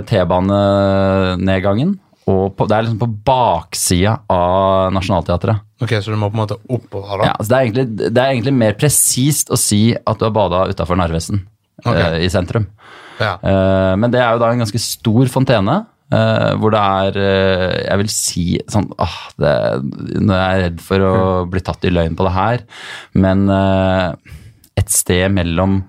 T-banenedgangen 0.07 1.99
og 2.27 2.57
på, 2.59 2.67
Det 2.67 2.75
er 2.75 2.87
liksom 2.87 2.99
på 2.99 3.09
baksida 3.27 4.17
av 4.33 4.93
Nationaltheatret. 4.95 5.63
Ok, 5.83 5.93
Så 6.03 6.11
du 6.11 6.19
må 6.19 6.31
på 6.31 6.39
en 6.39 6.43
måte 6.43 6.59
oppover, 6.67 7.21
da? 7.21 7.29
Ja, 7.31 7.35
så 7.39 7.53
det, 7.53 7.57
er 7.57 7.67
egentlig, 7.67 7.87
det 8.11 8.23
er 8.23 8.33
egentlig 8.33 8.55
mer 8.57 8.79
presist 8.79 9.53
å 9.53 9.59
si 9.61 9.81
at 9.95 10.19
du 10.19 10.27
har 10.27 10.35
bada 10.35 10.65
utafor 10.71 10.99
Narvesen 10.99 11.45
okay. 11.85 12.17
uh, 12.17 12.17
i 12.19 12.31
sentrum. 12.33 12.67
Ja. 13.21 13.37
Uh, 13.39 13.95
men 14.01 14.11
det 14.13 14.23
er 14.25 14.35
jo 14.35 14.43
da 14.43 14.51
en 14.51 14.65
ganske 14.65 14.83
stor 14.83 15.31
fontene. 15.33 15.85
Uh, 16.07 16.55
hvor 16.63 16.71
det 16.71 16.79
er 16.79 17.17
Jeg 17.83 17.99
vil 17.99 18.11
si 18.15 18.43
sånn 18.71 18.85
ah, 19.03 19.17
det, 19.43 19.55
Nå 20.23 20.37
er 20.37 20.45
jeg 20.45 20.61
redd 20.61 20.85
for 20.87 21.03
å 21.03 21.15
bli 21.51 21.63
tatt 21.67 21.83
i 21.83 21.91
løgn 21.91 22.15
på 22.15 22.29
det 22.29 22.35
her, 22.37 22.63
men 23.19 23.43
et 23.51 24.93
sted 24.93 25.27
mellom 25.35 25.81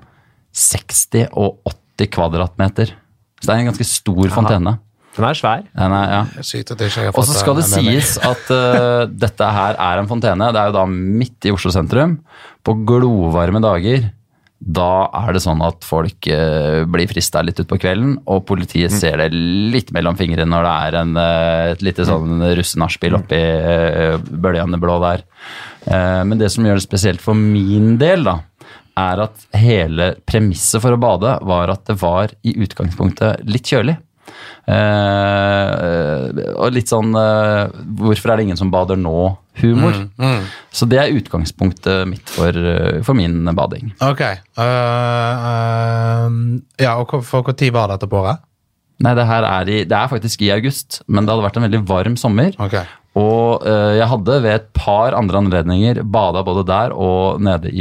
60 0.58 1.30
og 1.38 1.62
80 1.70 2.10
kvadratmeter. 2.16 2.96
Så 3.38 3.46
det 3.46 3.54
er 3.54 3.62
en 3.62 3.70
ganske 3.70 3.86
stor 3.86 4.34
fontene. 4.34 4.78
Den 5.18 5.28
er 5.28 5.38
svær. 5.38 5.64
Den 5.74 5.96
er, 5.98 6.12
ja. 6.14 6.22
Og 7.14 7.26
så 7.26 7.38
skal 7.38 7.58
det 7.60 7.66
sies 7.70 8.18
at 8.22 8.52
uh, 8.54 9.08
dette 9.10 9.54
her 9.58 9.80
er 9.90 10.02
en 10.02 10.10
fontene. 10.10 10.52
Det 10.54 10.62
er 10.62 10.70
jo 10.72 10.78
da 10.78 10.86
midt 10.92 11.50
i 11.50 11.56
Oslo 11.56 11.74
sentrum. 11.74 12.20
På 12.66 12.78
glovarme 12.88 13.62
dager. 13.64 14.12
Da 14.58 14.92
er 15.14 15.36
det 15.36 15.44
sånn 15.44 15.62
at 15.66 15.86
folk 15.86 16.30
uh, 16.34 16.84
blir 16.90 17.10
frista 17.10 17.44
litt 17.46 17.60
utpå 17.62 17.78
kvelden, 17.82 18.16
og 18.26 18.46
politiet 18.50 18.94
ser 18.94 19.22
det 19.22 19.30
litt 19.34 19.92
mellom 19.94 20.18
fingrene 20.18 20.50
når 20.50 20.66
det 20.66 20.76
er 20.88 21.00
en, 21.04 21.18
uh, 21.18 21.74
et 21.76 21.86
lite 21.86 22.08
sånn 22.10 22.42
russenachspiel 22.58 23.20
oppi 23.20 23.38
uh, 23.38 24.18
bølgene 24.18 24.82
blå 24.82 24.98
der. 25.06 25.26
Eh, 25.88 26.24
men 26.28 26.40
det 26.40 26.50
som 26.54 26.66
gjør 26.68 26.80
det 26.80 26.86
spesielt 26.86 27.24
for 27.24 27.38
min 27.38 27.96
del, 28.02 28.26
da, 28.28 28.40
er 28.98 29.24
at 29.28 29.46
hele 29.56 30.12
premisset 30.28 30.82
for 30.84 30.96
å 30.96 31.00
bade 31.00 31.38
var 31.48 31.72
at 31.72 31.86
det 31.88 31.98
var 32.02 32.34
i 32.48 32.56
utgangspunktet 32.66 33.46
litt 33.48 33.70
kjølig. 33.70 33.98
Eh, 34.68 36.24
og 36.60 36.74
litt 36.76 36.92
sånn 36.92 37.14
eh, 37.16 37.70
Hvorfor 38.02 38.34
er 38.34 38.40
det 38.40 38.48
ingen 38.50 38.60
som 38.60 38.72
bader 38.74 39.00
nå? 39.00 39.38
Humor. 39.62 39.96
Så 40.76 40.86
det 40.86 41.00
er 41.02 41.16
utgangspunktet 41.18 42.04
mitt 42.10 42.30
for, 42.30 42.54
eh, 42.54 43.00
for 43.06 43.18
min 43.18 43.48
bading. 43.58 43.94
Ok. 44.06 44.22
Uh, 44.60 45.48
uh, 45.48 46.28
ja, 46.78 46.94
og 47.00 47.16
for 47.26 47.48
når 47.48 47.72
var 47.74 47.90
dette 47.94 48.10
på 48.12 48.20
året? 48.22 48.44
Nei, 49.02 49.14
det 49.18 49.26
er, 49.30 49.70
i, 49.70 49.82
det 49.86 49.98
er 49.98 50.10
faktisk 50.10 50.42
i 50.46 50.52
august, 50.54 51.02
men 51.06 51.26
det 51.26 51.34
hadde 51.34 51.46
vært 51.46 51.58
en 51.60 51.68
veldig 51.68 51.82
varm 51.90 52.16
sommer. 52.18 52.54
Ok. 52.62 52.80
Og 53.18 53.64
eh, 53.66 53.98
jeg 53.98 54.08
hadde 54.12 54.36
ved 54.44 54.54
et 54.54 54.68
par 54.78 55.16
andre 55.18 55.40
anledninger 55.42 56.04
bada 56.14 56.44
både 56.46 56.64
der 56.70 56.94
og 56.94 57.42
nede 57.42 57.72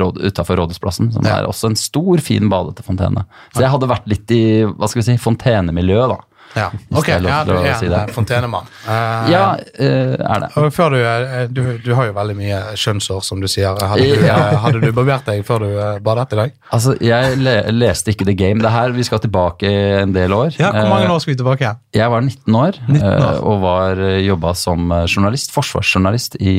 råd, 0.00 0.18
utafor 0.24 0.58
Rådhusplassen, 0.58 1.12
som 1.14 1.24
Ja. 1.28 1.38
er 1.40 1.46
også 1.50 1.70
en 1.70 1.76
stor, 1.78 2.18
fin 2.24 2.48
badete 2.50 2.82
fontene. 2.86 3.24
Så 3.54 3.62
jeg 3.62 3.70
hadde 3.70 3.90
vært 3.90 4.08
litt 4.10 4.30
i 4.34 4.42
hva 4.64 4.88
skal 4.90 5.02
vi 5.02 5.06
si, 5.12 5.16
fontenemiljøet, 5.22 6.14
da. 6.16 6.18
Ja, 6.54 6.68
ok, 6.94 7.08
er 7.10 7.24
ja, 7.26 7.38
du 7.46 7.52
er 7.58 7.74
si 7.80 7.88
en 7.90 8.12
fontenemann. 8.14 8.68
Uh, 8.86 9.30
Ja, 9.30 9.42
eh, 9.74 10.14
er 10.14 10.44
det. 10.44 10.50
Og 10.60 10.68
før 10.74 10.94
du, 10.94 10.98
eh, 11.00 11.46
du, 11.50 11.62
du 11.82 11.90
har 11.98 12.08
jo 12.08 12.14
veldig 12.16 12.36
mye 12.38 12.60
skjønnsår, 12.78 13.22
som 13.26 13.40
du 13.42 13.48
sier. 13.50 13.74
Hadde 13.74 14.06
du, 14.14 14.24
hadde 14.64 14.82
du 14.82 14.88
barbert 14.94 15.26
deg 15.28 15.42
før 15.46 15.64
du 15.64 15.68
badet 16.04 16.34
i 16.36 16.40
dag? 16.42 16.54
Altså, 16.74 16.94
jeg 17.02 17.38
le 17.40 17.56
leste 17.74 18.14
ikke 18.14 18.28
The 18.28 18.36
Game. 18.38 18.62
Det 18.62 18.70
her, 18.70 18.94
Vi 18.94 19.06
skal 19.06 19.22
tilbake 19.24 19.70
en 20.02 20.14
del 20.14 20.32
år. 20.36 20.54
Ja, 20.60 20.70
Hvor 20.76 20.92
mange 20.92 21.10
år 21.10 21.22
skal 21.24 21.34
vi 21.34 21.38
tilbake 21.42 21.66
igjen? 21.66 21.80
Jeg 21.94 22.10
var 22.14 22.20
19 22.22 22.58
år, 22.60 22.80
19 22.88 23.04
år. 23.08 23.40
og 23.42 23.60
var 23.64 24.02
jobba 24.24 24.54
som 24.58 24.92
journalist, 25.10 25.54
forsvarsjournalist 25.54 26.36
i 26.40 26.56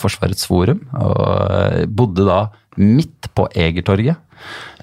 Forsvarets 0.00 0.46
forum. 0.48 0.82
Og 1.00 1.86
bodde 1.96 2.26
da 2.28 2.40
midt 2.80 3.30
på 3.34 3.48
Egertorget, 3.56 4.16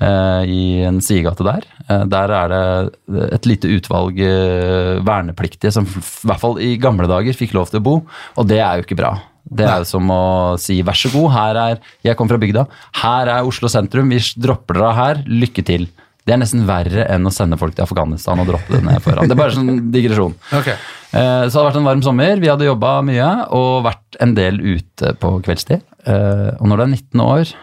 i 0.01 0.83
en 0.88 0.99
sidegate 1.01 1.43
der. 1.47 1.63
Eh, 1.89 2.03
Der 2.12 2.29
er 2.31 2.47
det 2.53 3.31
et 3.33 3.45
lite 3.49 3.71
utvalg 3.77 4.19
eh, 4.19 4.99
vernepliktige 5.05 5.71
som 5.73 5.88
i 5.89 6.03
hvert 6.27 6.39
fall 6.43 6.60
i 6.62 6.75
gamle 6.77 7.07
dager 7.10 7.33
fikk 7.33 7.53
lov 7.57 7.69
til 7.71 7.79
å 7.81 7.86
bo, 7.88 7.95
og 8.38 8.47
det 8.47 8.60
er 8.62 8.77
jo 8.77 8.86
ikke 8.88 8.99
bra. 8.99 9.15
Det 9.47 9.63
er 9.63 9.79
jo 9.79 9.88
som 9.88 10.10
å 10.12 10.57
si 10.60 10.81
vær 10.83 10.97
så 10.99 11.07
god, 11.13 11.29
her 11.31 11.55
er 11.62 11.77
Jeg 12.03 12.17
kom 12.19 12.27
fra 12.27 12.38
bygda. 12.38 12.65
Her 12.99 13.29
er 13.31 13.45
Oslo 13.47 13.69
sentrum, 13.71 14.10
vi 14.12 14.19
dropper 14.43 14.75
dere 14.81 14.93
her, 14.97 15.21
lykke 15.25 15.63
til. 15.63 15.86
Det 16.27 16.33
er 16.36 16.41
nesten 16.41 16.65
verre 16.67 17.05
enn 17.07 17.23
å 17.23 17.31
sende 17.31 17.55
folk 17.55 17.71
til 17.77 17.86
Afghanistan 17.86 18.41
og 18.43 18.49
droppe 18.49 18.75
det 18.75 18.81
ned 18.83 18.99
foran. 19.01 19.23
Det 19.29 19.31
er 19.31 19.39
bare 19.39 19.55
sånn 19.55 19.77
digresjon. 19.95 20.36
Okay. 20.51 20.75
Eh, 21.15 21.45
Så 21.47 21.53
det 21.53 21.62
hadde 21.62 21.69
vært 21.69 21.79
en 21.79 21.88
varm 21.88 22.01
sommer. 22.03 22.36
Vi 22.43 22.49
hadde 22.51 22.67
jobba 22.67 22.97
mye 23.07 23.29
og 23.55 23.86
vært 23.88 24.19
en 24.19 24.33
del 24.36 24.60
ute 24.60 25.13
på 25.21 25.31
kveldstid. 25.47 25.79
Eh, 26.03 26.49
Og 26.60 26.67
når 26.67 26.75
du 26.75 26.83
er 26.83 26.91
19 26.97 27.23
år, 27.23 27.53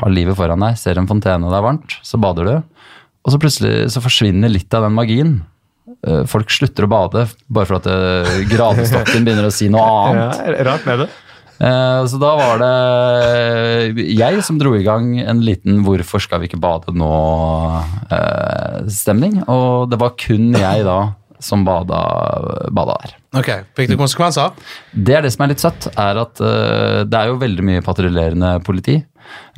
har 0.00 0.10
livet 0.12 0.36
foran 0.38 0.62
deg, 0.64 0.72
ser 0.80 0.94
en 1.00 1.10
fontene 1.10 1.44
og 1.46 1.50
det 1.52 1.58
er 1.60 1.68
varmt, 1.68 1.90
så 2.02 2.14
bader 2.22 2.44
du. 2.48 2.56
Og 3.24 3.28
så 3.32 3.38
plutselig 3.40 3.74
så 3.94 4.00
forsvinner 4.04 4.48
litt 4.52 4.72
av 4.76 4.82
den 4.86 4.96
magien. 4.96 5.30
Eh, 6.06 6.22
Folk 6.28 6.48
slutter 6.52 6.84
å 6.86 6.92
bade 6.92 7.20
bare 7.48 7.66
for 7.68 7.76
at 7.80 7.86
eh, 7.88 8.32
gradestokken 8.50 9.22
begynner 9.26 9.46
å 9.48 9.54
si 9.54 9.66
noe 9.72 9.86
annet. 10.08 10.34
Ja, 10.40 10.44
rart 10.70 10.84
med 10.88 10.96
det. 11.04 11.08
Eh, 11.54 12.00
så 12.10 12.16
da 12.18 12.30
var 12.40 12.54
det 12.60 12.76
jeg 14.10 14.34
som 14.44 14.56
dro 14.58 14.70
i 14.76 14.86
gang 14.86 15.04
en 15.22 15.40
liten 15.46 15.72
'hvorfor 15.86 16.18
skal 16.20 16.40
vi 16.42 16.46
ikke 16.50 16.60
bade 16.60 16.92
nå'-stemning. 16.98 19.34
og 19.48 19.90
det 19.90 19.98
var 20.00 20.10
kun 20.18 20.52
jeg 20.52 20.84
da 20.84 21.12
som 21.42 21.64
bada, 21.66 22.00
bada 22.74 22.98
der. 23.02 23.16
Ok, 23.40 23.50
Fikk 23.76 23.90
det 23.92 23.98
konsekvenser? 24.00 24.54
Det 24.92 25.16
er 25.16 25.24
det 25.24 25.32
som 25.34 25.44
er 25.44 25.52
litt 25.52 25.64
søtt, 25.64 25.88
er 25.90 26.20
at 26.22 26.42
uh, 26.42 27.02
det 27.08 27.18
er 27.18 27.32
jo 27.32 27.40
veldig 27.42 27.66
mye 27.66 27.84
patruljerende 27.84 28.54
politi. 28.66 29.00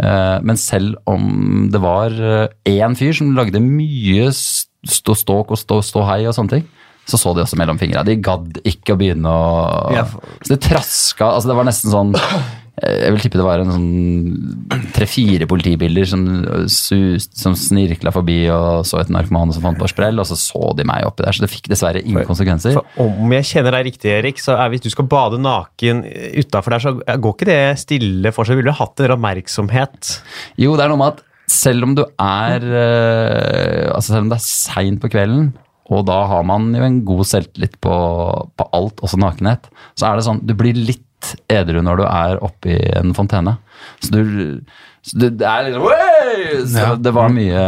Uh, 0.01 0.39
men 0.47 0.59
selv 0.61 0.97
om 1.11 1.67
det 1.73 1.81
var 1.83 2.15
eh, 2.15 2.77
én 2.77 2.95
fyr 2.97 3.17
som 3.17 3.33
lagde 3.37 3.61
mye 3.63 4.29
stå 4.33 5.17
ståk 5.19 5.53
og 5.53 5.61
stå, 5.61 5.81
stå 5.85 6.05
hei 6.07 6.21
og 6.29 6.37
sånne 6.37 6.55
ting, 6.55 6.67
så 7.07 7.19
så 7.21 7.33
de 7.35 7.45
også 7.45 7.59
mellom 7.59 7.79
fingra. 7.79 8.05
De 8.07 8.17
gadd 8.19 8.61
ikke 8.67 8.95
å 8.95 9.01
begynne 9.01 9.31
å. 9.31 10.07
Så 10.43 10.55
det 10.55 10.63
traska 10.67 11.29
altså 11.37 11.53
Det 11.53 11.59
var 11.59 11.69
nesten 11.69 11.93
sånn 11.93 12.15
eh, 12.19 12.47
Jeg 12.77 13.13
vil 13.15 13.23
tippe 13.25 13.39
det 13.41 13.45
var 13.47 13.63
en 13.63 13.71
sånn 13.73 14.89
tre-fire 14.93 15.47
politibiler 15.49 16.05
som, 16.09 16.27
som 16.69 17.55
snirkla 17.57 18.13
forbi 18.13 18.43
og 18.53 18.83
så 18.85 19.01
et 19.01 19.13
narkoman 19.13 19.55
som 19.57 19.65
fant 19.65 19.81
på 19.81 19.89
sprell, 19.89 20.21
og 20.21 20.29
så 20.29 20.37
så 20.37 20.75
de 20.77 20.85
meg 20.89 21.07
oppi 21.09 21.25
der. 21.25 21.33
Så 21.33 21.47
det 21.47 21.53
fikk 21.55 21.71
dessverre 21.73 22.03
ingen 22.05 22.29
konsekvenser. 22.29 22.77
For 22.77 23.07
om 23.07 23.33
jeg 23.39 23.49
kjenner 23.49 23.79
deg 23.79 23.89
riktig, 23.89 24.13
Erik, 24.19 24.43
så 24.45 24.59
er 24.61 24.75
hvis 24.75 24.85
du 24.85 24.91
skal 24.93 25.09
bade 25.09 25.41
naken 25.41 26.05
utafor 26.37 26.77
der, 26.77 26.85
så 26.85 26.93
går 27.01 27.39
ikke 27.39 27.49
det 27.49 27.63
stille 27.81 28.35
for 28.37 28.45
seg. 28.45 28.61
Ville 28.61 28.75
du 28.75 28.81
hatt 28.83 29.07
en 29.07 29.17
oppmerksomhet? 29.17 30.13
Jo, 30.61 30.77
det 30.77 30.85
er 30.85 30.93
noe 30.93 31.01
med 31.01 31.17
at 31.17 31.25
selv 31.49 31.87
om 31.87 31.95
du 31.95 32.03
er 32.03 32.65
eh, 32.75 33.87
Altså 33.95 34.11
selv 34.11 34.25
om 34.27 34.33
det 34.33 34.41
er 34.41 34.47
seint 34.47 35.01
på 35.01 35.11
kvelden, 35.13 35.53
og 35.95 36.03
da 36.09 36.19
har 36.27 36.43
man 36.47 36.73
jo 36.75 36.83
en 36.83 37.01
god 37.07 37.29
selvtillit 37.31 37.77
på, 37.81 37.97
på 38.59 38.69
alt, 38.75 39.03
også 39.07 39.21
nakenhet, 39.23 39.69
så 39.95 40.11
er 40.11 40.19
det 40.19 40.27
sånn 40.27 40.43
Du 40.45 40.57
blir 40.59 40.77
litt 40.77 41.06
edru 41.53 41.83
når 41.85 42.03
du 42.03 42.05
er 42.09 42.43
oppi 42.45 42.77
en 42.97 43.15
fontene. 43.17 43.57
Så 44.01 44.13
du 44.15 44.61
så 45.07 45.21
du 45.23 45.29
det 45.31 45.47
er 45.47 45.69
liksom 45.69 45.85
«Wey!» 45.87 46.63
Så 46.67 46.83
Ja. 46.83 46.95
det 46.99 47.13
var 47.15 47.29
mye 47.31 47.61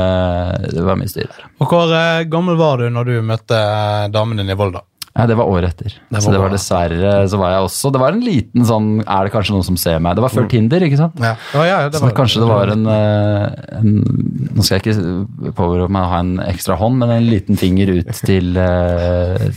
Det 0.75 0.83
var 0.83 0.97
mye 0.99 1.11
styr 1.11 1.29
der. 1.31 1.45
Og 1.63 1.71
Hvor 1.71 1.93
eh, 1.95 2.25
gammel 2.27 2.59
var 2.59 2.79
du 2.83 2.89
når 2.91 3.05
du 3.13 3.19
møtte 3.23 3.55
eh, 3.55 4.09
damen 4.11 4.41
din 4.41 4.51
i 4.51 4.59
Volda? 4.59 4.83
Ja, 5.19 5.25
det 5.27 5.35
var 5.35 5.49
året 5.51 5.73
etter. 5.73 5.95
var 6.13 6.21
så 6.23 6.31
det 6.31 6.39
var 6.39 6.53
dessverre 6.53 7.13
så 7.27 7.39
var 7.41 7.51
jeg 7.51 7.63
også 7.67 7.91
Det 7.91 8.01
var 8.03 8.15
en 8.15 8.21
liten 8.23 8.67
sånn 8.69 8.89
Er 9.03 9.27
det 9.27 9.33
kanskje 9.35 9.55
noen 9.57 9.67
som 9.67 9.79
ser 9.81 9.99
meg? 10.05 10.15
Det 10.15 10.23
var 10.23 10.31
før 10.31 10.47
Tinder, 10.51 10.85
ikke 10.87 10.99
sant? 11.01 11.19
Ja, 11.19 11.33
ja, 11.55 11.65
ja 11.67 11.79
det 11.89 11.99
Så 11.99 12.05
var 12.07 12.15
kanskje 12.15 12.43
det 12.45 12.51
var 12.51 12.71
en, 12.75 12.85
eh, 12.87 13.79
en 13.81 13.89
Nå 14.55 14.63
skal 14.67 14.79
jeg 14.79 14.95
ikke 14.95 15.53
påberope 15.59 15.91
meg 15.95 16.07
å 16.07 16.13
ha 16.13 16.21
en 16.23 16.35
ekstra 16.47 16.77
hånd, 16.79 16.99
men 17.01 17.15
en 17.17 17.27
liten 17.27 17.59
finger 17.59 17.91
ut 17.99 18.13
til, 18.27 18.57
eh, 18.59 19.49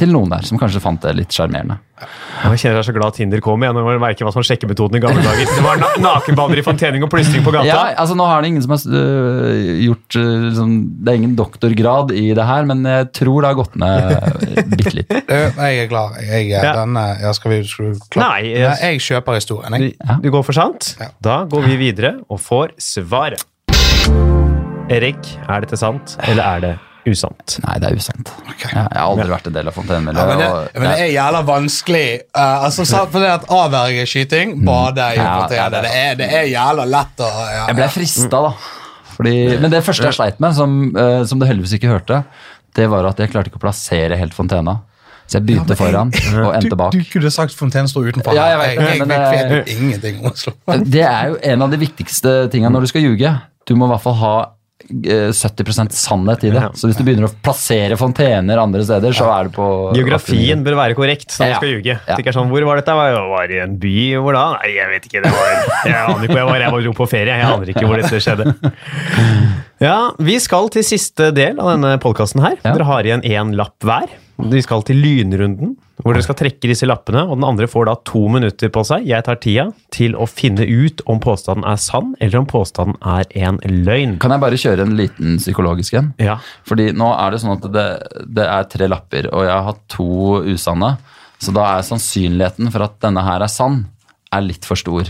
til 0.00 0.12
noen 0.12 0.32
der 0.32 0.44
som 0.48 0.60
kanskje 0.60 0.80
fant 0.84 1.00
det 1.04 1.14
litt 1.16 1.32
sjarmerende. 1.36 1.78
Jeg 2.00 2.60
kjenner 2.62 2.76
jeg 2.78 2.82
er 2.82 2.86
så 2.88 2.94
glad 2.96 3.14
Tinder 3.16 3.40
kom 3.44 3.62
igjen. 3.62 3.76
og 3.76 4.00
merker 4.00 4.24
hva 4.26 4.32
som 4.32 4.40
var 4.40 4.46
sjekkemetoden 4.48 4.96
i 4.96 5.02
gamle 5.02 5.22
dager. 5.24 5.46
Det 5.50 5.64
var 5.64 5.80
na 5.82 5.90
nakenbader 6.04 6.60
i 6.60 6.64
fontening 6.66 7.04
og 7.04 7.10
plystring 7.12 7.44
på 7.44 7.52
gata. 7.54 7.66
Ja, 7.68 7.80
altså 8.00 8.16
Nå 8.18 8.26
har 8.28 8.40
det 8.42 8.50
ingen 8.52 8.62
som 8.64 8.72
har 8.74 8.84
øh, 9.00 9.74
gjort 9.84 10.16
øh, 10.20 10.46
liksom, 10.48 10.72
Det 11.04 11.12
er 11.12 11.18
ingen 11.20 11.36
doktorgrad 11.38 12.10
i 12.16 12.26
det 12.36 12.46
her, 12.48 12.64
men 12.70 12.84
jeg 12.88 13.10
tror 13.20 13.40
det 13.44 13.50
har 13.52 13.58
gått 13.60 13.76
ned 13.76 14.16
bitte 14.78 14.94
litt. 15.00 15.14
Jeg 15.30 15.84
er 15.84 15.88
klar. 15.92 16.16
Jeg, 16.24 16.50
er 16.50 16.64
Ja. 16.70 16.72
denne, 16.80 17.04
jeg, 17.20 17.34
skal 17.38 17.50
vi, 17.54 17.60
skal 17.68 17.90
vi? 17.92 17.94
Nei, 18.20 18.40
jeg- 18.54 18.68
Nei, 18.70 18.92
jeg 18.94 19.00
kjøper 19.10 19.38
historien. 19.40 19.76
Jeg. 19.80 19.94
Du, 20.00 20.14
du 20.24 20.30
går 20.34 20.42
for 20.46 20.56
sant? 20.56 20.94
Ja. 21.00 21.10
Da 21.20 21.38
går 21.50 21.66
vi 21.68 21.76
videre 21.86 22.16
og 22.30 22.40
får 22.40 22.76
svaret. 22.80 23.44
Erik, 24.90 25.20
er 25.48 25.62
dette 25.62 25.78
sant, 25.78 26.16
eller 26.26 26.42
er 26.56 26.64
det 26.64 26.72
usant? 27.12 27.56
Nei, 27.64 27.76
det 27.82 27.90
er 27.90 28.00
usant. 28.00 28.32
Jeg, 28.48 28.72
jeg 28.72 28.80
har 28.80 29.04
aldri 29.04 29.28
vært 29.30 29.48
en 29.50 29.56
del 29.56 29.70
av 29.70 29.78
Ja, 29.80 30.00
men, 30.00 30.42
det, 30.42 30.50
men 30.74 30.86
det 30.88 30.96
er 31.04 31.10
jævla 31.14 31.40
vanskelig. 31.48 32.04
Uh, 32.34 32.66
altså, 32.66 32.86
for 33.12 33.24
det 33.24 33.32
at 33.38 33.48
Avvergeskyting, 33.60 34.58
bade 34.66 35.08
i 35.14 35.18
Mm. 35.20 35.24
Ja, 35.24 35.32
fontene, 35.40 35.82
det- 35.82 36.18
det, 36.20 36.28
er, 36.30 36.44
jævla 36.50 36.84
lett 36.88 37.24
å 37.24 37.30
ja, 37.30 37.64
Jeg 37.68 37.76
ble 37.80 37.88
frista, 37.94 38.44
da. 38.46 38.52
Fordi, 39.16 39.34
men 39.60 39.70
det 39.70 39.82
første 39.84 40.08
jeg 40.08 40.16
sleit 40.16 40.40
med, 40.40 40.54
som, 40.56 40.78
uh, 40.96 41.24
som 41.28 41.40
du 41.40 41.46
heldigvis 41.46 41.76
ikke 41.76 41.90
hørte, 41.92 42.22
det 42.78 42.86
var 42.88 43.04
at 43.10 43.18
jeg 43.18 43.32
klarte 43.32 43.50
ikke 43.50 43.60
å 43.60 43.66
plassere 43.66 44.16
helt 44.16 44.34
fontena. 44.36 44.80
Så 45.30 45.38
jeg 45.38 45.46
begynte 45.46 45.76
foran 45.78 46.10
og 46.42 46.54
endte 46.58 46.74
bak. 46.78 46.94
Du, 46.94 47.04
du 47.04 47.10
kunne 47.12 47.30
sagt 47.30 47.54
fontenen 47.54 47.86
står 47.90 48.10
utenfor. 48.10 48.34
Ja, 48.34 48.48
jeg 48.50 48.58
vet 48.58 48.70
jeg, 48.72 48.86
jeg, 48.88 49.02
men 49.04 49.12
jeg, 49.14 49.36
jeg, 49.36 49.50
vet 49.52 49.68
ingenting 49.76 50.16
om 50.24 50.32
Oslo. 50.32 50.54
Det 50.82 51.04
er 51.06 51.28
jo 51.30 51.36
en 51.52 51.62
av 51.66 51.70
de 51.70 51.78
viktigste 51.78 52.32
tinga 52.50 52.72
når 52.74 52.86
du 52.86 52.90
skal 52.90 53.04
ljuge. 53.06 53.30
Du 53.68 53.76
må 53.78 53.86
i 53.86 53.92
hvert 53.92 54.02
fall 54.02 54.16
ha 54.18 54.32
eh, 54.40 54.48
70 54.88 55.92
sannhet 55.94 56.44
i 56.44 56.50
det. 56.54 56.62
Så 56.78 56.88
hvis 56.88 56.96
du 56.98 57.04
begynner 57.04 57.28
å 57.28 57.32
plassere 57.44 57.96
fontener 58.00 58.58
andre 58.62 58.82
steder, 58.86 59.12
så 59.16 59.28
er 59.34 59.48
det 59.48 59.54
på 59.56 59.66
Geografien 59.96 60.64
bør 60.66 60.78
være 60.78 60.96
korrekt 60.98 61.28
når 61.36 61.44
man 61.44 61.50
Ja. 61.50 61.56
skal 61.60 61.68
ljuge. 61.74 61.98
Ja. 62.08 62.16
Det 62.16 62.26
er 62.26 62.32
sånn, 62.32 62.48
Hvor 62.50 62.64
var 62.66 62.76
dette? 62.80 62.90
Jeg 62.90 63.28
var 63.30 63.50
i 63.50 63.58
en 63.60 63.76
by. 63.78 63.96
Hvor 64.24 64.32
da? 64.34 64.44
Nei, 64.58 64.72
jeg 64.74 64.88
vet 64.88 65.06
ikke. 65.10 65.22
Det 65.22 65.30
var, 65.30 65.46
jeg 65.84 65.94
aner 65.94 66.24
ikke 66.24 66.34
hvor 66.34 66.42
jeg 66.42 66.50
var. 66.50 66.60
Jeg 66.60 66.72
var 66.72 66.80
jo 66.88 66.92
på 66.92 67.08
ferie. 67.08 67.36
Jeg 67.36 67.46
aner 67.50 67.66
ikke 67.74 67.86
hvor 67.86 67.96
dette 68.02 68.20
skjedde. 68.20 68.54
Ja, 69.80 70.10
Vi 70.20 70.34
skal 70.38 70.68
til 70.68 70.84
siste 70.84 71.30
del 71.32 71.56
av 71.58 71.70
denne 71.72 71.94
podkasten 72.02 72.42
her. 72.44 72.58
Dere 72.60 72.84
har 72.84 73.06
igjen 73.08 73.22
én 73.24 73.54
lapp 73.56 73.78
hver. 73.80 74.10
Vi 74.50 74.60
skal 74.60 74.82
til 74.84 74.96
lynrunden, 75.00 75.76
hvor 76.00 76.16
dere 76.16 76.24
skal 76.24 76.38
trekke 76.38 76.70
disse 76.70 76.88
lappene. 76.88 77.22
og 77.26 77.36
Den 77.36 77.46
andre 77.48 77.68
får 77.70 77.88
da 77.88 77.96
to 78.08 78.22
minutter 78.32 78.72
på 78.72 78.84
seg. 78.86 79.06
Jeg 79.08 79.26
tar 79.26 79.38
tida 79.42 79.66
til 79.94 80.16
å 80.16 80.26
finne 80.30 80.64
ut 80.64 81.02
om 81.10 81.20
påstanden 81.22 81.66
er 81.68 81.80
sann, 81.80 82.14
eller 82.20 82.40
om 82.40 82.48
påstanden 82.50 82.96
er 83.04 83.28
en 83.40 83.60
løgn. 83.64 84.16
Kan 84.22 84.34
jeg 84.34 84.44
bare 84.44 84.60
kjøre 84.60 84.86
en 84.86 84.96
liten 84.98 85.38
psykologisk 85.40 85.98
en? 86.00 86.12
Ja. 86.22 86.38
Fordi 86.68 86.90
nå 86.96 87.12
er 87.14 87.32
det 87.32 87.42
sånn 87.42 87.56
at 87.58 87.70
det, 87.74 87.86
det 88.40 88.48
er 88.48 88.68
tre 88.72 88.90
lapper, 88.90 89.30
og 89.32 89.46
jeg 89.46 89.54
har 89.54 89.68
hatt 89.70 89.86
to 89.92 90.40
usanne. 90.48 90.94
Så 91.40 91.54
da 91.56 91.66
er 91.74 91.86
sannsynligheten 91.86 92.68
for 92.72 92.84
at 92.84 93.00
denne 93.04 93.24
her 93.24 93.44
er 93.44 93.52
sann, 93.52 93.84
er 94.30 94.44
litt 94.44 94.68
for 94.68 94.80
stor. 94.80 95.08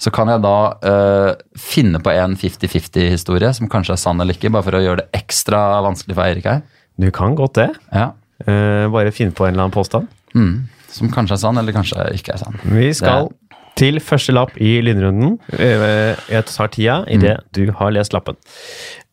Så 0.00 0.12
kan 0.14 0.30
jeg 0.32 0.40
da 0.40 0.56
øh, 0.88 1.32
finne 1.60 2.00
på 2.00 2.12
en 2.14 2.36
50-50-historie 2.40 3.50
som 3.56 3.68
kanskje 3.68 3.96
er 3.96 4.00
sann 4.00 4.22
eller 4.22 4.36
ikke, 4.36 4.52
bare 4.52 4.64
for 4.64 4.78
å 4.78 4.84
gjøre 4.84 5.02
det 5.02 5.20
ekstra 5.20 5.60
vanskelig 5.84 6.16
for 6.16 6.24
Eirik 6.24 6.48
her. 6.48 6.62
Du 7.00 7.10
kan 7.12 7.36
godt 7.36 7.58
det. 7.60 7.68
Ja. 7.92 8.12
Uh, 8.40 8.88
bare 8.88 9.12
finne 9.12 9.36
på 9.36 9.44
en 9.44 9.52
eller 9.52 9.66
annen 9.66 9.74
påstand. 9.74 10.08
Mm. 10.34 10.68
Som 10.90 11.10
kanskje 11.10 11.36
er 11.36 11.40
sann, 11.44 11.58
eller 11.58 11.72
kanskje 11.72 12.06
ikke 12.16 12.34
er 12.34 12.38
sann. 12.42 12.58
Vi 12.64 12.92
skal 12.94 13.28
til 13.76 14.00
første 14.02 14.32
lapp 14.34 14.56
i 14.60 14.80
lynrunden. 14.82 15.38
Eh, 15.52 16.16
Jeg 16.28 16.44
tar 16.46 16.68
tida 16.68 17.04
idet 17.08 17.38
Mm. 17.38 17.46
du 17.52 17.72
har 17.72 17.90
lest 17.90 18.12
lappen. 18.12 18.36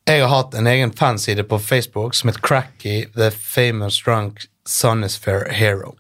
Jeg 0.08 0.22
har 0.24 0.30
hatt 0.30 0.56
en 0.56 0.68
egen 0.68 0.92
fanside 0.92 1.44
på 1.44 1.60
Facebook 1.60 2.14
som 2.16 2.30
het 2.30 2.42
Cracky 2.42 3.06
The 3.16 3.30
Famous 3.32 4.02
Drunk 4.04 4.46
Sonosphere 4.66 5.52
Hero. 5.54 5.96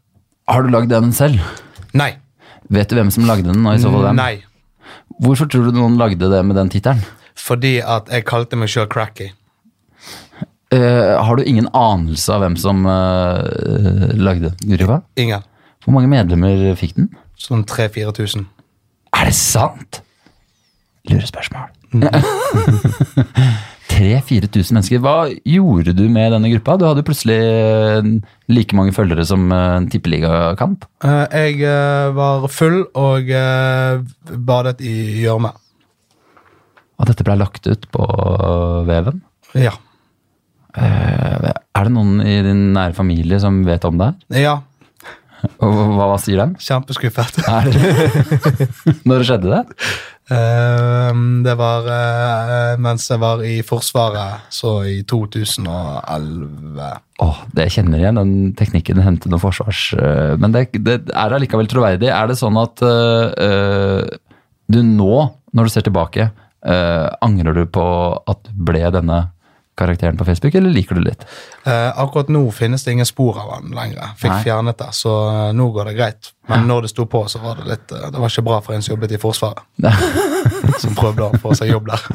Har 0.47 0.63
du 0.63 0.69
lagd 0.69 0.89
den 0.89 1.11
selv? 1.13 1.39
Nei. 1.93 2.15
Vet 2.69 2.89
du 2.89 2.95
hvem 2.95 3.11
som 3.11 3.23
lagde 3.25 3.43
den? 3.51 3.65
og 3.65 3.75
i 3.75 3.77
så 3.81 3.91
fall 3.91 4.03
hvem? 4.07 4.15
Nei. 4.15 4.43
Hvorfor 5.21 5.47
tror 5.49 5.65
du 5.65 5.71
noen 5.75 5.97
lagde 5.97 6.29
det 6.29 6.45
med 6.45 6.55
den 6.55 6.69
tittelen? 6.69 7.03
Fordi 7.35 7.77
at 7.83 8.07
jeg 8.11 8.25
kalte 8.25 8.55
meg 8.59 8.69
sjøl 8.69 8.87
Cracky. 8.87 9.31
Eh, 10.73 11.23
har 11.23 11.35
du 11.35 11.43
ingen 11.47 11.69
anelse 11.71 12.33
av 12.33 12.41
hvem 12.43 12.57
som 12.59 12.83
uh, 12.83 13.39
lagde 14.19 14.51
gruppa? 14.59 15.01
Ingen. 15.15 15.45
Hvor 15.85 15.95
mange 15.95 16.11
medlemmer 16.11 16.75
fikk 16.75 16.97
den? 16.97 17.07
Sånn 17.39 17.63
3000-4000. 17.69 18.43
Er 19.15 19.29
det 19.29 19.35
sant? 19.37 20.01
Lurespørsmål. 21.07 21.71
3000-4000 23.93 24.73
mennesker. 24.75 24.99
Hva 25.05 25.29
gjorde 25.47 25.95
du 25.95 26.03
med 26.11 26.35
denne 26.35 26.51
gruppa? 26.51 26.75
Du 26.75 26.83
hadde 26.89 27.05
plutselig 27.07 27.39
eh, 27.39 28.11
like 28.51 28.75
mange 28.75 28.91
følgere 28.97 29.23
som 29.29 29.47
en 29.55 29.87
tippeligakamp. 29.93 30.83
Eh, 31.07 31.39
jeg 31.47 31.63
var 32.19 32.51
full 32.51 32.81
og 32.91 33.31
badet 34.51 34.83
i 34.83 35.23
gjørme. 35.23 35.55
Og 36.97 37.07
dette 37.07 37.23
ble 37.23 37.39
lagt 37.39 37.71
ut 37.71 37.87
på 37.93 38.03
veven. 38.89 39.23
Ja. 39.55 39.77
Eh, 40.75 41.51
Er 41.77 41.85
det 41.87 41.93
noen 41.93 42.19
i 42.25 42.39
din 42.45 42.71
nære 42.73 42.93
familie 42.97 43.39
som 43.39 43.61
vet 43.67 43.85
om 43.85 43.97
det? 44.01 44.11
her? 44.33 44.41
Ja. 44.41 44.55
Og 45.61 45.69
hva, 45.69 46.07
hva 46.09 46.17
sier 46.19 46.41
de? 46.41 46.57
Kjempeskuffet. 46.65 47.37
Er 47.45 47.67
det 47.69 48.67
Når 49.09 49.25
skjedde 49.27 49.51
det? 49.53 49.61
Eh, 50.33 51.19
det 51.45 51.53
var 51.59 51.85
eh, 51.93 52.73
mens 52.83 53.05
jeg 53.11 53.21
var 53.21 53.43
i 53.45 53.59
Forsvaret, 53.63 54.47
så 54.51 54.79
i 54.89 54.97
2011. 55.07 56.89
Åh, 57.23 57.37
det 57.53 57.67
jeg 57.67 57.75
kjenner 57.77 58.01
igjen, 58.01 58.19
den 58.19 58.33
teknikken 58.57 58.99
hente 59.05 59.29
noe 59.31 59.41
forsvars... 59.41 59.93
øh, 59.97 60.33
Men 60.41 60.51
det, 60.57 60.65
det 60.73 60.97
er 61.13 61.37
allikevel 61.37 61.69
troverdig. 61.71 62.09
Er 62.11 62.27
det 62.33 62.39
sånn 62.41 62.57
at 62.59 62.83
øh, 62.83 64.03
du 64.67 64.81
nå, 64.83 65.13
når 65.55 65.63
du 65.69 65.71
ser 65.71 65.85
tilbake, 65.87 66.27
uh, 66.67 67.07
angrer 67.23 67.55
du 67.55 67.63
på 67.71 67.83
at 68.27 68.41
du 68.49 68.65
ble 68.67 68.81
denne 68.91 69.21
karakteren 69.77 70.17
på 70.17 70.25
Facebook, 70.25 70.55
eller 70.55 70.73
liker 70.73 70.95
du 70.95 71.01
det 71.01 71.11
litt? 71.11 71.25
Eh, 71.65 71.99
akkurat 72.01 72.31
nå 72.33 72.41
finnes 72.51 72.83
det 72.83 72.95
ingen 72.97 73.05
spor 73.05 73.37
av 73.37 73.51
han 73.53 73.75
lenger. 73.77 74.15
Fikk 74.17 74.33
Nei. 74.33 74.41
fjernet 74.47 74.79
det, 74.81 74.89
så 74.97 75.13
eh, 75.29 75.53
nå 75.57 75.69
går 75.75 75.91
det 75.91 75.97
greit. 75.99 76.31
Men 76.49 76.65
når 76.69 76.87
det 76.87 76.93
sto 76.93 77.05
på, 77.11 77.25
så 77.29 77.41
var 77.43 77.59
det 77.59 77.67
litt 77.67 77.91
eh, 77.91 78.07
Det 78.11 78.23
var 78.23 78.31
ikke 78.31 78.45
bra 78.47 78.59
for 78.65 78.77
en 78.77 78.85
som 78.85 78.95
jobbet 78.95 79.13
i 79.13 79.21
Forsvaret. 79.21 79.63
som 80.81 80.97
prøvde 80.97 81.29
å 81.29 81.41
få 81.43 81.53
seg 81.57 81.73
jobb 81.75 81.91
der. 81.91 82.07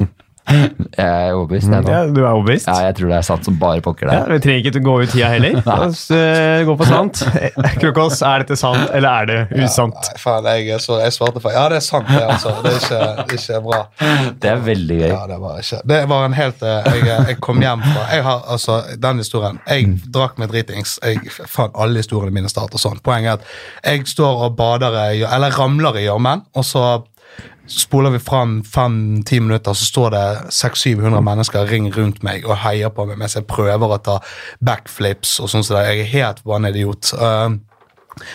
Jeg 0.93 1.07
er 1.07 1.33
overbevist, 1.37 1.69
jeg 1.71 1.87
Ja, 1.89 2.01
du 2.11 2.19
er 2.21 2.29
overbevist? 2.33 2.67
Ja, 2.69 2.89
jeg 2.89 2.97
tror 2.99 3.09
det 3.13 3.17
er 3.17 3.25
sant 3.27 3.47
som 3.47 3.55
bare 3.61 3.81
pokker 3.85 4.11
Ja, 4.11 4.19
det. 4.27 4.35
vi 4.35 4.39
trenger 4.45 4.67
ikke 4.69 4.81
å 4.81 4.85
gå 4.85 4.95
ut 5.03 5.13
tida 5.15 5.29
heller. 5.33 5.55
La 5.69 5.77
oss 5.87 6.03
eh, 6.13 6.65
gå 6.67 6.75
på 6.77 6.89
sant. 6.89 7.23
Krokos, 7.81 8.19
er 8.27 8.43
dette 8.43 8.59
sant, 8.61 8.83
eller 8.93 9.23
er 9.23 9.31
det 9.31 9.63
usant? 9.63 9.97
Nei, 9.97 10.19
faen, 10.21 10.49
jeg, 10.51 10.67
er 10.77 10.83
så, 10.83 10.99
jeg 11.01 11.15
svarte 11.17 11.41
feil. 11.45 11.55
Ja, 11.57 11.63
det 11.73 11.79
er 11.79 11.87
sant, 11.87 12.11
det, 12.11 12.21
altså. 12.27 12.53
Det 12.65 12.73
er 12.75 13.23
ikke, 13.23 13.39
ikke 13.39 13.61
bra. 13.69 13.81
Det 14.43 14.51
er 14.53 14.65
veldig 14.67 14.99
gøy. 15.01 15.09
Ja, 15.15 15.23
det 15.31 15.39
var 15.45 15.63
ikke 15.63 15.81
Det 15.95 16.01
var 16.13 16.27
en 16.27 16.37
helt 16.37 16.67
eh, 16.67 16.91
Jeg, 16.99 17.07
jeg 17.31 17.39
kom 17.45 17.63
hjem 17.63 17.87
fra 17.87 18.05
Jeg 18.17 18.27
har 18.27 18.45
altså 18.57 18.81
den 19.07 19.23
historien. 19.23 19.63
Jeg 19.71 19.89
drakk 20.19 20.43
meg 20.43 20.53
dritings. 20.53 20.99
Jeg, 21.07 21.23
faen, 21.39 21.73
alle 21.79 22.03
historiene 22.03 22.35
mine 22.35 22.51
starter 22.53 22.83
sånn. 22.83 23.01
Poenget 23.07 23.39
er 23.39 23.41
at 23.41 23.95
jeg 23.95 24.11
står 24.13 24.47
og 24.49 24.59
bader 24.59 24.99
i 25.15 25.23
Eller 25.25 25.55
ramler 25.57 25.97
i 26.03 26.07
gjørmen, 26.09 26.45
og 26.59 26.67
så 26.67 26.85
spoler 27.67 28.11
vi 28.15 28.21
fram 28.23 28.61
fem-ti 28.67 29.41
minutter, 29.41 29.75
så 29.75 29.89
står 29.89 30.15
det 30.15 30.25
600-700 30.53 31.25
mennesker 31.25 31.69
ring 31.71 31.89
rundt 31.95 32.23
meg 32.27 32.47
og 32.49 32.59
heier 32.65 32.93
på 32.93 33.07
meg 33.09 33.21
mens 33.21 33.37
jeg 33.39 33.49
prøver 33.49 33.95
å 33.95 34.01
ta 34.03 34.19
backflips 34.65 35.39
og 35.41 35.51
sånn 35.53 35.65
som 35.65 35.79
det. 35.79 35.85
Jeg 35.89 36.05
er 36.05 36.15
helt 36.17 36.43
vanlig 36.47 36.75
idiot. 36.77 37.13
Uh, 37.17 37.55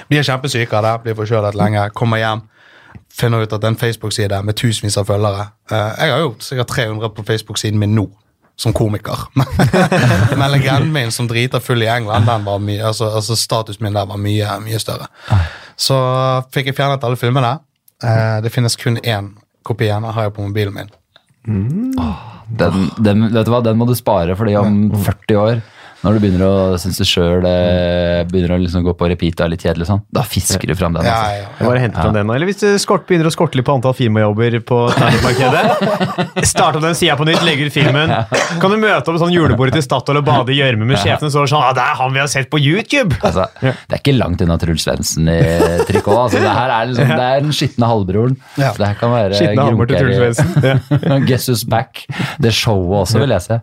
blir 0.10 0.26
kjempesyk 0.26 0.74
av 0.74 0.88
det, 0.88 0.94
blir 1.06 1.20
forkjølet 1.20 1.60
lenge, 1.60 1.90
kommer 1.98 2.24
hjem 2.24 2.48
finner 3.18 3.44
ut 3.44 3.54
at 3.54 3.62
det 3.62 3.68
er 3.68 3.74
en 3.74 3.80
Facebook-side 3.80 4.40
med 4.46 4.58
tusenvis 4.60 4.98
av 5.00 5.08
følgere. 5.10 5.50
Uh, 5.72 5.92
jeg 5.98 6.14
har 6.14 6.24
jo 6.24 6.34
sikkert 6.44 6.74
300 6.76 7.14
på 7.18 7.26
Facebook-siden 7.28 7.80
min 7.82 7.96
nå, 7.98 8.06
som 8.58 8.74
komiker. 8.78 9.28
Men 10.40 10.52
legenden 10.54 10.94
min 10.94 11.14
som 11.14 11.30
driter 11.30 11.64
full 11.64 11.84
i 11.84 11.90
England, 11.92 12.28
den 12.30 12.46
var 12.46 12.62
mye, 12.62 12.84
altså, 12.86 13.10
altså 13.10 13.36
statusen 13.36 13.86
min 13.86 13.98
der 13.98 14.10
var 14.10 14.22
mye, 14.22 14.60
mye 14.66 14.82
større. 14.82 15.10
Så 15.78 15.98
fikk 16.54 16.72
jeg 16.72 16.78
fjernet 16.78 17.06
alle 17.06 17.20
filmene. 17.20 17.58
Eh, 18.04 18.38
det 18.44 18.54
finnes 18.54 18.76
kun 18.78 18.98
én 19.02 19.32
kopi 19.68 19.88
igjen, 19.88 20.04
den 20.06 20.14
har 20.14 20.28
jeg 20.28 20.36
på 20.36 20.46
mobilen 20.46 20.76
min. 20.76 20.92
Den, 22.48 22.90
den, 23.04 23.26
vet 23.34 23.48
du 23.48 23.52
hva, 23.52 23.62
den 23.64 23.80
må 23.80 23.88
du 23.90 23.96
spare, 23.98 24.36
fordi 24.40 24.56
om 24.60 24.78
40 25.04 25.40
år, 25.42 25.62
når 26.04 26.18
du 26.18 26.22
begynner 26.24 26.44
å 26.46 26.56
synes 26.82 27.00
det 27.02 27.08
sjøl 27.10 27.46
begynner 28.30 28.54
å 28.56 28.60
liksom 28.62 28.86
gå 28.86 28.94
på 28.98 29.10
repeat 29.10 29.40
og 29.40 29.48
er 29.48 29.52
litt 29.54 29.64
kjedelig, 29.66 29.88
sånn, 29.90 30.04
da 30.14 30.24
fisker 30.28 30.70
du 30.70 30.76
fram 30.78 30.96
den. 30.98 31.08
Ja, 31.08 31.16
ja, 31.18 31.40
ja, 31.42 31.48
Jeg 31.60 31.70
bare 31.70 31.82
henter 31.84 32.06
fram 32.06 32.16
den 32.18 32.28
nå. 32.30 32.36
Eller 32.38 32.50
hvis 32.50 32.62
du 32.62 32.68
skort, 32.82 33.08
begynner 33.10 33.30
å 33.30 33.34
skorte 33.34 33.58
litt 33.58 33.68
på 33.68 33.76
antall 33.78 33.96
firmajobber 33.98 34.60
på 34.68 34.80
standup-markedet, 34.94 36.46
start 36.54 36.78
opp 36.78 36.86
den 36.86 36.98
sida 36.98 37.18
på 37.20 37.28
nytt, 37.28 37.42
legg 37.48 37.64
ut 37.66 37.74
filmen. 37.74 38.14
Kan 38.62 38.74
du 38.74 38.80
møte 38.82 39.14
opp 39.14 39.20
sånn 39.22 39.34
julebordet 39.34 39.78
til 39.78 39.86
Statoil 39.86 40.22
og 40.22 40.28
bade 40.28 40.54
i 40.54 40.60
gjørme 40.60 40.88
med 40.88 41.02
sjefen 41.02 41.34
står 41.34 41.50
sånn 41.52 41.66
ah, 41.66 41.74
'Det 41.76 41.84
er 41.84 42.00
han 42.02 42.14
vi 42.14 42.22
har 42.22 42.32
sett 42.32 42.52
på 42.54 42.62
YouTube!' 42.62 43.18
Altså, 43.22 43.48
det 43.62 43.98
er 43.98 44.02
ikke 44.02 44.16
langt 44.18 44.42
unna 44.46 44.58
Truls 44.62 44.86
Svendsen 44.86 45.30
i 45.32 45.40
trikot. 45.90 46.14
Altså, 46.28 46.42
det 46.44 46.54
her 46.54 46.74
er, 46.74 46.92
liksom, 46.92 47.14
det 47.18 47.28
er 47.28 47.44
den 47.46 47.56
skitne 47.56 47.90
halvbroren. 47.90 48.38
Ja. 48.56 48.72
Det 48.78 48.92
her 48.92 49.00
kan 49.00 49.14
være 49.14 49.38
Skitne 49.38 49.66
Halvor 49.68 49.90
til 49.90 50.02
Truls 50.02 50.38
Svendsen. 50.38 51.26
Guess 51.28 51.50
who's 51.50 51.66
back. 51.68 52.06
Det 52.42 52.54
showet 52.54 53.04
også, 53.04 53.22
vil 53.24 53.34
jeg 53.36 53.46
se. 53.48 53.60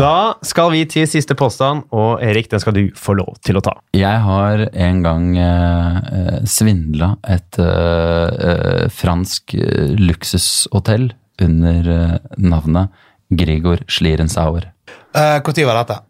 Da 0.00 0.14
skal 0.46 0.72
vi 0.74 0.84
til 0.90 1.08
siste 1.10 1.29
påstand, 1.38 1.84
og 1.94 2.22
Erik, 2.24 2.48
den 2.50 2.60
skal 2.62 2.74
du 2.76 2.82
få 2.98 3.14
lov 3.18 3.36
til 3.44 3.58
å 3.58 3.62
ta. 3.64 3.76
Jeg 3.96 4.20
har 4.24 4.64
en 4.72 5.02
gang 5.04 5.26
eh, 5.38 6.40
svindla 6.48 7.14
et 7.28 7.58
eh, 7.62 8.28
eh, 8.50 8.84
fransk 8.94 9.54
eh, 9.58 9.94
luksushotell 10.00 11.10
under 11.40 11.90
eh, 11.96 12.16
navnet 12.38 12.90
Grigor 13.30 13.82
Schlierenzauer. 13.86 14.70
Når 15.14 15.66
var 15.66 15.82
dette? 15.82 16.00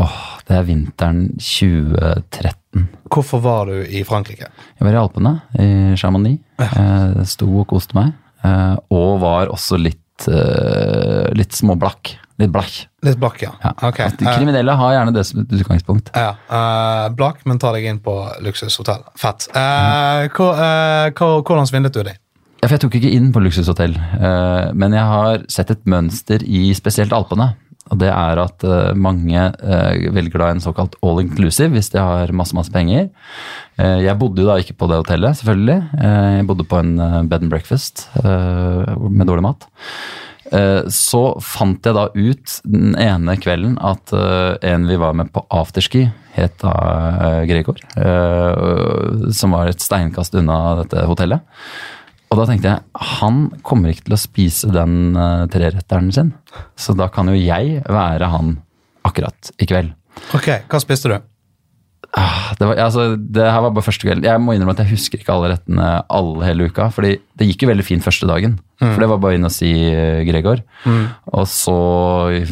Åh, 0.00 0.18
det 0.46 0.54
er 0.56 0.66
vinteren 0.68 1.24
2013. 1.42 2.86
Hvorfor 3.10 3.42
var 3.42 3.66
du 3.70 3.80
i 3.82 4.04
Frankrike? 4.06 4.46
Jeg 4.78 4.86
var 4.86 4.94
i 4.94 5.00
Alpene, 5.00 5.32
i 5.58 5.68
Chamonix. 5.98 6.38
Eh, 6.62 7.22
sto 7.28 7.48
og 7.60 7.66
koste 7.72 7.96
meg. 7.98 8.12
Eh, 8.46 8.76
og 8.94 9.18
var 9.24 9.50
også 9.52 9.76
litt, 9.80 10.28
eh, 10.30 11.26
litt 11.36 11.52
småblakk. 11.58 12.14
Litt 12.40 12.52
blakk. 12.54 12.72
Litt 13.04 13.18
blakk, 13.20 13.42
ja. 13.44 13.52
Ja. 13.60 13.74
Okay. 13.90 14.08
De 14.16 14.24
eh, 14.24 14.36
kriminelle 14.38 14.72
har 14.80 14.94
gjerne 14.96 15.12
det 15.16 15.24
som 15.28 15.42
et 15.42 15.54
utgangspunkt. 15.60 16.10
Ja, 16.16 16.34
Uh, 16.50 17.06
Blakk, 17.14 17.44
men 17.48 17.60
ta 17.62 17.70
deg 17.74 17.86
inn 17.86 18.00
på 18.02 18.12
luksushotell. 18.44 19.04
Fett. 19.18 19.46
Eh, 19.56 20.26
hvor, 20.34 20.56
uh, 20.58 21.40
hvordan 21.46 21.68
svindlet 21.68 21.94
du 21.94 22.02
deg? 22.06 22.18
Ja, 22.60 22.68
Jeg 22.68 22.82
tok 22.82 22.96
ikke 22.98 23.12
inn 23.16 23.30
på 23.32 23.40
luksushotell, 23.40 23.94
eh, 23.96 24.70
men 24.76 24.92
jeg 24.92 25.04
har 25.08 25.44
sett 25.48 25.70
et 25.72 25.86
mønster 25.88 26.42
i 26.44 26.74
spesielt 26.76 27.14
Alpene. 27.16 27.54
Og 27.90 27.98
det 27.98 28.10
er 28.12 28.38
at 28.38 28.62
mange 28.94 29.46
velger 30.14 30.38
da 30.38 30.50
en 30.52 30.60
såkalt 30.62 30.92
all 31.02 31.22
inclusive 31.24 31.72
hvis 31.72 31.88
de 31.90 31.98
har 31.98 32.30
masse 32.36 32.54
masse 32.54 32.70
penger. 32.70 33.08
Jeg 33.80 34.14
bodde 34.20 34.44
jo 34.44 34.46
da 34.46 34.58
ikke 34.62 34.76
på 34.78 34.86
det 34.92 35.00
hotellet, 35.00 35.40
selvfølgelig. 35.40 35.78
Jeg 35.98 36.46
bodde 36.46 36.68
på 36.70 36.78
en 36.84 36.92
bed 37.26 37.48
and 37.48 37.50
breakfast 37.50 38.04
med 38.22 39.26
dårlig 39.26 39.42
mat. 39.48 39.66
Eh, 40.50 40.82
Så 40.90 41.22
fant 41.44 41.84
jeg 41.86 41.96
da 41.96 42.08
ut 42.14 42.56
den 42.66 42.96
ene 42.98 43.36
kvelden 43.40 43.76
at 43.82 44.12
eh, 44.16 44.56
en 44.72 44.88
vi 44.90 44.98
var 45.00 45.14
med 45.18 45.30
på 45.34 45.44
afterski, 45.54 46.08
het 46.34 46.58
da 46.62 46.72
eh, 46.72 47.44
Gregor. 47.50 47.78
Som 49.34 49.56
var 49.56 49.70
et 49.70 49.82
steinkast 49.82 50.34
unna 50.38 50.80
dette 50.82 51.06
hotellet. 51.08 51.42
Og 52.30 52.38
da 52.38 52.44
tenkte 52.46 52.70
jeg 52.70 53.06
han 53.18 53.40
kommer 53.66 53.90
ikke 53.90 54.06
til 54.06 54.14
å 54.14 54.20
spise 54.22 54.68
den 54.70 55.16
treretteren 55.50 56.12
sin. 56.14 56.30
Så 56.78 56.94
da 56.94 57.08
kan 57.10 57.26
jo 57.26 57.34
jeg 57.34 57.80
være 57.90 58.28
han 58.30 58.52
akkurat 59.06 59.50
i 59.58 59.66
kveld. 59.66 59.90
Ok, 60.36 60.46
Hva 60.70 60.78
spiste 60.82 61.10
du? 61.10 61.16
Ah, 62.18 62.52
Det, 62.58 62.66
var, 62.66 62.76
altså, 62.82 63.04
det 63.16 63.44
her 63.46 63.60
var 63.62 63.70
bare 63.70 63.86
første 63.86 64.02
kvelden. 64.06 64.24
Jeg 64.26 64.40
må 64.42 64.52
innrømme 64.56 64.74
at 64.74 64.80
jeg 64.82 64.90
husker 64.96 65.20
ikke 65.20 65.30
alle 65.34 65.52
rettene 65.52 65.90
alle 66.10 66.46
hele 66.48 66.66
uka. 66.66 66.88
fordi 66.90 67.12
det 67.38 67.46
gikk 67.46 67.62
jo 67.62 67.68
veldig 67.70 67.86
fint 67.86 68.02
første 68.04 68.26
dagen. 68.26 68.58
For 68.80 68.98
det 68.98 69.08
var 69.12 69.20
bare 69.22 69.36
inn 69.38 69.44
og 69.46 69.52
si 69.54 69.70
Gregor. 70.26 70.62
Gregor. 70.84 71.06
Og 71.36 71.46
så 71.46 71.76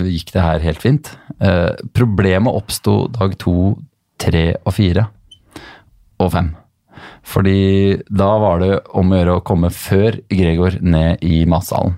gikk 0.07 0.33
det 0.35 0.43
her 0.45 0.61
helt 0.61 0.83
fint. 0.83 1.11
Eh, 1.41 1.73
problemet 1.97 2.55
oppsto 2.55 3.09
dag 3.11 3.35
to, 3.39 3.79
tre 4.21 4.55
og 4.65 4.75
fire. 4.77 5.09
Og 6.21 6.33
fem. 6.33 6.53
Fordi 7.29 7.99
da 8.11 8.29
var 8.41 8.59
det 8.63 8.73
om 8.95 9.11
å 9.11 9.19
gjøre 9.19 9.37
å 9.39 9.45
komme 9.47 9.71
før 9.75 10.21
Gregor 10.31 10.79
ned 10.83 11.23
i 11.27 11.45
matsalen. 11.47 11.97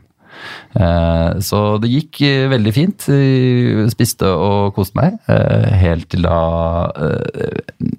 Eh, 0.74 1.38
Så 1.42 1.60
det 1.82 1.90
gikk 1.90 2.20
eh, 2.26 2.48
veldig 2.50 2.72
fint. 2.74 3.06
Eh, 3.12 3.86
Spiste 3.92 4.28
og 4.30 4.74
koste 4.76 4.98
meg. 4.98 5.18
Helt 5.80 6.08
til 6.10 6.24
da 6.26 6.38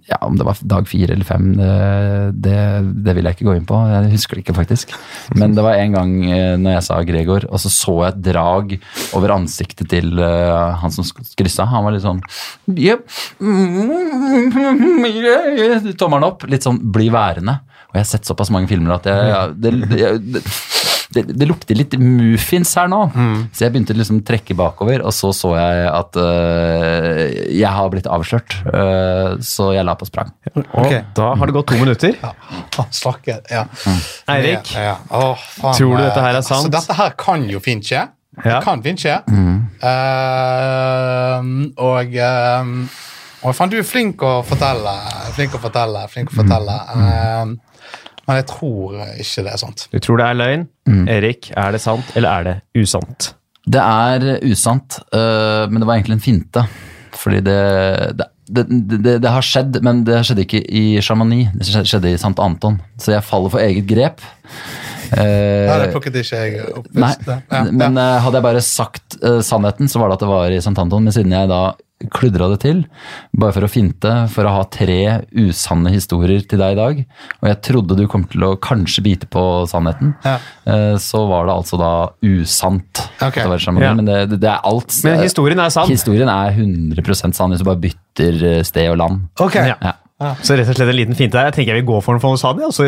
Ja, 0.10 0.18
om 0.26 0.38
det 0.38 0.46
var 0.46 0.60
dag 0.68 0.88
fire 0.90 1.16
eller 1.16 1.28
fem, 1.28 1.54
det, 1.56 2.58
det, 3.06 3.14
vil 3.16 3.28
jeg 3.28 3.38
ikke 3.38 3.48
gå 3.48 3.56
inn 3.58 3.68
på. 3.68 3.78
Jeg 3.92 4.12
husker 4.14 4.38
det 4.38 4.44
ikke, 4.46 4.58
faktisk. 4.58 4.94
Men 5.38 5.56
det 5.56 5.64
var 5.66 5.80
en 5.80 5.96
gang 5.96 6.12
når 6.62 6.76
jeg 6.76 6.86
sa 6.88 7.00
Gregor, 7.08 7.46
og 7.50 7.62
så 7.64 7.72
så 7.72 7.96
jeg 8.02 8.12
et 8.12 8.22
drag 8.30 8.76
over 9.18 9.36
ansiktet 9.38 9.90
til 9.92 10.20
han 10.22 10.94
som 10.94 11.08
kryssa. 11.40 11.68
Han 11.72 11.86
var 11.88 11.96
litt 11.96 12.06
sånn 12.06 12.22
yep. 12.76 13.08
Tommelen 16.02 16.28
opp. 16.28 16.48
Litt 16.52 16.68
sånn 16.68 16.82
bli 16.94 17.10
værende. 17.14 17.60
Og 17.92 17.98
jeg 18.00 18.06
har 18.06 18.12
sett 18.14 18.30
såpass 18.30 18.52
mange 18.56 18.70
filmer 18.72 18.96
at 18.96 19.08
jeg, 19.10 19.32
ja, 19.34 19.42
det, 19.52 19.72
det, 19.92 20.12
det, 20.38 20.42
det 21.12 21.48
lukter 21.50 21.76
litt 21.76 21.94
muffins 22.00 22.72
her 22.80 22.88
nå. 22.92 23.00
Så 23.52 23.66
jeg 23.66 23.74
begynte 23.74 23.96
liksom 23.98 24.22
trekke 24.28 24.56
bakover, 24.58 25.04
og 25.06 25.12
så 25.16 25.32
så 25.36 25.52
jeg 25.58 25.90
at 25.92 26.20
uh, 26.22 27.22
jeg 27.52 27.72
har 27.76 27.90
blitt 27.94 28.08
avslørt. 28.08 28.56
Uh, 28.68 29.36
så 29.44 29.72
jeg 29.76 29.86
la 29.88 29.96
på 30.00 30.08
sprang. 30.10 30.32
Og 30.56 30.64
Ok. 30.86 30.96
da 31.18 31.34
har 31.36 31.52
det 31.52 31.58
gått 31.58 31.70
to 31.74 31.80
minutter. 31.82 32.16
Ja. 32.22 32.32
Slakke, 32.92 33.40
ja. 33.52 33.66
Eirik, 34.32 34.72
Ja, 34.76 34.82
ja. 34.92 34.96
Åh, 35.12 35.46
faen, 35.60 35.76
Tror 35.78 35.96
du 35.98 36.02
eh, 36.02 36.08
dette 36.10 36.24
her 36.26 36.40
er 36.40 36.42
sant? 36.48 36.66
Altså, 36.66 36.74
dette 36.80 36.98
her 37.02 37.16
kan 37.20 37.48
jo 37.52 37.60
fint 37.64 37.86
skje. 37.86 38.08
Ja. 38.42 38.44
Det 38.48 38.60
kan 38.64 38.82
fint 38.84 39.02
skje. 39.04 39.18
Eh, 39.84 41.50
og 41.82 42.16
uh, 42.16 43.00
og 43.42 43.56
faen, 43.58 43.72
du 43.74 43.80
er 43.80 43.86
flink 43.88 44.22
å 44.22 44.36
fortelle. 44.46 44.92
Flink 45.34 45.56
å 45.58 45.62
fortelle, 45.64 46.04
flink 46.14 46.30
å 46.30 46.36
fortelle. 46.44 46.76
Eh, 46.94 47.54
men 48.32 48.40
jeg 48.42 48.48
tror 48.54 48.96
ikke 49.22 49.44
det 49.46 49.52
er 49.54 49.62
sant. 49.62 49.86
du 49.92 50.00
tror 50.02 50.22
det 50.22 50.26
er 50.32 50.40
løgn. 50.40 50.66
Erik, 51.12 51.52
er 51.56 51.76
det 51.76 51.82
sant, 51.84 52.12
eller 52.16 52.32
er 52.40 52.48
det 52.50 52.56
usant? 52.82 53.34
Det 53.72 53.82
er 53.84 54.24
usant, 54.50 54.98
uh, 55.14 55.68
men 55.70 55.84
det 55.84 55.88
var 55.90 56.00
egentlig 56.00 56.18
en 56.18 56.24
finte. 56.26 56.64
Fordi 57.22 57.42
det, 57.46 57.58
det, 58.18 58.26
det, 58.50 58.64
det, 59.04 59.14
det 59.22 59.30
har 59.36 59.44
skjedd, 59.46 59.78
men 59.86 60.00
det 60.08 60.24
skjedde 60.26 60.46
ikke 60.48 60.62
i 60.66 60.86
Chamonix. 61.06 61.52
Det 61.60 61.68
skjedde- 61.86 62.14
i 62.16 62.18
St. 62.18 62.34
Anton. 62.42 62.80
Så 62.98 63.12
jeg 63.14 63.24
faller 63.28 63.52
for 63.54 63.62
eget 63.62 63.86
grep. 63.90 64.24
Eh, 65.12 65.68
Ja, 65.68 65.76
det 65.84 65.92
plukket 65.94 66.16
ikke 66.24 66.40
jeg 66.40 66.66
opp. 66.80 66.88
Nei. 66.96 67.12
Ja, 67.28 67.64
men 67.70 68.00
ja. 68.00 68.08
eh, 68.16 68.22
hadde 68.26 68.40
jeg 68.40 68.48
bare 68.48 68.64
sagt 68.66 69.18
uh, 69.22 69.42
sannheten, 69.46 69.92
så 69.92 70.00
var 70.02 70.10
det 70.10 70.18
at 70.20 70.26
det 70.26 70.32
var 70.32 70.56
i 70.56 70.60
St. 70.64 70.74
Anton. 70.80 71.04
Men 71.06 71.14
siden 71.16 71.36
jeg 71.36 71.52
da 71.52 71.62
kludra 72.10 72.48
det 72.54 72.60
til, 72.64 72.82
bare 73.38 73.54
for 73.56 73.68
å 73.68 73.70
finte, 73.72 74.12
for 74.34 74.48
å 74.48 74.54
ha 74.58 74.64
tre 74.72 75.22
usanne 75.38 75.94
historier 75.94 76.42
til 76.48 76.62
deg 76.62 76.76
i 76.76 76.80
dag, 76.80 77.02
og 77.42 77.50
jeg 77.50 77.60
trodde 77.68 77.98
du 78.00 78.06
kom 78.12 78.26
til 78.32 78.46
å 78.48 78.56
kanskje 78.62 79.04
bite 79.06 79.30
på 79.32 79.44
sannheten, 79.70 80.16
Ja. 80.26 80.38
eh, 80.66 80.96
så 80.98 81.28
var 81.30 81.46
det 81.46 81.56
altså 81.56 81.78
da 81.82 81.94
usant. 82.24 83.04
Okay. 83.22 83.46
Ja. 83.82 83.94
Men 83.94 84.06
det, 84.06 84.40
det, 84.40 84.50
er 84.50 84.62
alt 84.64 84.94
Men 85.04 85.22
historien 85.22 85.60
er 85.60 85.70
sann. 85.70 85.90
Historien 85.90 86.30
er 86.30 86.52
100% 86.56 87.34
sann 87.38 87.52
hvis 87.52 87.62
du 87.62 87.68
bare 87.68 87.82
bytter 87.82 88.44
eh, 88.58 88.64
sted 88.64 88.90
og 88.92 88.98
land. 88.98 89.28
Ok, 89.40 89.56
Ja. 89.56 89.94
Ja. 90.22 90.36
Så 90.46 90.54
rett 90.54 90.70
og 90.70 90.78
slett 90.78 90.92
en 90.92 90.98
liten 90.98 91.18
finte 91.18 91.38
der. 91.38 91.48
Jeg 91.50 91.56
tenker 91.56 91.74
jeg 91.74 91.82
vil 91.82 91.88
gå 91.90 92.00
for 92.06 92.14
den, 92.14 92.22
for 92.22 92.38
sa. 92.38 92.52
Altså, 92.54 92.86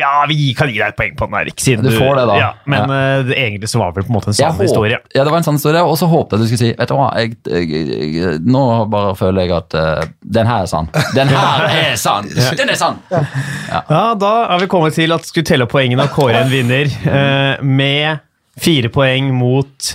ja, 0.00 0.12
vi 0.30 0.50
kan 0.56 0.70
gi 0.70 0.78
deg 0.78 0.94
et 0.94 0.96
poeng 0.96 1.16
på 1.18 1.28
den, 1.28 1.36
Erik. 1.42 1.60
Siden 1.60 1.84
Du 1.84 1.92
får 1.92 2.16
det, 2.16 2.24
da. 2.30 2.38
Ja, 2.40 2.48
men 2.70 2.94
eh, 2.94 3.24
det, 3.28 3.36
egentlig 3.36 3.68
så 3.68 3.82
var 3.82 3.92
det 3.92 4.00
vel 4.00 4.06
på 4.08 4.14
en 4.14 4.16
måte 4.16 4.32
en 4.32 4.38
sann 4.38 4.56
historie. 4.60 5.00
Ja, 5.12 5.26
det 5.26 5.34
var 5.34 5.42
en 5.42 5.46
sann 5.46 5.58
historie, 5.60 5.82
og 5.84 5.98
så 6.00 6.08
håpet 6.10 6.38
jeg 6.38 6.40
du 6.40 6.48
skulle 6.48 6.62
si 6.62 6.70
Vet 6.80 6.88
du 6.88 6.96
hva, 6.96 7.10
jeg, 7.20 7.36
jeg, 7.50 7.82
jeg, 8.16 8.40
nå 8.48 8.62
bare 8.92 9.12
føler 9.18 9.44
jeg 9.44 9.54
at 9.58 9.76
uh, 9.76 10.08
den 10.38 10.48
her 10.48 10.64
er 10.64 10.70
sann. 10.70 10.88
Den 11.18 11.32
her 11.34 11.66
er 11.82 12.00
sann! 12.00 12.30
Den 12.56 12.72
er 12.72 12.80
sann! 12.80 13.02
Ja, 13.12 14.02
Da 14.20 14.32
er 14.54 14.64
vi 14.64 14.70
kommet 14.70 14.96
til 14.96 15.12
at 15.12 15.28
skulle 15.28 15.48
telle 15.50 15.68
poengene 15.70 16.08
og 16.08 16.14
kåre 16.16 16.40
en 16.40 16.52
vinner 16.52 16.88
uh, 17.04 17.66
med 17.66 18.24
fire 18.60 18.88
poeng 18.92 19.30
mot 19.36 19.92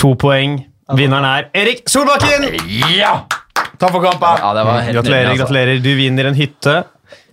to 0.00 0.12
poeng. 0.20 0.60
Vinneren 0.96 1.26
er 1.26 1.50
Erik 1.56 1.88
Solbakken! 1.90 2.52
Ja! 2.94 3.16
Takk 3.78 3.92
for 3.94 4.02
kampen! 4.04 4.42
ja 4.42 4.50
det 4.56 4.64
var 4.68 4.80
helt 4.86 4.96
Gratulerer, 5.00 5.30
altså. 5.32 5.44
gratulerer. 5.44 5.80
Du 5.84 5.92
vinner 5.98 6.30
en 6.32 6.38
hytte, 6.38 6.76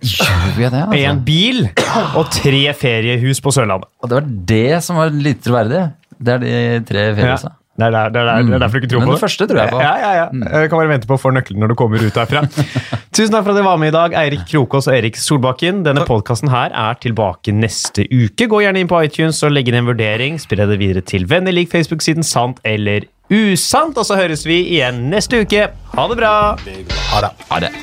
Gjør 0.04 0.54
vi 0.58 0.64
det, 0.68 0.80
altså? 0.84 1.00
en 1.08 1.20
bil 1.26 1.60
og 2.20 2.30
tre 2.34 2.62
feriehus 2.78 3.40
på 3.42 3.52
Sørlandet. 3.56 3.88
Og 4.04 4.10
det 4.10 4.18
var 4.20 4.26
det 4.52 4.82
som 4.84 4.98
var 5.00 5.12
litt 5.14 5.40
troverdig. 5.44 5.86
Det 6.20 6.34
er 6.36 6.42
de 6.44 6.56
tre 6.88 7.06
Ja. 7.08 7.14
feriehusene. 7.18 7.54
Det, 7.74 7.82
er 7.82 7.90
der, 7.90 8.10
det, 8.14 8.20
er 8.20 8.26
der, 8.28 8.42
det 8.46 8.54
er 8.54 8.60
derfor 8.62 8.78
du 8.78 8.84
ikke 8.84 8.90
tror 8.92 9.00
Men 9.02 9.08
på 9.08 9.14
det 9.16 9.22
første 9.24 9.46
tror 9.50 9.58
jeg 9.58 9.70
på. 9.72 9.78
Ja, 9.82 9.94
ja, 9.98 10.10
ja. 10.14 10.26
Jeg 10.60 10.68
kan 10.70 10.78
bare 10.78 10.90
vente 10.92 11.08
på 11.10 11.16
å 11.16 11.18
få 11.18 11.32
nøkkelen 11.34 11.58
når 11.64 11.72
du 11.72 11.74
kommer 11.80 12.04
ut 12.04 12.14
derfra. 12.14 12.44
Tusen 13.16 13.32
takk 13.34 13.42
for 13.42 13.50
at 13.50 13.58
dere 13.58 13.66
var 13.66 13.80
med 13.82 13.90
i 13.90 13.96
dag, 13.96 14.14
Eirik 14.20 14.44
Krokås 14.46 14.86
og 14.86 14.94
Erik 14.94 15.18
Solbakken. 15.18 15.80
Denne 15.82 16.04
podkasten 16.06 16.52
her 16.54 16.70
er 16.70 17.00
tilbake 17.02 17.50
neste 17.56 18.06
uke. 18.14 18.46
Gå 18.46 18.60
gjerne 18.62 18.78
inn 18.84 18.90
på 18.92 19.00
iTunes 19.02 19.42
og 19.42 19.56
legg 19.56 19.72
inn 19.72 19.80
en 19.80 19.88
vurdering. 19.90 20.38
Spre 20.38 20.68
det 20.70 20.78
videre 20.78 21.02
til 21.02 21.26
venner. 21.26 21.50
Lik 21.56 21.72
Facebook-siden 21.74 22.22
Sant 22.22 22.62
eller 22.62 23.08
usant. 23.34 23.98
Og 23.98 24.06
så 24.06 24.18
høres 24.20 24.46
vi 24.46 24.62
igjen 24.76 25.06
neste 25.12 25.44
uke. 25.44 25.68
Ha 25.94 26.08
det 26.10 26.20
bra. 26.22 26.36
Ha 27.12 27.26
det. 27.26 27.34
Ha 27.50 27.66
det. 27.66 27.74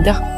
moderne. 0.00 0.29